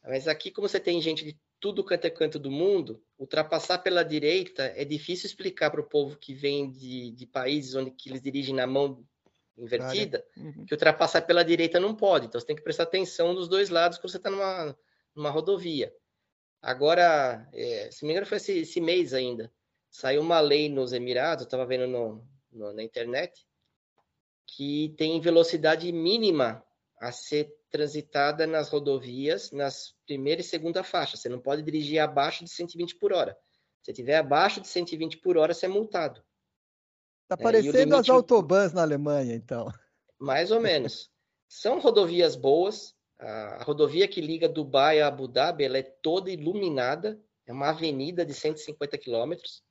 Mas 0.03 0.29
aqui, 0.29 0.51
como 0.51 0.69
você 0.69 0.79
tem 0.79 1.01
gente 1.01 1.25
de 1.25 1.39
tudo 1.59 1.83
quanto 1.83 2.05
é 2.05 2.11
canto 2.11 2.39
do 2.39 2.51
mundo, 2.51 3.03
ultrapassar 3.19 3.79
pela 3.79 4.05
direita 4.05 4.65
é 4.77 4.85
difícil 4.85 5.27
explicar 5.27 5.71
para 5.71 5.81
o 5.81 5.89
povo 5.89 6.17
que 6.17 6.35
vem 6.35 6.71
de, 6.71 7.11
de 7.13 7.27
países 7.27 7.75
onde 7.75 7.95
eles 8.05 8.21
dirigem 8.21 8.55
na 8.55 8.67
mão 8.67 9.03
invertida, 9.57 10.25
uhum. 10.37 10.67
que 10.67 10.75
ultrapassar 10.75 11.23
pela 11.23 11.45
direita 11.45 11.81
não 11.81 11.95
pode. 11.95 12.27
Então 12.27 12.41
você 12.41 12.47
tem 12.47 12.57
que 12.57 12.63
prestar 12.63 12.83
atenção 12.83 13.35
dos 13.35 13.49
dois 13.49 13.71
lados 13.71 13.99
quando 13.99 14.11
você 14.11 14.19
está 14.19 14.31
numa, 14.31 14.77
numa 15.15 15.31
rodovia. 15.31 15.91
Agora, 16.61 17.49
é, 17.53 17.91
se 17.91 18.05
me 18.05 18.13
engano, 18.13 18.27
foi 18.27 18.37
esse, 18.37 18.59
esse, 18.59 18.81
mês 18.81 19.15
ainda. 19.15 19.53
Saiu 19.91 20.23
uma 20.23 20.41
lei 20.41 20.69
nos 20.69 20.93
Emirados, 20.93 21.43
eu 21.43 21.47
estava 21.47 21.67
vendo 21.67 21.87
no, 21.87 22.27
no, 22.51 22.73
na 22.73 22.83
internet, 22.83 23.47
que 24.47 24.95
tem 24.97 25.21
velocidade 25.21 25.91
mínima 25.93 26.65
a 27.01 27.13
ser 27.13 27.53
transitada 27.71 28.47
nas 28.47 28.69
rodovias 28.69 29.51
nas 29.51 29.95
primeira 30.07 30.41
e 30.41 30.45
segunda 30.45 30.85
faixa. 30.85 31.17
Você 31.17 31.29
não 31.29 31.41
pode 31.41 31.63
dirigir 31.63 31.99
abaixo 31.99 32.45
de 32.45 32.51
120 32.51 32.97
por 32.97 33.13
hora. 33.13 33.37
Se 33.83 33.93
tiver 33.93 34.17
abaixo 34.17 34.61
de 34.61 34.69
120 34.69 35.19
por 35.19 35.37
hora, 35.37 35.53
você 35.53 35.67
é 35.67 35.69
multado. 35.69 36.23
Está 37.25 37.37
parecendo 37.37 37.77
é, 37.77 37.81
limite... 37.81 38.01
as 38.01 38.09
autobans 38.09 38.73
na 38.73 38.83
Alemanha, 38.83 39.35
então. 39.35 39.73
Mais 40.19 40.51
ou 40.51 40.61
menos. 40.61 41.11
São 41.49 41.81
rodovias 41.81 42.37
boas. 42.37 42.95
A 43.19 43.63
rodovia 43.63 44.09
que 44.09 44.21
liga 44.21 44.49
Dubai 44.49 45.01
a 45.01 45.09
Abu 45.09 45.29
Dhabi, 45.29 45.65
ela 45.65 45.79
é 45.79 45.83
toda 45.83 46.31
iluminada. 46.31 47.21
É 47.47 47.53
uma 47.53 47.71
avenida 47.71 48.25
de 48.25 48.35
150 48.35 48.97
quilômetros. 48.99 49.63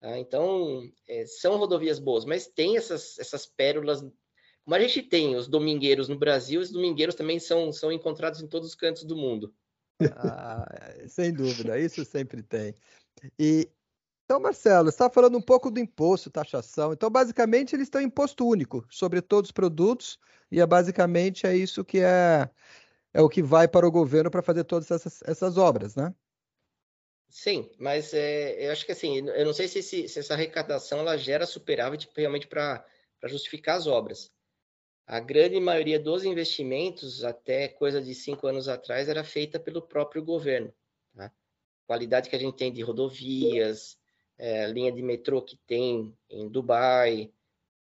Tá? 0.00 0.18
Então, 0.18 0.82
é, 1.06 1.26
são 1.26 1.56
rodovias 1.56 1.98
boas, 1.98 2.24
mas 2.24 2.46
tem 2.46 2.76
essas, 2.76 3.18
essas 3.18 3.46
pérolas. 3.46 4.00
Como 4.00 4.74
a 4.74 4.80
gente 4.80 5.02
tem 5.02 5.36
os 5.36 5.46
domingueiros 5.46 6.08
no 6.08 6.18
Brasil, 6.18 6.60
os 6.60 6.70
domingueiros 6.70 7.14
também 7.14 7.38
são, 7.38 7.72
são 7.72 7.92
encontrados 7.92 8.40
em 8.40 8.48
todos 8.48 8.68
os 8.68 8.74
cantos 8.74 9.04
do 9.04 9.16
mundo. 9.16 9.54
Ah, 10.16 10.66
sem 11.06 11.32
dúvida, 11.32 11.78
isso 11.78 12.04
sempre 12.04 12.42
tem. 12.42 12.74
E 13.38 13.68
então, 14.30 14.38
Marcelo, 14.38 14.84
você 14.84 14.94
está 14.94 15.10
falando 15.10 15.36
um 15.36 15.42
pouco 15.42 15.72
do 15.72 15.80
imposto, 15.80 16.30
taxação. 16.30 16.92
Então, 16.92 17.10
basicamente, 17.10 17.74
eles 17.74 17.90
têm 17.90 18.06
imposto 18.06 18.46
único 18.46 18.86
sobre 18.88 19.20
todos 19.20 19.48
os 19.48 19.52
produtos 19.52 20.20
e 20.52 20.60
é 20.60 20.66
basicamente 20.66 21.48
é 21.48 21.56
isso 21.56 21.84
que 21.84 21.98
é, 21.98 22.48
é 23.12 23.20
o 23.20 23.28
que 23.28 23.42
vai 23.42 23.66
para 23.66 23.84
o 23.84 23.90
governo 23.90 24.30
para 24.30 24.40
fazer 24.40 24.62
todas 24.62 24.88
essas, 24.88 25.20
essas 25.24 25.58
obras, 25.58 25.96
né? 25.96 26.14
Sim, 27.30 27.70
mas 27.78 28.12
é, 28.12 28.66
eu 28.66 28.72
acho 28.72 28.84
que 28.84 28.90
assim, 28.90 29.18
eu 29.28 29.46
não 29.46 29.52
sei 29.52 29.68
se, 29.68 29.82
se, 29.82 30.08
se 30.08 30.18
essa 30.18 30.34
arrecadação 30.34 30.98
ela 30.98 31.16
gera 31.16 31.46
superávit 31.46 32.08
realmente 32.16 32.48
para 32.48 32.84
justificar 33.24 33.76
as 33.76 33.86
obras. 33.86 34.32
A 35.06 35.20
grande 35.20 35.58
maioria 35.60 35.98
dos 35.98 36.24
investimentos, 36.24 37.24
até 37.24 37.68
coisa 37.68 38.02
de 38.02 38.14
cinco 38.14 38.48
anos 38.48 38.68
atrás, 38.68 39.08
era 39.08 39.22
feita 39.22 39.60
pelo 39.60 39.80
próprio 39.80 40.24
governo. 40.24 40.74
Tá? 41.14 41.32
Qualidade 41.86 42.28
que 42.28 42.36
a 42.36 42.38
gente 42.38 42.56
tem 42.56 42.72
de 42.72 42.82
rodovias, 42.82 43.96
é, 44.36 44.66
linha 44.66 44.90
de 44.90 45.02
metrô 45.02 45.40
que 45.40 45.56
tem 45.66 46.16
em 46.28 46.48
Dubai 46.48 47.32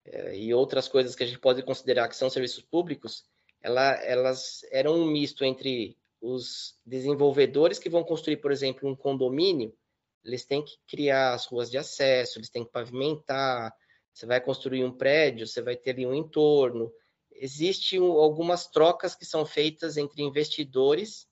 é, 0.07 0.37
e 0.39 0.55
outras 0.55 0.89
coisas 0.89 1.15
que 1.15 1.23
a 1.23 1.27
gente 1.27 1.39
pode 1.39 1.63
considerar 1.63 2.09
que 2.09 2.17
são 2.17 2.31
serviços 2.31 2.63
públicos, 2.63 3.25
ela, 3.61 3.93
elas 4.05 4.63
eram 4.71 4.95
um 4.95 5.07
misto 5.07 5.45
entre 5.45 5.99
os 6.25 6.75
desenvolvedores 6.87 7.79
que 7.79 7.91
vão 7.91 8.03
construir, 8.03 8.39
por 8.39 8.51
exemplo, 8.51 8.89
um 8.89 8.97
condomínio, 8.97 9.77
eles 10.25 10.47
têm 10.47 10.65
que 10.65 10.79
criar 10.89 11.35
as 11.35 11.45
ruas 11.45 11.71
de 11.71 11.77
acesso, 11.77 12.39
eles 12.39 12.49
têm 12.49 12.65
que 12.65 12.73
pavimentar, 12.73 13.75
você 14.13 14.25
vai 14.25 14.41
construir 14.41 14.83
um 14.85 14.97
prédio, 14.97 15.47
você 15.47 15.61
vai 15.61 15.77
ter 15.77 15.91
ali 15.91 16.07
um 16.07 16.15
entorno, 16.15 16.91
existem 17.31 17.99
algumas 17.99 18.67
trocas 18.67 19.15
que 19.15 19.27
são 19.27 19.45
feitas 19.45 19.99
entre 19.99 20.23
investidores 20.23 21.29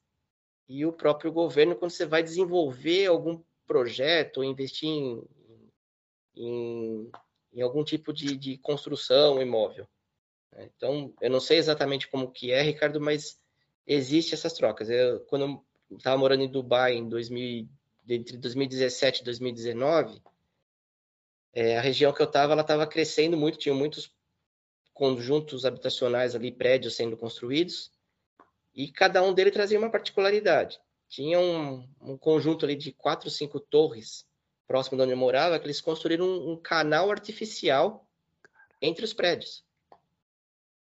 e 0.69 0.85
o 0.85 0.93
próprio 0.93 1.33
governo 1.33 1.75
quando 1.75 1.93
você 1.93 2.05
vai 2.05 2.23
desenvolver 2.23 3.07
algum 3.07 3.43
projeto 3.67 4.39
ou 4.39 4.45
investir 4.45 4.91
em, 4.91 5.25
em, 6.37 7.11
em 7.55 7.63
algum 7.63 7.83
tipo 7.83 8.13
de, 8.13 8.37
de, 8.37 8.59
construção 8.59 9.41
imóvel. 9.41 9.89
Então, 10.59 11.15
eu 11.23 11.31
não 11.31 11.41
sei 11.41 11.57
exatamente 11.57 12.09
como 12.09 12.31
que 12.31 12.51
é, 12.51 12.61
Ricardo, 12.61 13.01
mas 13.01 13.41
existe 13.87 14.35
essas 14.35 14.53
trocas. 14.53 14.89
Eu, 14.91 15.21
quando 15.21 15.65
eu 15.91 15.97
estava 15.97 16.17
morando 16.17 16.43
em 16.43 16.51
Dubai 16.51 16.95
em 16.95 17.09
2000, 17.09 17.69
entre 18.09 18.37
2017 18.37 19.21
e 19.21 19.25
2019, 19.25 20.23
é, 21.53 21.77
a 21.77 21.81
região 21.81 22.13
que 22.13 22.23
eu 22.23 22.27
estava, 22.27 22.53
ela 22.53 22.63
estava 22.63 22.87
crescendo 22.87 23.37
muito, 23.37 23.59
tinha 23.59 23.75
muitos 23.75 24.15
conjuntos 24.93 25.65
habitacionais 25.65 26.35
ali, 26.35 26.51
prédios 26.51 26.95
sendo 26.95 27.17
construídos, 27.17 27.91
e 28.75 28.91
cada 28.91 29.23
um 29.23 29.35
deles 29.35 29.53
trazia 29.53 29.79
uma 29.79 29.91
particularidade. 29.91 30.81
Tinha 31.09 31.39
um, 31.39 31.87
um 32.01 32.17
conjunto 32.17 32.65
ali 32.65 32.75
de 32.75 32.93
quatro, 32.93 33.29
cinco 33.31 33.61
torres 33.61 34.27
próximo 34.67 34.97
de 34.97 35.03
onde 35.03 35.13
eu 35.13 35.19
morava, 35.19 35.59
que 35.59 35.67
eles 35.67 35.83
construíram 35.83 36.25
um, 36.25 36.53
um 36.53 36.57
canal 36.57 37.11
artificial 37.11 38.09
entre 38.81 39.05
os 39.05 39.13
prédios. 39.13 39.63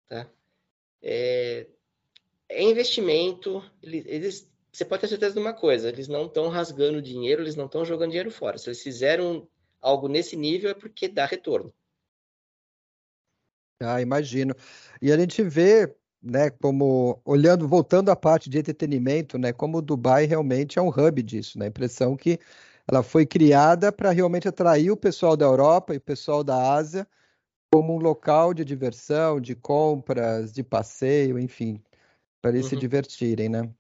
Tá? 0.08 0.28
É, 1.00 1.68
é 2.48 2.62
investimento, 2.62 3.62
eles, 3.82 4.50
você 4.72 4.84
pode 4.84 5.00
ter 5.00 5.08
certeza 5.08 5.34
de 5.34 5.40
uma 5.40 5.52
coisa, 5.52 5.88
eles 5.88 6.08
não 6.08 6.26
estão 6.26 6.48
rasgando 6.48 7.02
dinheiro, 7.02 7.42
eles 7.42 7.56
não 7.56 7.66
estão 7.66 7.84
jogando 7.84 8.10
dinheiro 8.10 8.30
fora. 8.30 8.58
Se 8.58 8.68
eles 8.68 8.82
fizeram 8.82 9.48
algo 9.80 10.08
nesse 10.08 10.36
nível, 10.36 10.70
é 10.70 10.74
porque 10.74 11.08
dá 11.08 11.26
retorno. 11.26 11.72
Ah, 13.80 14.00
imagino. 14.00 14.54
E 15.02 15.12
a 15.12 15.18
gente 15.18 15.42
vê, 15.42 15.94
né, 16.22 16.50
como 16.50 17.20
olhando, 17.24 17.68
voltando 17.68 18.10
à 18.10 18.16
parte 18.16 18.48
de 18.48 18.58
entretenimento, 18.58 19.38
né, 19.38 19.52
como 19.52 19.82
Dubai 19.82 20.24
realmente 20.24 20.78
é 20.78 20.82
um 20.82 20.88
hub 20.88 21.22
disso, 21.22 21.58
né? 21.58 21.66
A 21.66 21.68
impressão 21.68 22.16
que 22.16 22.38
ela 22.88 23.02
foi 23.02 23.26
criada 23.26 23.92
para 23.92 24.10
realmente 24.10 24.48
atrair 24.48 24.90
o 24.90 24.96
pessoal 24.96 25.36
da 25.36 25.44
Europa 25.44 25.92
e 25.92 25.98
o 25.98 26.00
pessoal 26.00 26.42
da 26.42 26.72
Ásia 26.72 27.06
como 27.72 27.94
um 27.94 27.98
local 27.98 28.54
de 28.54 28.64
diversão, 28.64 29.40
de 29.40 29.54
compras, 29.54 30.52
de 30.52 30.62
passeio, 30.62 31.38
enfim, 31.38 31.82
para 32.40 32.50
eles 32.50 32.64
uhum. 32.64 32.70
se 32.70 32.76
divertirem, 32.76 33.48
né? 33.48 33.70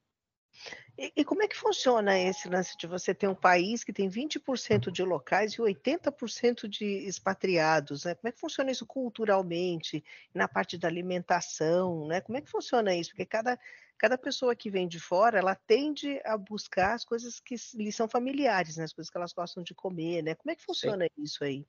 E, 0.98 1.12
e, 1.16 1.24
como 1.24 1.42
é 1.42 1.48
que 1.48 1.56
funciona 1.56 2.18
esse 2.18 2.48
lance 2.48 2.74
de 2.76 2.86
você 2.86 3.14
ter 3.14 3.28
um 3.28 3.34
país 3.34 3.84
que 3.84 3.92
tem 3.92 4.08
20% 4.08 4.90
de 4.90 5.02
locais 5.02 5.52
e 5.52 5.58
80% 5.58 6.66
de 6.66 6.86
expatriados? 7.06 8.04
Né? 8.04 8.14
Como 8.14 8.28
é 8.28 8.32
que 8.32 8.40
funciona 8.40 8.70
isso 8.70 8.86
culturalmente, 8.86 10.02
na 10.32 10.48
parte 10.48 10.78
da 10.78 10.88
alimentação? 10.88 12.06
Né? 12.06 12.22
Como 12.22 12.38
é 12.38 12.40
que 12.40 12.50
funciona 12.50 12.94
isso? 12.94 13.10
Porque 13.10 13.26
cada, 13.26 13.58
cada 13.98 14.16
pessoa 14.16 14.56
que 14.56 14.70
vem 14.70 14.88
de 14.88 14.98
fora, 14.98 15.38
ela 15.38 15.54
tende 15.54 16.18
a 16.24 16.38
buscar 16.38 16.94
as 16.94 17.04
coisas 17.04 17.40
que 17.40 17.56
lhe 17.74 17.92
são 17.92 18.08
familiares, 18.08 18.78
né? 18.78 18.84
as 18.84 18.92
coisas 18.94 19.10
que 19.10 19.18
elas 19.18 19.34
gostam 19.34 19.62
de 19.62 19.74
comer. 19.74 20.22
Né? 20.22 20.34
Como 20.34 20.50
é 20.50 20.56
que 20.56 20.64
funciona 20.64 21.04
Sim. 21.04 21.22
isso 21.22 21.44
aí? 21.44 21.66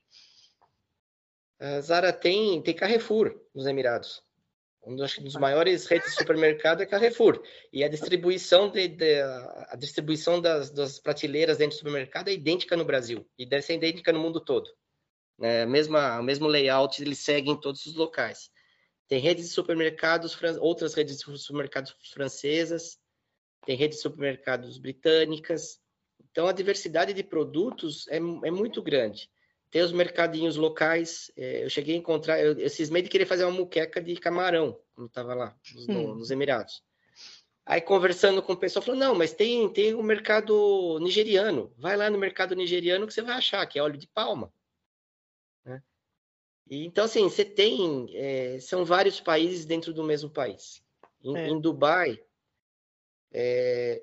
A 1.60 1.82
Zara 1.82 2.14
tem, 2.14 2.62
tem 2.62 2.74
Carrefour 2.74 3.38
nos 3.54 3.66
Emirados. 3.66 4.24
Um 4.88 4.96
dos, 4.96 5.18
dos 5.18 5.36
maiores 5.36 5.86
redes 5.86 6.12
de 6.12 6.16
supermercado 6.16 6.82
é 6.82 6.86
Carrefour. 6.86 7.44
E 7.74 7.84
a 7.84 7.90
distribuição, 7.90 8.70
de, 8.70 8.88
de 8.88 9.22
a 9.22 9.76
distribuição 9.78 10.42
das, 10.42 10.72
das, 10.72 10.98
prateleiras 10.98 11.58
dentro 11.58 11.76
do 11.76 11.80
supermercado 11.80 12.30
é 12.30 12.34
idêntica 12.34 12.78
no 12.78 12.86
Brasil. 12.86 13.30
E 13.38 13.46
deve 13.46 13.64
ser 13.64 13.74
idêntica 13.74 14.14
no 14.14 14.20
mundo 14.20 14.40
todo. 14.40 14.70
É, 15.42 15.66
mesma, 15.66 16.22
o 16.22 16.24
mesmo 16.24 16.48
layout 16.48 17.04
ele 17.04 17.16
segue 17.16 17.50
em 17.50 17.60
todos 17.60 17.86
os 17.86 17.96
locais. 17.96 18.50
Tem 19.10 19.20
redes 19.20 19.48
de 19.48 19.52
supermercados, 19.52 20.38
outras 20.62 20.94
redes 20.94 21.18
de 21.18 21.38
supermercados 21.38 21.94
francesas, 22.14 22.98
tem 23.66 23.76
redes 23.76 23.98
de 23.98 24.04
supermercados 24.04 24.78
britânicas. 24.78 25.80
Então, 26.32 26.48
a 26.48 26.54
diversidade 26.54 27.14
de 27.14 27.24
produtos 27.24 28.08
é, 28.08 28.16
é 28.18 28.52
muito 28.52 28.82
grande. 28.82 29.30
Tem 29.70 29.82
os 29.82 29.92
mercadinhos 29.92 30.56
locais. 30.56 31.32
É, 31.36 31.64
eu 31.64 31.70
cheguei 31.70 31.96
a 31.96 31.98
encontrar, 31.98 32.40
eu, 32.40 32.58
eu 32.58 32.70
cismei 32.70 33.02
de 33.02 33.10
querer 33.10 33.26
fazer 33.26 33.44
uma 33.44 33.52
muqueca 33.52 34.02
de 34.02 34.16
camarão, 34.16 34.80
quando 34.96 35.08
estava 35.08 35.34
lá, 35.34 35.56
nos, 35.74 35.90
hum. 35.90 36.16
nos, 36.16 36.32
Emirados. 36.32 36.84
Aí, 37.66 37.82
conversando 37.82 38.42
com 38.42 38.54
o 38.54 38.58
pessoal, 38.58 38.84
falou: 38.84 39.00
não, 39.00 39.14
mas 39.14 39.34
tem, 39.34 39.68
tem 39.74 39.94
o 39.94 40.02
mercado 40.02 40.98
nigeriano. 41.02 41.74
Vai 41.78 41.98
lá 41.98 42.10
no 42.10 42.18
mercado 42.18 42.56
nigeriano 42.56 43.06
que 43.06 43.14
você 43.14 43.22
vai 43.22 43.36
achar, 43.36 43.66
que 43.66 43.78
é 43.78 43.84
óleo 43.84 43.98
de 43.98 44.08
palma. 44.08 44.54
Né? 45.66 45.84
E, 46.70 46.86
então, 46.86 47.04
assim, 47.04 47.24
você 47.24 47.44
tem. 47.44 48.08
É, 48.16 48.60
são 48.62 48.86
vários 48.86 49.20
países 49.20 49.66
dentro 49.66 49.94
do 49.94 50.04
mesmo 50.04 50.30
país. 50.30 50.82
Em, 51.22 51.36
é. 51.36 51.50
em 51.50 51.60
Dubai, 51.60 52.18
é, 53.34 54.02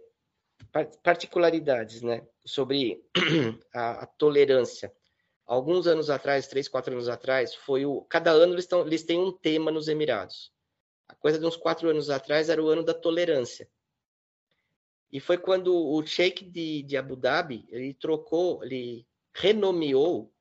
particularidades, 1.02 2.02
né? 2.02 2.26
Sobre 2.44 3.02
a, 3.72 4.02
a 4.02 4.06
tolerância 4.06 4.92
alguns 5.46 5.86
anos 5.86 6.10
atrás, 6.10 6.46
três, 6.46 6.68
quatro 6.68 6.92
anos 6.92 7.08
atrás, 7.08 7.54
foi 7.54 7.84
o. 7.84 8.02
Cada 8.02 8.30
ano 8.30 8.54
eles, 8.54 8.66
tão, 8.66 8.86
eles 8.86 9.02
têm 9.02 9.18
um 9.18 9.32
tema 9.32 9.70
nos 9.70 9.88
Emirados. 9.88 10.52
A 11.08 11.14
coisa 11.14 11.38
de 11.38 11.44
uns 11.44 11.56
quatro 11.56 11.88
anos 11.88 12.10
atrás 12.10 12.48
era 12.48 12.62
o 12.62 12.68
ano 12.68 12.82
da 12.82 12.94
tolerância. 12.94 13.68
E 15.12 15.20
foi 15.20 15.38
quando 15.38 15.74
o 15.74 16.04
Sheikh 16.04 16.44
de, 16.44 16.82
de 16.82 16.96
Abu 16.96 17.14
Dhabi 17.14 17.66
ele 17.68 17.94
trocou, 17.94 18.64
ele 18.64 19.06
renomeou 19.32 20.32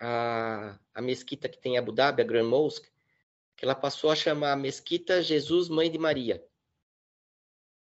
a, 0.00 0.78
a 0.94 1.02
mesquita 1.02 1.48
que 1.48 1.60
tem 1.60 1.74
em 1.74 1.78
Abu 1.78 1.92
Dhabi, 1.92 2.22
a 2.22 2.24
Grand 2.24 2.48
Mosque, 2.48 2.90
que 3.56 3.64
ela 3.64 3.74
passou 3.74 4.10
a 4.10 4.16
chamar 4.16 4.52
a 4.52 4.56
mesquita 4.56 5.22
Jesus 5.22 5.68
Mãe 5.68 5.90
de 5.90 5.98
Maria. 5.98 6.44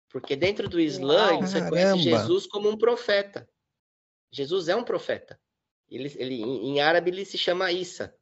Porque 0.10 0.36
dentro 0.36 0.68
do 0.68 0.80
Islã, 0.80 1.32
Uau, 1.32 1.42
você 1.42 1.70
conhece 1.70 2.00
Jesus 2.00 2.48
como 2.48 2.70
um 2.70 2.78
profeta. 2.78 3.48
Jesus 4.32 4.68
é 4.68 4.76
um 4.76 4.84
profeta. 4.84 5.40
Ele, 5.90 6.14
ele, 6.18 6.42
em 6.42 6.80
árabe 6.80 7.12
ele 7.12 7.26
se 7.26 7.38
chama 7.38 7.72
Issa. 7.72 8.16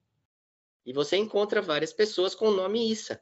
e 0.86 0.94
você 0.94 1.18
encontra 1.18 1.62
várias 1.62 1.92
pessoas 1.92 2.36
com 2.36 2.48
o 2.48 2.56
nome 2.56 2.92
Issa. 2.92 3.22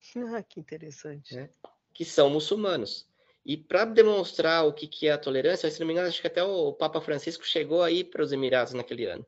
Ah, 0.36 0.42
que 0.42 0.60
interessante. 0.60 1.34
Né? 1.34 1.48
Que 1.94 2.04
são 2.04 2.28
muçulmanos. 2.28 3.08
E 3.44 3.56
para 3.56 3.84
demonstrar 3.86 4.66
o 4.66 4.72
que, 4.72 4.86
que 4.86 5.06
é 5.06 5.12
a 5.12 5.18
tolerância, 5.18 5.70
se 5.70 5.80
não 5.80 5.86
me 5.86 5.92
engano, 5.92 6.08
acho 6.08 6.20
que 6.20 6.26
até 6.26 6.42
o 6.42 6.72
Papa 6.74 7.00
Francisco 7.00 7.44
chegou 7.44 7.82
aí 7.82 8.04
para 8.04 8.22
os 8.22 8.32
Emirados 8.32 8.74
naquele 8.74 9.06
ano. 9.06 9.26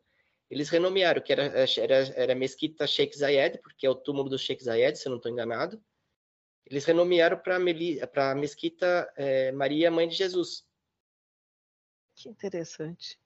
Eles 0.51 0.69
renomearam, 0.69 1.21
que 1.21 1.33
era, 1.33 1.45
era, 1.45 1.95
era 2.15 2.35
Mesquita 2.35 2.87
Sheikh 2.87 3.17
Zayed, 3.17 3.59
porque 3.63 3.87
é 3.87 3.91
o 3.91 3.95
túmulo 3.95 4.29
do 4.29 4.39
Sheikh 4.39 4.63
Zayed, 4.63 4.97
se 4.97 5.07
eu 5.07 5.11
não 5.11 5.17
estou 5.17 5.31
enganado. 5.31 5.83
Eles 6.65 6.85
renomearam 6.85 7.39
para 7.39 7.57
a 7.57 8.35
Mesquita 8.35 9.13
é, 9.17 9.53
Maria 9.53 9.91
Mãe 9.91 10.09
de 10.09 10.15
Jesus. 10.15 10.65
Que 12.15 12.29
interessante. 12.29 13.19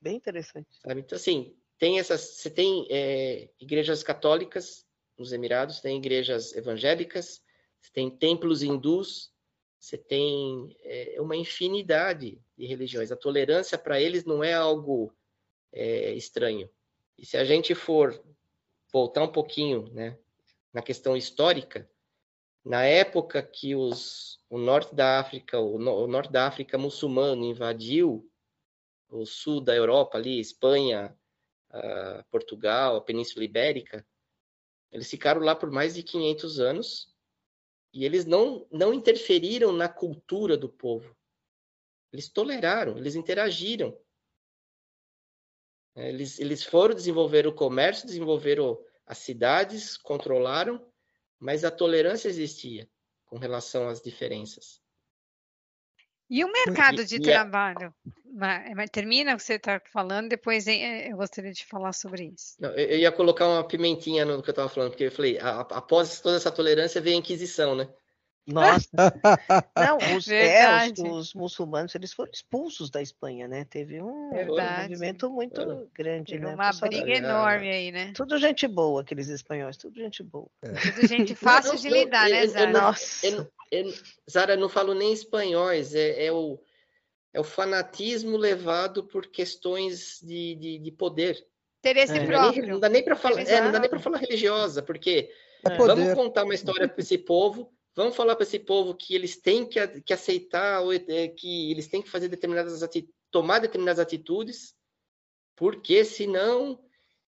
Bem 0.00 0.16
interessante. 0.16 0.68
Sabe? 0.82 1.00
Então, 1.00 1.16
assim, 1.16 1.56
tem 1.78 1.98
essas, 1.98 2.20
você 2.20 2.50
tem 2.50 2.86
é, 2.90 3.48
igrejas 3.60 4.02
católicas 4.02 4.86
nos 5.18 5.32
Emirados, 5.32 5.80
tem 5.80 5.96
igrejas 5.96 6.54
evangélicas, 6.54 7.42
você 7.80 7.90
tem 7.92 8.10
templos 8.10 8.62
hindus, 8.62 9.32
você 9.78 9.96
tem 9.96 10.76
é, 10.82 11.16
uma 11.20 11.36
infinidade 11.36 12.40
de 12.56 12.66
religiões. 12.66 13.12
A 13.12 13.16
tolerância 13.16 13.78
para 13.78 14.00
eles 14.00 14.24
não 14.24 14.42
é 14.42 14.54
algo 14.54 15.12
é, 15.72 16.12
estranho. 16.14 16.68
E 17.16 17.24
se 17.24 17.36
a 17.36 17.44
gente 17.44 17.74
for 17.74 18.20
voltar 18.92 19.22
um 19.22 19.32
pouquinho 19.32 19.88
né, 19.92 20.18
na 20.72 20.82
questão 20.82 21.16
histórica, 21.16 21.88
na 22.64 22.84
época 22.84 23.42
que 23.42 23.74
os, 23.74 24.40
o 24.50 24.58
norte 24.58 24.94
da 24.94 25.20
África, 25.20 25.58
o, 25.58 25.76
o 25.76 26.06
norte 26.06 26.30
da 26.30 26.46
África 26.46 26.76
muçulmano 26.76 27.44
invadiu 27.44 28.28
o 29.10 29.24
sul 29.24 29.60
da 29.60 29.74
Europa 29.74 30.18
ali, 30.18 30.38
Espanha, 30.38 31.16
Portugal, 32.30 32.96
a 32.96 33.00
Península 33.00 33.44
Ibérica, 33.44 34.06
eles 34.90 35.10
ficaram 35.10 35.40
lá 35.40 35.54
por 35.54 35.70
mais 35.70 35.94
de 35.94 36.02
500 36.02 36.60
anos 36.60 37.14
e 37.92 38.04
eles 38.04 38.24
não, 38.24 38.66
não 38.70 38.92
interferiram 38.92 39.72
na 39.72 39.88
cultura 39.88 40.56
do 40.56 40.68
povo. 40.68 41.16
Eles 42.12 42.28
toleraram, 42.28 42.96
eles 42.96 43.14
interagiram. 43.14 43.98
É, 45.94 46.08
eles, 46.08 46.38
eles 46.38 46.64
foram 46.64 46.94
desenvolver 46.94 47.46
o 47.46 47.54
comércio, 47.54 48.06
desenvolveram 48.06 48.82
as 49.04 49.18
cidades, 49.18 49.96
controlaram, 49.96 50.86
mas 51.38 51.64
a 51.64 51.70
tolerância 51.70 52.28
existia 52.28 52.88
com 53.26 53.36
relação 53.36 53.88
às 53.88 54.00
diferenças. 54.00 54.82
E 56.30 56.44
o 56.44 56.52
mercado 56.52 57.04
de 57.04 57.16
e, 57.16 57.20
trabalho? 57.20 57.94
Mas, 58.34 58.90
termina 58.90 59.34
o 59.34 59.36
que 59.36 59.42
você 59.42 59.54
está 59.54 59.80
falando, 59.92 60.28
depois 60.28 60.66
eu 60.66 61.16
gostaria 61.16 61.52
de 61.52 61.64
falar 61.64 61.92
sobre 61.92 62.32
isso. 62.34 62.54
Não, 62.60 62.70
eu 62.70 62.98
ia 62.98 63.10
colocar 63.10 63.48
uma 63.48 63.64
pimentinha 63.64 64.24
no 64.24 64.42
que 64.42 64.50
eu 64.50 64.52
estava 64.52 64.68
falando, 64.68 64.90
porque 64.90 65.04
eu 65.04 65.12
falei, 65.12 65.38
após 65.40 66.20
toda 66.20 66.36
essa 66.36 66.50
tolerância 66.50 67.00
veio 67.00 67.16
a 67.16 67.18
Inquisição, 67.18 67.74
né? 67.74 67.88
Nossa! 68.48 68.88
Não, 69.76 70.16
os, 70.16 70.26
é, 70.28 70.90
os, 70.90 70.98
os, 70.98 71.34
muçulmanos 71.34 71.94
eles 71.94 72.14
foram 72.14 72.30
expulsos 72.32 72.88
da 72.88 73.02
Espanha, 73.02 73.46
né? 73.46 73.66
Teve 73.66 74.00
um, 74.00 74.30
um 74.30 74.56
movimento 74.56 75.30
muito 75.30 75.60
é. 75.60 75.84
grande, 75.94 76.32
Teve 76.32 76.46
né? 76.46 76.54
Uma 76.54 76.70
briga 76.72 77.10
enorme 77.10 77.70
aí, 77.70 77.92
né? 77.92 78.12
Tudo 78.14 78.38
gente 78.38 78.66
boa, 78.66 79.02
aqueles 79.02 79.28
espanhóis, 79.28 79.76
tudo 79.76 79.96
gente 79.96 80.22
boa. 80.22 80.48
É. 80.62 80.70
Tudo 80.72 81.06
gente 81.06 81.34
fácil 81.36 81.76
de 81.76 81.90
lidar, 81.90 82.28
né, 82.30 82.46
Zara? 82.46 82.70
Nossa! 82.70 83.26
Eu, 83.26 83.46
eu, 83.70 83.92
Zara, 84.30 84.56
não 84.56 84.68
falo 84.68 84.94
nem 84.94 85.12
espanhóis, 85.12 85.94
é, 85.94 86.26
é, 86.26 86.32
o, 86.32 86.60
é 87.32 87.40
o 87.40 87.44
fanatismo 87.44 88.36
levado 88.36 89.04
por 89.04 89.26
questões 89.26 90.20
de, 90.22 90.54
de, 90.54 90.78
de 90.78 90.92
poder. 90.92 91.46
Interesse 91.80 92.18
é. 92.18 92.26
próprio. 92.26 92.66
Não 92.66 92.80
dá 92.80 92.88
nem 92.88 93.04
para 93.04 93.16
falar, 93.16 93.40
é, 93.40 93.60
não 93.60 93.72
dá 93.72 93.78
nem 93.78 93.90
para 93.90 94.00
falar 94.00 94.18
religiosa, 94.18 94.82
porque 94.82 95.30
vamos 95.76 96.14
contar 96.14 96.44
uma 96.44 96.54
história 96.54 96.88
para 96.88 97.00
esse 97.00 97.18
povo 97.18 97.72
Vamos 97.98 98.14
falar 98.14 98.36
para 98.36 98.44
esse 98.44 98.60
povo 98.60 98.94
que 98.94 99.12
eles 99.12 99.36
têm 99.36 99.66
que, 99.66 99.84
que 100.02 100.12
aceitar, 100.12 100.80
é, 101.08 101.26
que 101.26 101.72
eles 101.72 101.88
têm 101.88 102.00
que 102.00 102.08
fazer 102.08 102.28
determinadas 102.28 102.80
tomar 103.28 103.58
determinadas 103.58 103.98
atitudes, 103.98 104.72
porque 105.56 106.04
senão 106.04 106.80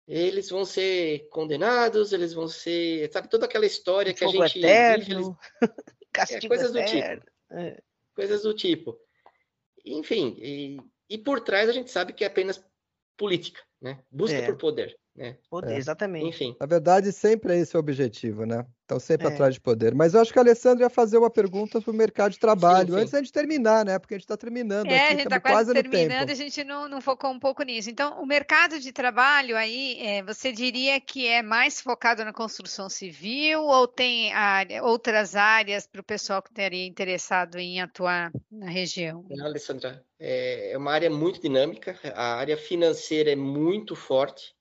eles 0.07 0.49
vão 0.51 0.65
ser 0.65 1.29
condenados, 1.31 2.13
eles 2.13 2.33
vão 2.33 2.47
ser, 2.47 3.11
sabe, 3.13 3.29
toda 3.29 3.47
aquela 3.47 3.67
história 3.67 4.15
que 4.15 4.25
a 4.25 4.29
gente 4.29 4.61
vive, 4.61 5.13
eles... 5.15 5.27
é, 6.19 6.49
coisas 6.49 6.73
do 6.73 6.85
tipo, 6.85 7.27
é. 7.51 7.83
coisas 8.15 8.43
do 8.43 8.55
tipo. 8.55 8.99
Enfim, 9.85 10.37
e, 10.39 10.81
e, 11.09 11.19
por 11.19 11.41
trás 11.41 11.69
a 11.69 11.73
gente 11.73 11.91
sabe 11.91 12.13
que 12.13 12.25
é 12.25 12.27
apenas 12.27 12.65
política, 13.17 13.61
né? 13.81 14.03
Busca 14.11 14.37
é. 14.37 14.47
por 14.47 14.57
poder. 14.57 14.97
Né? 15.15 15.37
Poder, 15.51 15.75
é. 15.75 15.77
exatamente. 15.77 16.29
Enfim. 16.29 16.57
Na 16.59 16.67
verdade, 16.67 17.13
sempre 17.13 17.55
é 17.55 17.59
esse 17.59 17.77
o 17.77 17.81
objetivo, 17.81 18.47
né? 18.47 18.67
Estão 18.93 19.01
sempre 19.01 19.29
é. 19.29 19.31
atrás 19.31 19.55
de 19.55 19.61
poder. 19.61 19.95
Mas 19.95 20.15
eu 20.15 20.21
acho 20.21 20.33
que 20.33 20.39
a 20.39 20.43
Alessandra 20.43 20.85
ia 20.85 20.91
fazer 20.91 21.17
uma 21.17 21.31
pergunta 21.31 21.81
sobre 21.81 21.93
o 21.93 21.95
mercado 21.95 22.33
de 22.33 22.39
trabalho, 22.39 22.89
sim, 22.89 22.95
sim. 22.95 23.01
antes 23.01 23.11
da 23.11 23.19
gente 23.19 23.33
terminar, 23.33 23.85
né? 23.85 23.99
Porque 23.99 24.15
a 24.15 24.19
gente 24.19 24.25
está 24.25 24.37
terminando. 24.37 24.87
É, 24.87 24.97
aqui, 24.97 25.07
a 25.07 25.11
gente 25.11 25.25
está 25.25 25.41
quase, 25.41 25.73
quase 25.73 25.89
terminando, 25.89 26.31
a 26.31 26.35
gente 26.35 26.65
não, 26.65 26.89
não, 26.89 27.01
focou 27.01 27.31
um 27.31 27.39
pouco 27.39 27.63
nisso. 27.63 27.89
Então, 27.89 28.21
o 28.23 28.27
mercado 28.27 28.79
de 28.79 28.93
trabalho 28.93 29.57
aí, 29.57 29.99
é, 30.01 30.23
você 30.23 30.53
diria 30.53 31.01
que 31.01 31.27
é 31.27 31.43
mais 31.43 31.81
focado 31.81 32.25
na 32.25 32.33
construção 32.33 32.89
civil 32.89 33.63
ou 33.63 33.89
tem 33.89 34.33
área, 34.33 34.83
outras 34.83 35.35
áreas 35.35 35.87
para 35.87 36.01
o 36.01 36.05
pessoal 36.05 36.43
que 36.43 36.51
estaria 36.51 36.87
interessado 36.87 37.59
em 37.59 37.81
atuar 37.81 38.31
na 38.51 38.69
região? 38.69 39.25
Não, 39.31 39.47
Alessandra, 39.47 40.05
é, 40.19 40.73
é 40.73 40.79
uma 40.79 40.93
área 40.93 41.11
muito 41.11 41.41
dinâmica, 41.41 41.99
a 42.15 42.35
área 42.35 42.57
financeira 42.57 43.31
é 43.33 43.37
muito 43.37 43.97
forte 43.97 44.55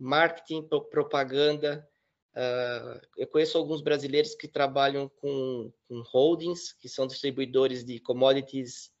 marketing, 0.00 0.66
propaganda. 0.90 1.86
Uh, 2.32 3.00
eu 3.16 3.26
conheço 3.26 3.58
alguns 3.58 3.82
brasileiros 3.82 4.34
que 4.34 4.46
trabalham 4.46 5.08
com, 5.08 5.72
com, 5.88 6.00
holdings, 6.02 6.72
que 6.72 6.88
são 6.88 7.06
distribuidores 7.06 7.84
de 7.84 7.98
commodities, 7.98 8.92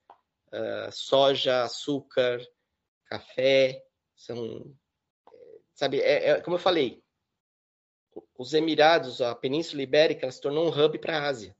uh, 0.52 0.90
soja, 0.90 1.62
açúcar, 1.62 2.40
café. 3.04 3.84
São, 4.16 4.74
sabe, 5.74 6.00
é, 6.00 6.30
é, 6.30 6.40
como 6.40 6.56
eu 6.56 6.60
falei, 6.60 7.02
os 8.36 8.52
Emirados, 8.52 9.20
a 9.22 9.34
Península 9.34 9.82
Ibérica, 9.82 10.24
ela 10.24 10.32
se 10.32 10.40
tornou 10.40 10.66
um 10.66 10.84
hub 10.84 10.98
para 10.98 11.18
a 11.18 11.28
Ásia. 11.28 11.56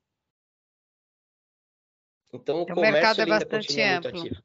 Então, 2.33 2.63
então, 2.63 2.63
o 2.63 2.67
comércio 2.67 2.91
o 2.91 2.93
mercado 2.93 3.21
é 3.23 3.27
bastante 3.27 3.81
amplo. 3.81 4.45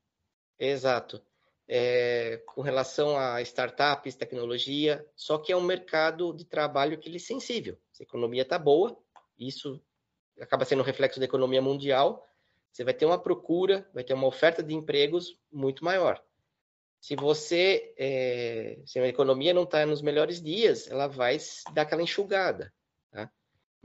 Exato 0.60 1.24
é, 1.68 2.42
com 2.46 2.62
relação 2.62 3.18
a 3.18 3.42
startups, 3.42 4.16
tecnologia, 4.16 5.06
só 5.16 5.38
que 5.38 5.52
é 5.52 5.58
um 5.58 5.62
mercado 5.62 6.34
de 6.34 6.46
trabalho 6.46 6.98
que 6.98 7.10
ele 7.10 7.18
é 7.18 7.20
sensível. 7.20 7.78
Se 7.92 8.04
a 8.04 8.06
economia 8.06 8.44
está 8.44 8.60
boa, 8.60 8.98
isso 9.38 9.82
acaba 10.40 10.66
sendo 10.66 10.82
um 10.82 10.86
reflexo 10.86 11.20
da 11.20 11.26
economia 11.26 11.62
mundial, 11.62 12.28
você 12.72 12.84
vai 12.84 12.94
ter 12.94 13.06
uma 13.06 13.18
procura, 13.18 13.90
vai 13.94 14.04
ter 14.04 14.14
uma 14.14 14.28
oferta 14.28 14.62
de 14.62 14.74
empregos 14.74 15.40
muito 15.52 15.84
maior. 15.84 16.22
Se 17.00 17.16
você, 17.16 17.94
é, 17.98 18.80
se 18.86 19.00
a 19.00 19.08
economia 19.08 19.54
não 19.54 19.64
está 19.64 19.86
nos 19.86 20.02
melhores 20.02 20.42
dias, 20.42 20.90
ela 20.90 21.08
vai 21.08 21.38
dar 21.74 21.84
aquela 21.84 22.02
enxugada. 22.02 22.74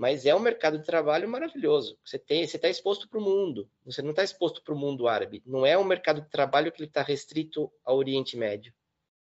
Mas 0.01 0.24
é 0.24 0.34
um 0.34 0.40
mercado 0.40 0.78
de 0.78 0.84
trabalho 0.86 1.28
maravilhoso. 1.28 1.98
Você 2.03 2.18
tem, 2.18 2.46
você 2.46 2.57
está 2.57 2.70
exposto 2.70 3.07
para 3.07 3.18
o 3.18 3.22
mundo. 3.22 3.70
Você 3.84 4.01
não 4.01 4.12
está 4.12 4.24
exposto 4.24 4.62
para 4.62 4.72
o 4.72 4.78
mundo 4.78 5.07
árabe. 5.07 5.42
Não 5.44 5.66
é 5.66 5.76
um 5.76 5.84
mercado 5.84 6.22
de 6.22 6.30
trabalho 6.30 6.72
que 6.72 6.82
está 6.82 7.03
restrito 7.03 7.70
ao 7.84 7.98
Oriente 7.98 8.34
Médio. 8.34 8.72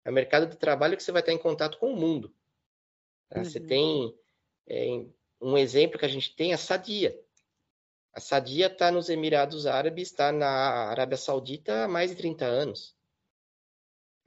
É 0.05 0.11
um 0.11 0.13
mercado 0.13 0.45
de 0.45 0.57
trabalho 0.57 0.97
que 0.97 1.05
você 1.05 1.13
vai 1.13 1.23
estar 1.23 1.33
em 1.33 1.39
contato 1.39 1.79
com 1.79 1.93
o 1.93 1.97
mundo. 1.97 2.35
Tá? 3.29 3.39
Uhum. 3.39 3.45
Você 3.45 3.61
tem 3.61 4.13
é, 4.67 5.07
um 5.41 5.57
exemplo 5.57 6.01
que 6.01 6.05
a 6.05 6.09
gente 6.09 6.35
tem 6.35 6.53
a 6.53 6.59
Sadia. 6.59 7.17
A 8.13 8.19
Sadia 8.19 8.67
está 8.67 8.91
nos 8.91 9.09
Emirados 9.09 9.69
Árabes, 9.69 10.09
está 10.09 10.33
na 10.33 10.49
Arábia 10.91 11.17
Saudita 11.17 11.85
há 11.85 11.89
mais 11.89 12.11
de 12.11 12.17
30 12.17 12.45
anos. 12.45 12.97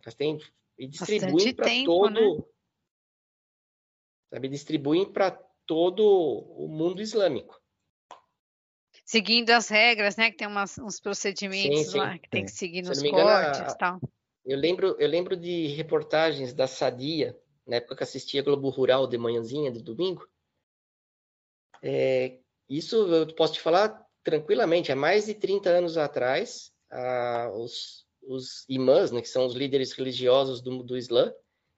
Elas 0.01 0.15
têm 0.15 0.39
e 0.77 0.87
distribuem 0.87 1.53
para 1.53 1.83
todo, 1.83 2.37
né? 2.37 2.43
sabe, 4.29 4.47
distribuem 4.47 5.11
para 5.11 5.48
todo 5.69 6.03
o 6.03 6.67
mundo 6.67 6.99
islâmico. 6.99 7.61
Seguindo 9.05 9.51
as 9.51 9.69
regras, 9.69 10.17
né? 10.17 10.31
Que 10.31 10.37
tem 10.37 10.47
umas, 10.47 10.79
uns 10.79 10.99
procedimentos 10.99 11.85
sim, 11.85 11.91
sim. 11.91 11.97
lá 11.99 12.17
que 12.17 12.27
tem 12.27 12.43
que 12.43 12.49
seguir 12.51 12.81
nos 12.81 12.99
cortes 13.03 13.73
e 13.73 13.77
tal. 13.77 13.99
Eu 14.43 14.57
lembro, 14.57 14.95
eu 14.97 15.07
lembro 15.07 15.37
de 15.37 15.67
reportagens 15.67 16.55
da 16.55 16.65
Sadia, 16.65 17.39
na 17.67 17.75
época 17.75 17.97
que 17.97 18.01
assistia 18.01 18.41
Globo 18.41 18.67
Rural 18.69 19.05
de 19.05 19.15
manhãzinha, 19.15 19.71
de 19.71 19.83
domingo. 19.83 20.27
É, 21.83 22.39
isso 22.67 22.95
eu 23.13 23.27
posso 23.35 23.53
te 23.53 23.61
falar 23.61 24.03
tranquilamente, 24.23 24.91
há 24.91 24.95
mais 24.95 25.27
de 25.27 25.35
30 25.35 25.69
anos 25.69 25.97
atrás, 25.99 26.71
ah, 26.89 27.51
os, 27.53 28.07
os 28.23 28.65
imãs, 28.67 29.11
né, 29.11 29.21
que 29.21 29.29
são 29.29 29.45
os 29.45 29.53
líderes 29.53 29.91
religiosos 29.91 30.61
do, 30.63 30.81
do 30.81 30.97
Islã, 30.97 31.31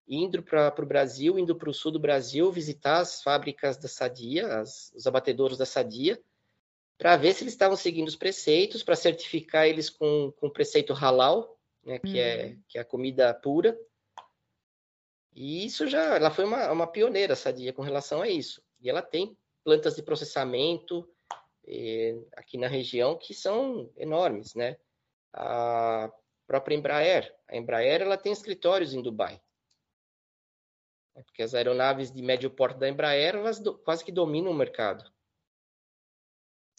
indo 0.08 0.43
para 0.43 0.74
o 0.80 0.86
Brasil, 0.86 1.39
indo 1.39 1.56
para 1.56 1.70
o 1.70 1.74
sul 1.74 1.91
do 1.91 1.99
Brasil, 1.99 2.52
visitar 2.52 2.99
as 2.99 3.22
fábricas 3.22 3.78
da 3.78 3.88
Sadia, 3.88 4.60
as, 4.60 4.91
os 4.95 5.08
abatedouros 5.08 5.58
da 5.58 5.66
Sadia, 5.66 6.22
para 6.97 7.18
ver 7.18 7.34
se 7.34 7.43
eles 7.43 7.54
estavam 7.54 7.76
seguindo 7.76 8.08
os 8.08 8.16
preceitos, 8.16 8.84
para 8.84 8.95
certificar 8.95 9.68
eles 9.68 9.89
com, 9.89 10.32
com 10.38 10.47
o 10.47 10.52
preceito 10.52 10.93
halal, 10.93 11.58
né, 11.84 11.97
que, 11.97 12.20
é, 12.20 12.45
é, 12.45 12.58
que 12.68 12.78
é 12.78 12.82
a 12.82 12.86
comida 12.86 13.34
pura. 13.34 13.78
E 15.34 15.66
isso 15.66 15.88
já, 15.88 16.16
ela 16.16 16.30
foi 16.30 16.45
uma, 16.45 16.72
uma 16.72 16.88
pioneira, 16.88 17.36
Sadia, 17.36 17.74
com 17.74 17.82
relação 17.82 18.22
a 18.22 18.30
isso. 18.30 18.62
E 18.80 18.89
ela 18.89 19.02
tem 19.02 19.36
plantas 19.64 19.95
de 19.95 20.04
processamento 20.04 21.08
eh, 21.68 22.18
aqui 22.36 22.58
na 22.58 22.68
região 22.68 23.18
que 23.18 23.34
são 23.34 23.89
enormes, 23.95 24.56
né? 24.56 24.78
A 25.34 26.12
própria 26.45 26.76
Embraer, 26.76 27.34
a 27.47 27.56
Embraer 27.56 28.02
ela 28.02 28.18
tem 28.18 28.32
escritórios 28.32 28.93
em 28.93 29.02
Dubai. 29.02 29.41
Porque 31.14 31.43
as 31.43 31.53
aeronaves 31.53 32.12
de 32.12 32.22
médio 32.22 32.49
porte 32.49 32.80
da 32.80 32.89
Embraer, 32.89 33.36
elas 33.36 33.62
quase 33.84 34.03
que 34.03 34.12
dominam 34.12 34.51
o 34.51 34.55
mercado. 34.55 35.03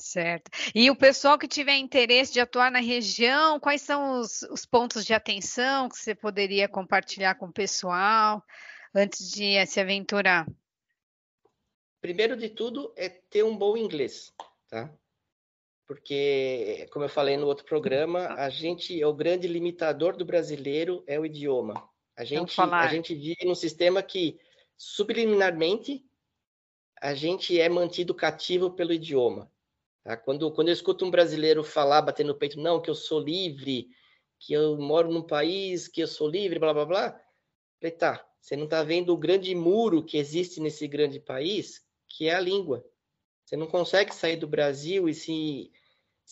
Certo. 0.01 0.51
E 0.75 0.91
o 0.91 0.97
pessoal 0.97 1.39
que 1.39 1.47
tiver 1.47 1.77
interesse 1.77 2.33
de 2.33 2.41
atuar 2.41 2.73
na 2.73 2.81
região, 2.81 3.61
quais 3.61 3.83
são 3.83 4.21
os, 4.21 4.43
os 4.43 4.67
pontos 4.67 5.05
de 5.05 5.15
atenção 5.15 5.89
que 5.89 5.97
você 5.97 6.15
poderia 6.15 6.69
compartilhar 6.69 7.37
com 7.37 7.47
o 7.47 7.53
pessoal 7.53 8.43
antes 8.93 9.31
de 9.31 9.65
se 9.67 9.79
aventurar? 9.79 10.47
Primeiro 12.01 12.37
de 12.37 12.49
tudo 12.49 12.93
é 12.97 13.09
ter 13.09 13.45
um 13.45 13.57
bom 13.57 13.77
inglês, 13.77 14.35
tá? 14.69 14.93
Porque, 15.87 16.89
como 16.91 17.05
eu 17.05 17.09
falei 17.09 17.37
no 17.37 17.47
outro 17.47 17.65
programa, 17.65 18.27
a 18.35 18.49
gente, 18.51 19.05
o 19.05 19.15
grande 19.15 19.47
limitador 19.47 20.17
do 20.17 20.25
brasileiro 20.25 21.05
é 21.07 21.21
o 21.21 21.25
idioma. 21.25 21.89
A 22.23 22.25
gente, 22.25 22.61
a 22.61 22.87
gente 22.87 23.15
vive 23.17 23.45
num 23.45 23.55
sistema 23.55 24.01
que, 24.01 24.39
subliminarmente, 24.77 26.07
a 27.01 27.15
gente 27.15 27.61
é 27.61 27.69
mantido 27.69 28.15
cativo 28.15 28.71
pelo 28.71 28.93
idioma. 28.93 29.51
Tá? 30.05 30.17
Quando, 30.17 30.49
quando 30.53 30.69
eu 30.69 30.73
escuto 30.73 31.05
um 31.05 31.11
brasileiro 31.11 31.65
falar, 31.65 32.01
bater 32.01 32.25
no 32.25 32.37
peito, 32.37 32.61
não, 32.61 32.81
que 32.81 32.89
eu 32.89 32.95
sou 32.95 33.19
livre, 33.19 33.89
que 34.39 34.53
eu 34.53 34.79
moro 34.79 35.11
num 35.11 35.27
país, 35.27 35.89
que 35.89 36.01
eu 36.01 36.07
sou 36.07 36.29
livre, 36.29 36.61
blá, 36.61 36.73
blá, 36.73 36.85
blá. 36.85 37.21
Falei, 37.81 37.91
tá, 37.97 38.25
você 38.41 38.57
não 38.57 38.67
está 38.67 38.85
vendo 38.85 39.13
o 39.13 39.17
grande 39.17 39.53
muro 39.53 40.05
que 40.05 40.17
existe 40.17 40.61
nesse 40.61 40.87
grande 40.87 41.19
país, 41.19 41.85
que 42.07 42.29
é 42.29 42.37
a 42.37 42.41
língua. 42.41 42.87
Você 43.45 43.57
não 43.57 43.67
consegue 43.67 44.15
sair 44.15 44.37
do 44.37 44.47
Brasil 44.47 45.09
e 45.09 45.15
se, 45.15 45.73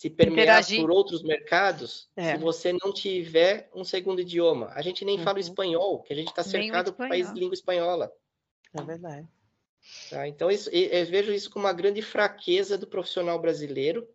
se 0.01 0.09
permear 0.09 0.45
Interagir. 0.45 0.81
por 0.81 0.89
outros 0.89 1.21
mercados 1.21 2.09
é. 2.15 2.31
se 2.31 2.37
você 2.39 2.73
não 2.73 2.91
tiver 2.91 3.69
um 3.71 3.83
segundo 3.83 4.19
idioma. 4.19 4.71
A 4.73 4.81
gente 4.81 5.05
nem 5.05 5.19
uhum. 5.19 5.23
fala 5.23 5.39
espanhol, 5.39 6.01
que 6.01 6.11
a 6.11 6.15
gente 6.15 6.29
está 6.29 6.41
cercado 6.41 6.91
por 6.91 7.07
país 7.07 7.31
de 7.31 7.39
língua 7.39 7.53
espanhola. 7.53 8.11
É 8.73 8.81
verdade. 8.81 9.27
Tá? 10.09 10.27
Então, 10.27 10.49
isso, 10.49 10.71
eu 10.71 11.05
vejo 11.05 11.31
isso 11.31 11.51
como 11.51 11.67
uma 11.67 11.73
grande 11.73 12.01
fraqueza 12.01 12.79
do 12.79 12.87
profissional 12.87 13.39
brasileiro, 13.39 14.09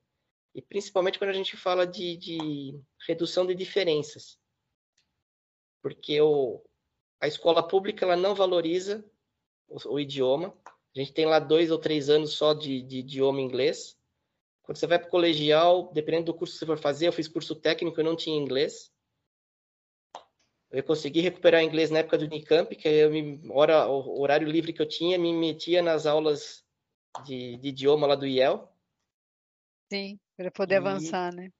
e 0.53 0.61
principalmente 0.61 1.21
quando 1.21 1.31
a 1.31 1.35
gente 1.35 1.57
fala 1.57 1.87
de, 1.87 2.17
de 2.17 2.81
redução 3.07 3.47
de 3.47 3.55
diferenças. 3.55 4.37
Porque 5.81 6.21
o, 6.21 6.65
a 7.21 7.29
escola 7.29 7.63
pública 7.63 8.05
ela 8.05 8.17
não 8.17 8.35
valoriza 8.35 9.09
o, 9.69 9.95
o, 9.95 10.01
idioma. 10.01 10.53
A 10.67 10.99
gente 10.99 11.13
tem 11.13 11.27
lá 11.27 11.39
dois 11.39 11.71
ou 11.71 11.79
três 11.79 12.11
anos 12.11 12.33
só 12.33 12.55
de, 12.55 12.83
de 12.83 12.99
idioma 12.99 13.41
inglês. 13.41 13.96
Quando 14.67 14.79
você 14.79 14.87
vai 14.89 14.99
para 14.99 15.07
o 15.07 15.11
colegial, 15.11 15.93
dependendo 15.93 16.27
do 16.27 16.35
curso 16.35 16.55
que 16.55 16.59
você 16.59 16.67
for 16.67 16.77
fazer, 16.77 17.07
eu 17.07 17.13
fiz 17.13 17.29
curso 17.29 17.55
técnico 17.55 18.01
e 18.01 18.05
não 18.05 18.17
tinha 18.17 18.37
inglês. 18.37 18.93
Eu 20.73 20.83
consegui 20.83 21.21
recuperar 21.21 21.63
inglês 21.63 21.89
na 21.89 22.01
época 22.01 22.19
do 22.19 22.25
Unicamp, 22.25 22.75
que 22.75 22.89
eu 22.89 23.09
me, 23.09 23.41
hora, 23.49 23.87
o 23.87 24.21
horário 24.21 24.49
livre 24.49 24.73
que 24.73 24.83
eu 24.83 24.89
tinha, 24.89 25.17
me 25.17 25.33
metia 25.33 25.81
nas 25.81 26.05
aulas 26.05 26.67
de, 27.25 27.57
de 27.59 27.69
idioma 27.69 28.09
lá 28.09 28.17
do 28.17 28.27
IEL. 28.27 28.69
Sim, 29.89 30.19
para 30.37 30.51
poder 30.51 30.75
e, 30.75 30.79
avançar, 30.79 31.33
né? 31.33 31.53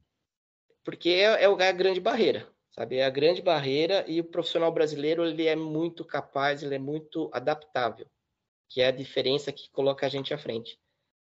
Porque 0.83 1.11
é, 1.11 1.45
é, 1.45 1.47
a 1.47 1.73
grande 1.73 2.01
barreira, 2.01 2.53
sabe? 2.73 2.97
É 2.97 3.05
a 3.05 3.11
grande 3.11 3.41
barreira 3.41 4.05
e 4.09 4.21
o 4.21 4.25
profissional 4.25 4.73
brasileiro 4.73 5.25
ele 5.25 5.47
é 5.47 5.55
muito 5.55 6.05
capaz, 6.05 6.65
ele 6.65 6.75
é 6.75 6.79
muito 6.81 7.31
adaptável, 7.33 8.11
que 8.69 8.81
é 8.81 8.89
a 8.89 8.91
diferença 8.91 9.53
que 9.53 9.71
coloca 9.71 10.05
a 10.05 10.09
gente 10.09 10.35
à 10.35 10.39
frente. 10.39 10.77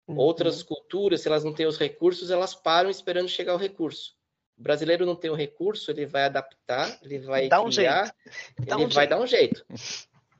Uhum. 0.06 0.16
Outras 0.16 0.62
culturas, 0.62 1.20
se 1.20 1.28
elas 1.28 1.44
não 1.44 1.54
têm 1.54 1.66
os 1.66 1.78
recursos, 1.78 2.30
elas 2.30 2.54
param 2.54 2.90
esperando 2.90 3.28
chegar 3.28 3.54
o 3.54 3.58
recurso. 3.58 4.14
O 4.58 4.62
brasileiro 4.62 5.06
não 5.06 5.16
tem 5.16 5.30
o 5.30 5.34
recurso, 5.34 5.90
ele 5.90 6.06
vai 6.06 6.24
adaptar, 6.24 6.98
ele 7.02 7.18
vai 7.20 7.48
Dá 7.48 7.60
um 7.62 7.70
criar, 7.70 8.14
ele 8.58 8.74
um 8.74 8.88
vai 8.88 8.90
jeito. 8.90 9.10
dar 9.10 9.20
um 9.20 9.26
jeito. 9.26 9.64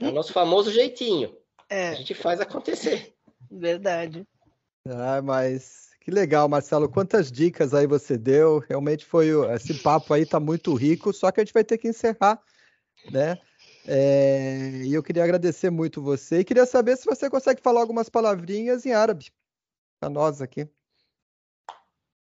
É 0.01 0.09
o 0.09 0.13
nosso 0.13 0.33
famoso 0.33 0.71
jeitinho. 0.71 1.37
É. 1.69 1.91
A 1.91 1.95
gente 1.95 2.15
faz 2.15 2.41
acontecer. 2.41 3.15
Verdade. 3.51 4.27
Ah, 4.87 5.23
mas 5.23 5.91
que 6.01 6.11
legal, 6.11 6.49
Marcelo. 6.49 6.89
Quantas 6.89 7.31
dicas 7.31 7.73
aí 7.73 7.87
você 7.87 8.19
deu? 8.19 8.59
Realmente 8.69 9.05
foi 9.05 9.29
esse 9.55 9.75
papo 9.75 10.13
aí 10.13 10.27
tá 10.27 10.41
muito 10.41 10.75
rico. 10.75 11.13
Só 11.13 11.31
que 11.31 11.41
a 11.41 11.45
gente 11.45 11.55
vai 11.55 11.63
ter 11.63 11.79
que 11.79 11.89
encerrar, 11.89 12.41
né? 13.11 13.39
É, 13.87 14.83
e 14.85 14.93
eu 14.93 15.03
queria 15.03 15.25
agradecer 15.25 15.71
muito 15.71 16.03
você 16.03 16.41
e 16.41 16.45
queria 16.45 16.67
saber 16.67 16.97
se 16.97 17.05
você 17.05 17.31
consegue 17.31 17.61
falar 17.61 17.81
algumas 17.81 18.09
palavrinhas 18.09 18.85
em 18.87 18.93
árabe 18.93 19.33
para 20.03 20.11
nós 20.11 20.43
aqui. 20.43 20.69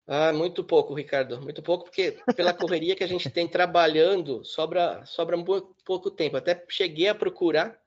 Ah, 0.05 0.34
muito 0.34 0.65
pouco, 0.65 0.93
Ricardo, 0.93 1.39
muito 1.41 1.61
pouco, 1.61 1.86
porque 1.86 2.19
pela 2.36 2.53
correria 2.53 2.95
que 2.95 3.03
a 3.03 3.07
gente 3.07 3.30
tem 3.30 3.47
trabalhando, 3.47 4.43
sobra, 4.43 5.05
sobra 5.05 5.38
um 5.38 5.45
pouco 5.86 6.11
tempo. 6.11 6.36
Até 6.36 6.61
cheguei 6.67 7.07
a 7.07 7.15
procurar 7.15 7.80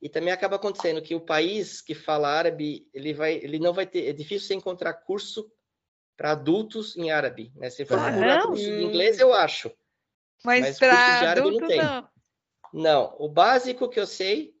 e 0.00 0.08
também 0.08 0.32
acaba 0.32 0.54
acontecendo 0.54 1.02
que 1.02 1.16
o 1.16 1.20
país 1.20 1.80
que 1.80 1.94
fala 1.94 2.28
árabe, 2.28 2.88
ele 2.94 3.12
vai, 3.12 3.34
ele 3.34 3.58
não 3.58 3.72
vai 3.72 3.86
ter, 3.86 4.08
é 4.08 4.12
difícil 4.12 4.46
você 4.46 4.54
encontrar 4.54 4.92
curso 4.92 5.50
para 6.16 6.32
adultos 6.32 6.96
em 6.96 7.10
árabe, 7.10 7.50
né? 7.56 7.70
Se 7.70 7.84
for 7.84 7.98
ah, 7.98 8.04
procurar 8.04 8.42
curso 8.42 8.62
de 8.62 8.84
inglês, 8.84 9.18
eu 9.18 9.32
acho. 9.32 9.72
Mas, 10.44 10.60
mas 10.60 10.78
para 10.78 11.32
adulto 11.32 11.60
não 11.60 11.66
tem. 11.66 11.78
Não. 11.78 12.08
não, 12.72 13.16
o 13.18 13.28
básico 13.28 13.88
que 13.88 13.98
eu 13.98 14.06
sei 14.06 14.54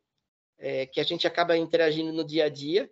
é 0.58 0.84
que 0.86 0.98
a 0.98 1.04
gente 1.04 1.28
acaba 1.28 1.56
interagindo 1.56 2.12
no 2.12 2.24
dia 2.24 2.46
a 2.46 2.48
dia 2.48 2.90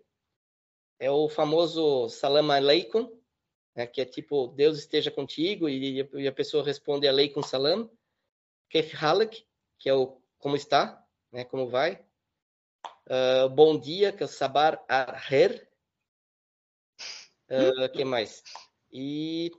é 0.99 1.11
o 1.11 1.28
famoso 1.28 2.09
salam 2.09 2.51
aleikum, 2.51 3.09
né, 3.74 3.86
que 3.86 4.01
é 4.01 4.05
tipo 4.05 4.49
Deus 4.49 4.78
esteja 4.78 5.11
contigo 5.11 5.68
e, 5.68 6.09
e 6.12 6.26
a 6.26 6.32
pessoa 6.32 6.64
responde 6.64 7.07
a 7.07 7.12
lei 7.12 7.28
com 7.28 7.42
salam. 7.42 7.90
Kef 8.68 8.94
halak, 8.96 9.46
que 9.78 9.88
é 9.88 9.94
o 9.94 10.20
como 10.38 10.57
está, 10.57 11.05
né, 11.32 11.44
como 11.44 11.68
vai. 11.68 12.05
Uh, 13.07 13.49
bom 13.49 13.78
dia, 13.78 14.12
que 14.12 14.22
é 14.22 14.26
o 14.26 14.28
sabar 14.28 14.84
arher. 14.88 15.68
Uh, 17.49 17.88
que 17.94 18.05
mais? 18.05 18.42
E 18.90 19.53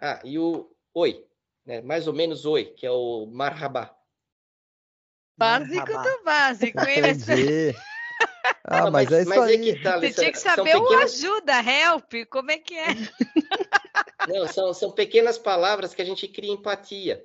ah, 0.00 0.20
e 0.24 0.38
o 0.38 0.74
oi, 0.92 1.26
né, 1.64 1.80
mais 1.82 2.08
ou 2.08 2.12
menos 2.12 2.44
oi, 2.44 2.64
que 2.64 2.86
é 2.86 2.90
o 2.90 3.26
marhaba. 3.26 3.96
Básico 5.36 5.86
do 5.86 6.24
básico, 6.24 6.80
hein? 6.80 7.02
Ah, 8.66 8.90
mas, 8.90 9.10
mas, 9.10 9.12
é 9.12 9.20
isso 9.20 9.28
mas 9.28 9.42
aí. 9.42 9.54
É 9.54 9.58
que 9.74 9.82
tá, 9.82 10.00
Você 10.00 10.12
tinha 10.12 10.32
que 10.32 10.38
saber 10.38 10.76
o 10.76 10.88
ajuda, 10.96 11.52
help, 11.60 12.12
como 12.30 12.50
é 12.50 12.58
que 12.58 12.74
é? 12.74 12.86
Não, 14.28 14.48
são, 14.48 14.72
são 14.72 14.90
pequenas 14.90 15.36
palavras 15.36 15.94
que 15.94 16.00
a 16.00 16.04
gente 16.04 16.26
cria 16.26 16.52
empatia. 16.52 17.22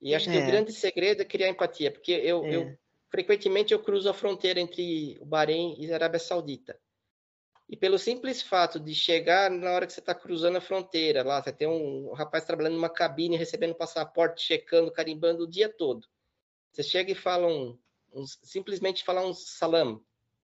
E 0.00 0.14
acho 0.14 0.30
é. 0.30 0.32
que 0.32 0.38
o 0.38 0.42
é. 0.42 0.46
grande 0.46 0.72
segredo 0.72 1.22
é 1.22 1.24
criar 1.24 1.48
empatia, 1.48 1.90
porque 1.90 2.12
eu, 2.12 2.44
é. 2.44 2.54
eu 2.54 2.78
frequentemente 3.10 3.72
eu 3.72 3.82
cruzo 3.82 4.08
a 4.08 4.14
fronteira 4.14 4.60
entre 4.60 5.18
o 5.20 5.26
Bahrein 5.26 5.74
e 5.78 5.90
a 5.90 5.96
Arábia 5.96 6.20
Saudita. 6.20 6.78
E 7.68 7.76
pelo 7.76 7.98
simples 7.98 8.40
fato 8.40 8.80
de 8.80 8.94
chegar 8.94 9.50
na 9.50 9.72
hora 9.72 9.86
que 9.86 9.92
você 9.92 10.00
está 10.00 10.14
cruzando 10.14 10.56
a 10.56 10.60
fronteira, 10.60 11.22
lá 11.22 11.42
você 11.42 11.52
tem 11.52 11.68
um 11.68 12.12
rapaz 12.12 12.44
trabalhando 12.44 12.74
numa 12.74 12.88
cabine, 12.88 13.36
recebendo 13.36 13.74
passaporte, 13.74 14.42
checando, 14.42 14.92
carimbando 14.92 15.44
o 15.44 15.50
dia 15.50 15.68
todo. 15.68 16.06
Você 16.72 16.82
chega 16.82 17.12
e 17.12 17.14
fala 17.14 17.46
um, 17.46 17.78
um 18.12 18.24
simplesmente 18.26 19.04
fala 19.04 19.26
um 19.26 19.34
salam, 19.34 20.02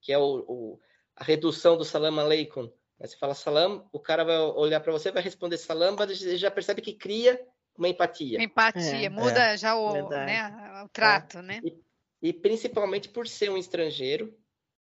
que 0.03 0.11
é 0.11 0.17
o, 0.17 0.45
o, 0.47 0.79
a 1.15 1.23
redução 1.23 1.77
do 1.77 1.85
salam 1.85 2.19
aleikum. 2.19 2.69
Você 2.99 3.17
fala 3.17 3.33
salam, 3.33 3.87
o 3.91 3.99
cara 3.99 4.23
vai 4.23 4.37
olhar 4.37 4.79
para 4.79 4.91
você, 4.91 5.11
vai 5.11 5.23
responder 5.23 5.57
salam, 5.57 5.95
mas 5.97 6.21
ele 6.21 6.37
já 6.37 6.51
percebe 6.51 6.81
que 6.81 6.93
cria 6.93 7.41
uma 7.77 7.89
empatia. 7.89 8.41
Empatia, 8.41 9.07
é, 9.07 9.09
muda 9.09 9.53
é, 9.53 9.57
já 9.57 9.75
o, 9.75 10.09
né, 10.09 10.83
o 10.85 10.89
trato, 10.89 11.41
né? 11.41 11.59
E, 11.63 12.29
e, 12.29 12.33
principalmente 12.33 13.09
por 13.09 13.27
ser 13.27 13.49
um 13.49 13.57
estrangeiro, 13.57 14.37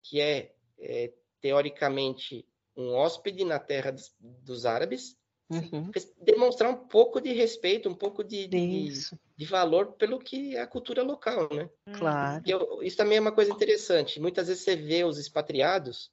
que 0.02 0.22
é, 0.22 0.54
é 0.80 1.12
teoricamente 1.42 2.48
um 2.76 2.94
hóspede 2.94 3.44
na 3.44 3.60
terra 3.60 3.92
dos, 3.92 4.16
dos 4.20 4.66
árabes, 4.66 5.17
Uhum. 5.50 5.90
Demonstrar 6.22 6.70
um 6.70 6.76
pouco 6.76 7.22
de 7.22 7.32
respeito, 7.32 7.88
um 7.88 7.96
pouco 7.96 8.22
de, 8.22 8.48
de, 8.48 8.92
de, 9.38 9.46
valor 9.46 9.94
pelo 9.94 10.20
que 10.20 10.58
é 10.58 10.62
a 10.62 10.68
cultura 10.68 11.02
local, 11.02 11.48
né? 11.54 11.70
Claro. 11.94 12.44
Eu, 12.46 12.84
isso 12.84 12.98
também 12.98 13.18
é 13.18 13.22
uma 13.22 13.32
coisa 13.32 13.52
interessante. 13.52 14.20
Muitas 14.20 14.50
vezes 14.50 14.64
você 14.64 14.76
vê 14.76 15.06
os 15.06 15.18
expatriados 15.18 16.12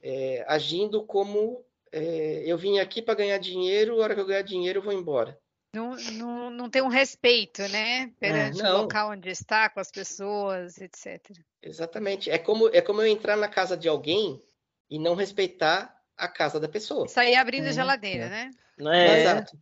é, 0.00 0.44
agindo 0.48 1.04
como 1.04 1.62
é, 1.92 2.42
eu 2.46 2.56
vim 2.56 2.78
aqui 2.78 3.02
para 3.02 3.14
ganhar 3.14 3.38
dinheiro, 3.38 4.00
a 4.00 4.04
hora 4.04 4.14
que 4.14 4.20
eu 4.20 4.26
ganhar 4.26 4.42
dinheiro 4.42 4.78
eu 4.78 4.82
vou 4.82 4.94
embora. 4.94 5.38
Não, 5.74 5.96
não, 6.12 6.50
não 6.50 6.70
tem 6.70 6.82
um 6.82 6.88
respeito, 6.88 7.62
né? 7.68 8.12
Perante 8.18 8.62
o 8.62 8.72
local 8.72 9.10
onde 9.10 9.30
está, 9.30 9.70
com 9.70 9.80
as 9.80 9.90
pessoas, 9.90 10.78
etc. 10.78 11.30
Exatamente. 11.62 12.30
É 12.30 12.38
como, 12.38 12.68
é 12.68 12.80
como 12.82 13.00
eu 13.00 13.06
entrar 13.06 13.36
na 13.36 13.48
casa 13.48 13.76
de 13.76 13.88
alguém 13.88 14.42
e 14.90 14.98
não 14.98 15.14
respeitar 15.14 16.01
a 16.16 16.28
casa 16.28 16.60
da 16.60 16.68
pessoa. 16.68 17.08
Sair 17.08 17.36
abrindo 17.36 17.66
é, 17.66 17.72
geladeira, 17.72 18.26
é. 18.26 18.28
né? 18.28 18.50
É. 18.78 19.20
Exato. 19.20 19.58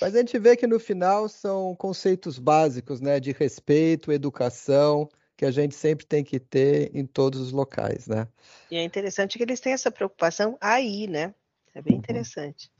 Mas 0.00 0.14
a 0.14 0.18
gente 0.18 0.38
vê 0.38 0.56
que 0.56 0.66
no 0.66 0.80
final 0.80 1.28
são 1.28 1.74
conceitos 1.76 2.38
básicos, 2.38 3.00
né? 3.00 3.20
De 3.20 3.32
respeito, 3.32 4.10
educação, 4.10 5.08
que 5.36 5.44
a 5.44 5.50
gente 5.50 5.74
sempre 5.74 6.06
tem 6.06 6.24
que 6.24 6.40
ter 6.40 6.90
em 6.94 7.04
todos 7.06 7.40
os 7.40 7.52
locais, 7.52 8.06
né? 8.06 8.26
E 8.70 8.76
é 8.76 8.82
interessante 8.82 9.36
que 9.36 9.44
eles 9.44 9.60
têm 9.60 9.72
essa 9.72 9.90
preocupação 9.90 10.56
aí, 10.60 11.06
né? 11.06 11.34
É 11.74 11.82
bem 11.82 11.94
uhum. 11.94 11.98
interessante. 11.98 12.70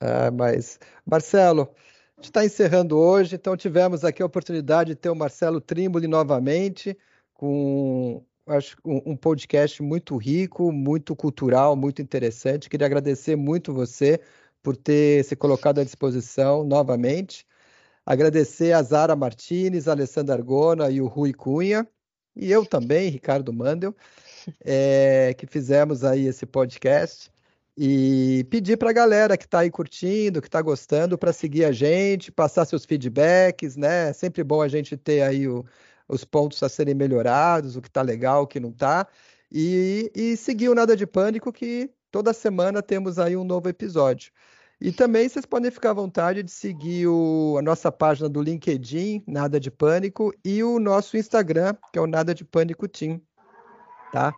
É, 0.00 0.30
mas, 0.30 0.80
Marcelo, 1.06 1.72
a 2.16 2.20
gente 2.20 2.30
está 2.30 2.44
encerrando 2.44 2.98
hoje, 2.98 3.36
então 3.36 3.56
tivemos 3.56 4.04
aqui 4.04 4.22
a 4.22 4.26
oportunidade 4.26 4.90
de 4.90 4.96
ter 4.96 5.10
o 5.10 5.14
Marcelo 5.14 5.60
Trimboli 5.60 6.08
novamente, 6.08 6.96
com 7.34 8.24
acho, 8.46 8.76
um, 8.84 9.16
podcast 9.16 9.82
muito 9.82 10.16
rico, 10.16 10.72
muito 10.72 11.14
cultural, 11.14 11.76
muito 11.76 12.02
interessante. 12.02 12.68
Queria 12.68 12.86
agradecer 12.86 13.36
muito 13.36 13.72
você 13.72 14.20
por 14.62 14.76
ter 14.76 15.24
se 15.24 15.36
colocado 15.36 15.80
à 15.80 15.84
disposição 15.84 16.64
novamente. 16.64 17.46
Agradecer 18.04 18.72
a 18.72 18.82
Zara 18.82 19.14
Martinez, 19.16 19.88
a 19.88 19.92
Alessandra 19.92 20.34
Argona 20.34 20.90
e 20.90 21.00
o 21.00 21.06
Rui 21.06 21.32
Cunha, 21.32 21.86
e 22.34 22.50
eu 22.50 22.64
também, 22.66 23.10
Ricardo 23.10 23.52
Mandel, 23.52 23.94
é, 24.64 25.34
que 25.34 25.46
fizemos 25.46 26.04
aí 26.04 26.26
esse 26.26 26.46
podcast. 26.46 27.30
E 27.76 28.44
pedir 28.50 28.76
para 28.76 28.90
a 28.90 28.92
galera 28.92 29.36
que 29.36 29.44
está 29.44 29.60
aí 29.60 29.70
curtindo, 29.70 30.42
que 30.42 30.48
está 30.48 30.60
gostando, 30.60 31.16
para 31.16 31.32
seguir 31.32 31.64
a 31.64 31.72
gente, 31.72 32.30
passar 32.30 32.66
seus 32.66 32.84
feedbacks, 32.84 33.76
né? 33.76 34.10
É 34.10 34.12
sempre 34.12 34.44
bom 34.44 34.60
a 34.60 34.68
gente 34.68 34.96
ter 34.96 35.22
aí 35.22 35.48
o, 35.48 35.64
os 36.08 36.24
pontos 36.24 36.62
a 36.62 36.68
serem 36.68 36.94
melhorados, 36.94 37.76
o 37.76 37.82
que 37.82 37.88
está 37.88 38.02
legal, 38.02 38.42
o 38.42 38.46
que 38.46 38.60
não 38.60 38.70
está. 38.70 39.06
E, 39.50 40.10
e 40.14 40.36
seguir 40.36 40.68
o 40.68 40.74
Nada 40.74 40.96
de 40.96 41.06
Pânico, 41.06 41.52
que 41.52 41.90
toda 42.10 42.32
semana 42.32 42.82
temos 42.82 43.18
aí 43.18 43.36
um 43.36 43.44
novo 43.44 43.68
episódio. 43.68 44.32
E 44.80 44.90
também 44.90 45.28
vocês 45.28 45.46
podem 45.46 45.70
ficar 45.70 45.90
à 45.90 45.94
vontade 45.94 46.42
de 46.42 46.50
seguir 46.50 47.06
o, 47.06 47.56
a 47.56 47.62
nossa 47.62 47.92
página 47.92 48.28
do 48.28 48.42
LinkedIn, 48.42 49.22
Nada 49.28 49.60
de 49.60 49.70
Pânico, 49.70 50.34
e 50.44 50.64
o 50.64 50.80
nosso 50.80 51.16
Instagram, 51.16 51.76
que 51.92 51.98
é 51.98 52.02
o 52.02 52.06
Nada 52.06 52.34
de 52.34 52.44
Pânico 52.44 52.88
Team. 52.88 53.20
Tá? 54.12 54.32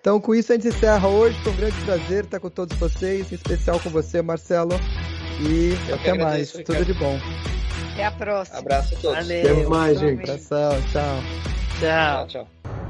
Então, 0.00 0.20
com 0.20 0.34
isso, 0.34 0.52
a 0.52 0.54
gente 0.54 0.68
encerra 0.68 1.08
hoje. 1.08 1.36
Foi 1.42 1.52
um 1.52 1.56
grande 1.56 1.84
prazer 1.84 2.24
estar 2.24 2.40
com 2.40 2.48
todos 2.48 2.78
vocês, 2.78 3.30
em 3.30 3.34
especial 3.34 3.78
com 3.80 3.90
você, 3.90 4.22
Marcelo. 4.22 4.72
E 5.40 5.74
Eu 5.90 5.96
até 5.96 6.14
mais. 6.14 6.52
Tudo 6.52 6.84
de 6.84 6.94
bom. 6.94 7.18
Até 7.96 8.04
a 8.04 8.10
próxima. 8.10 8.58
Abraço 8.58 8.94
a 8.94 8.98
todos. 8.98 9.16
Valeu. 9.16 9.40
Até 9.40 9.68
mais, 9.68 9.98
gente. 9.98 10.20
Abração. 10.20 10.82
Tchau. 10.92 11.22
Tchau. 11.80 12.26
tchau. 12.26 12.85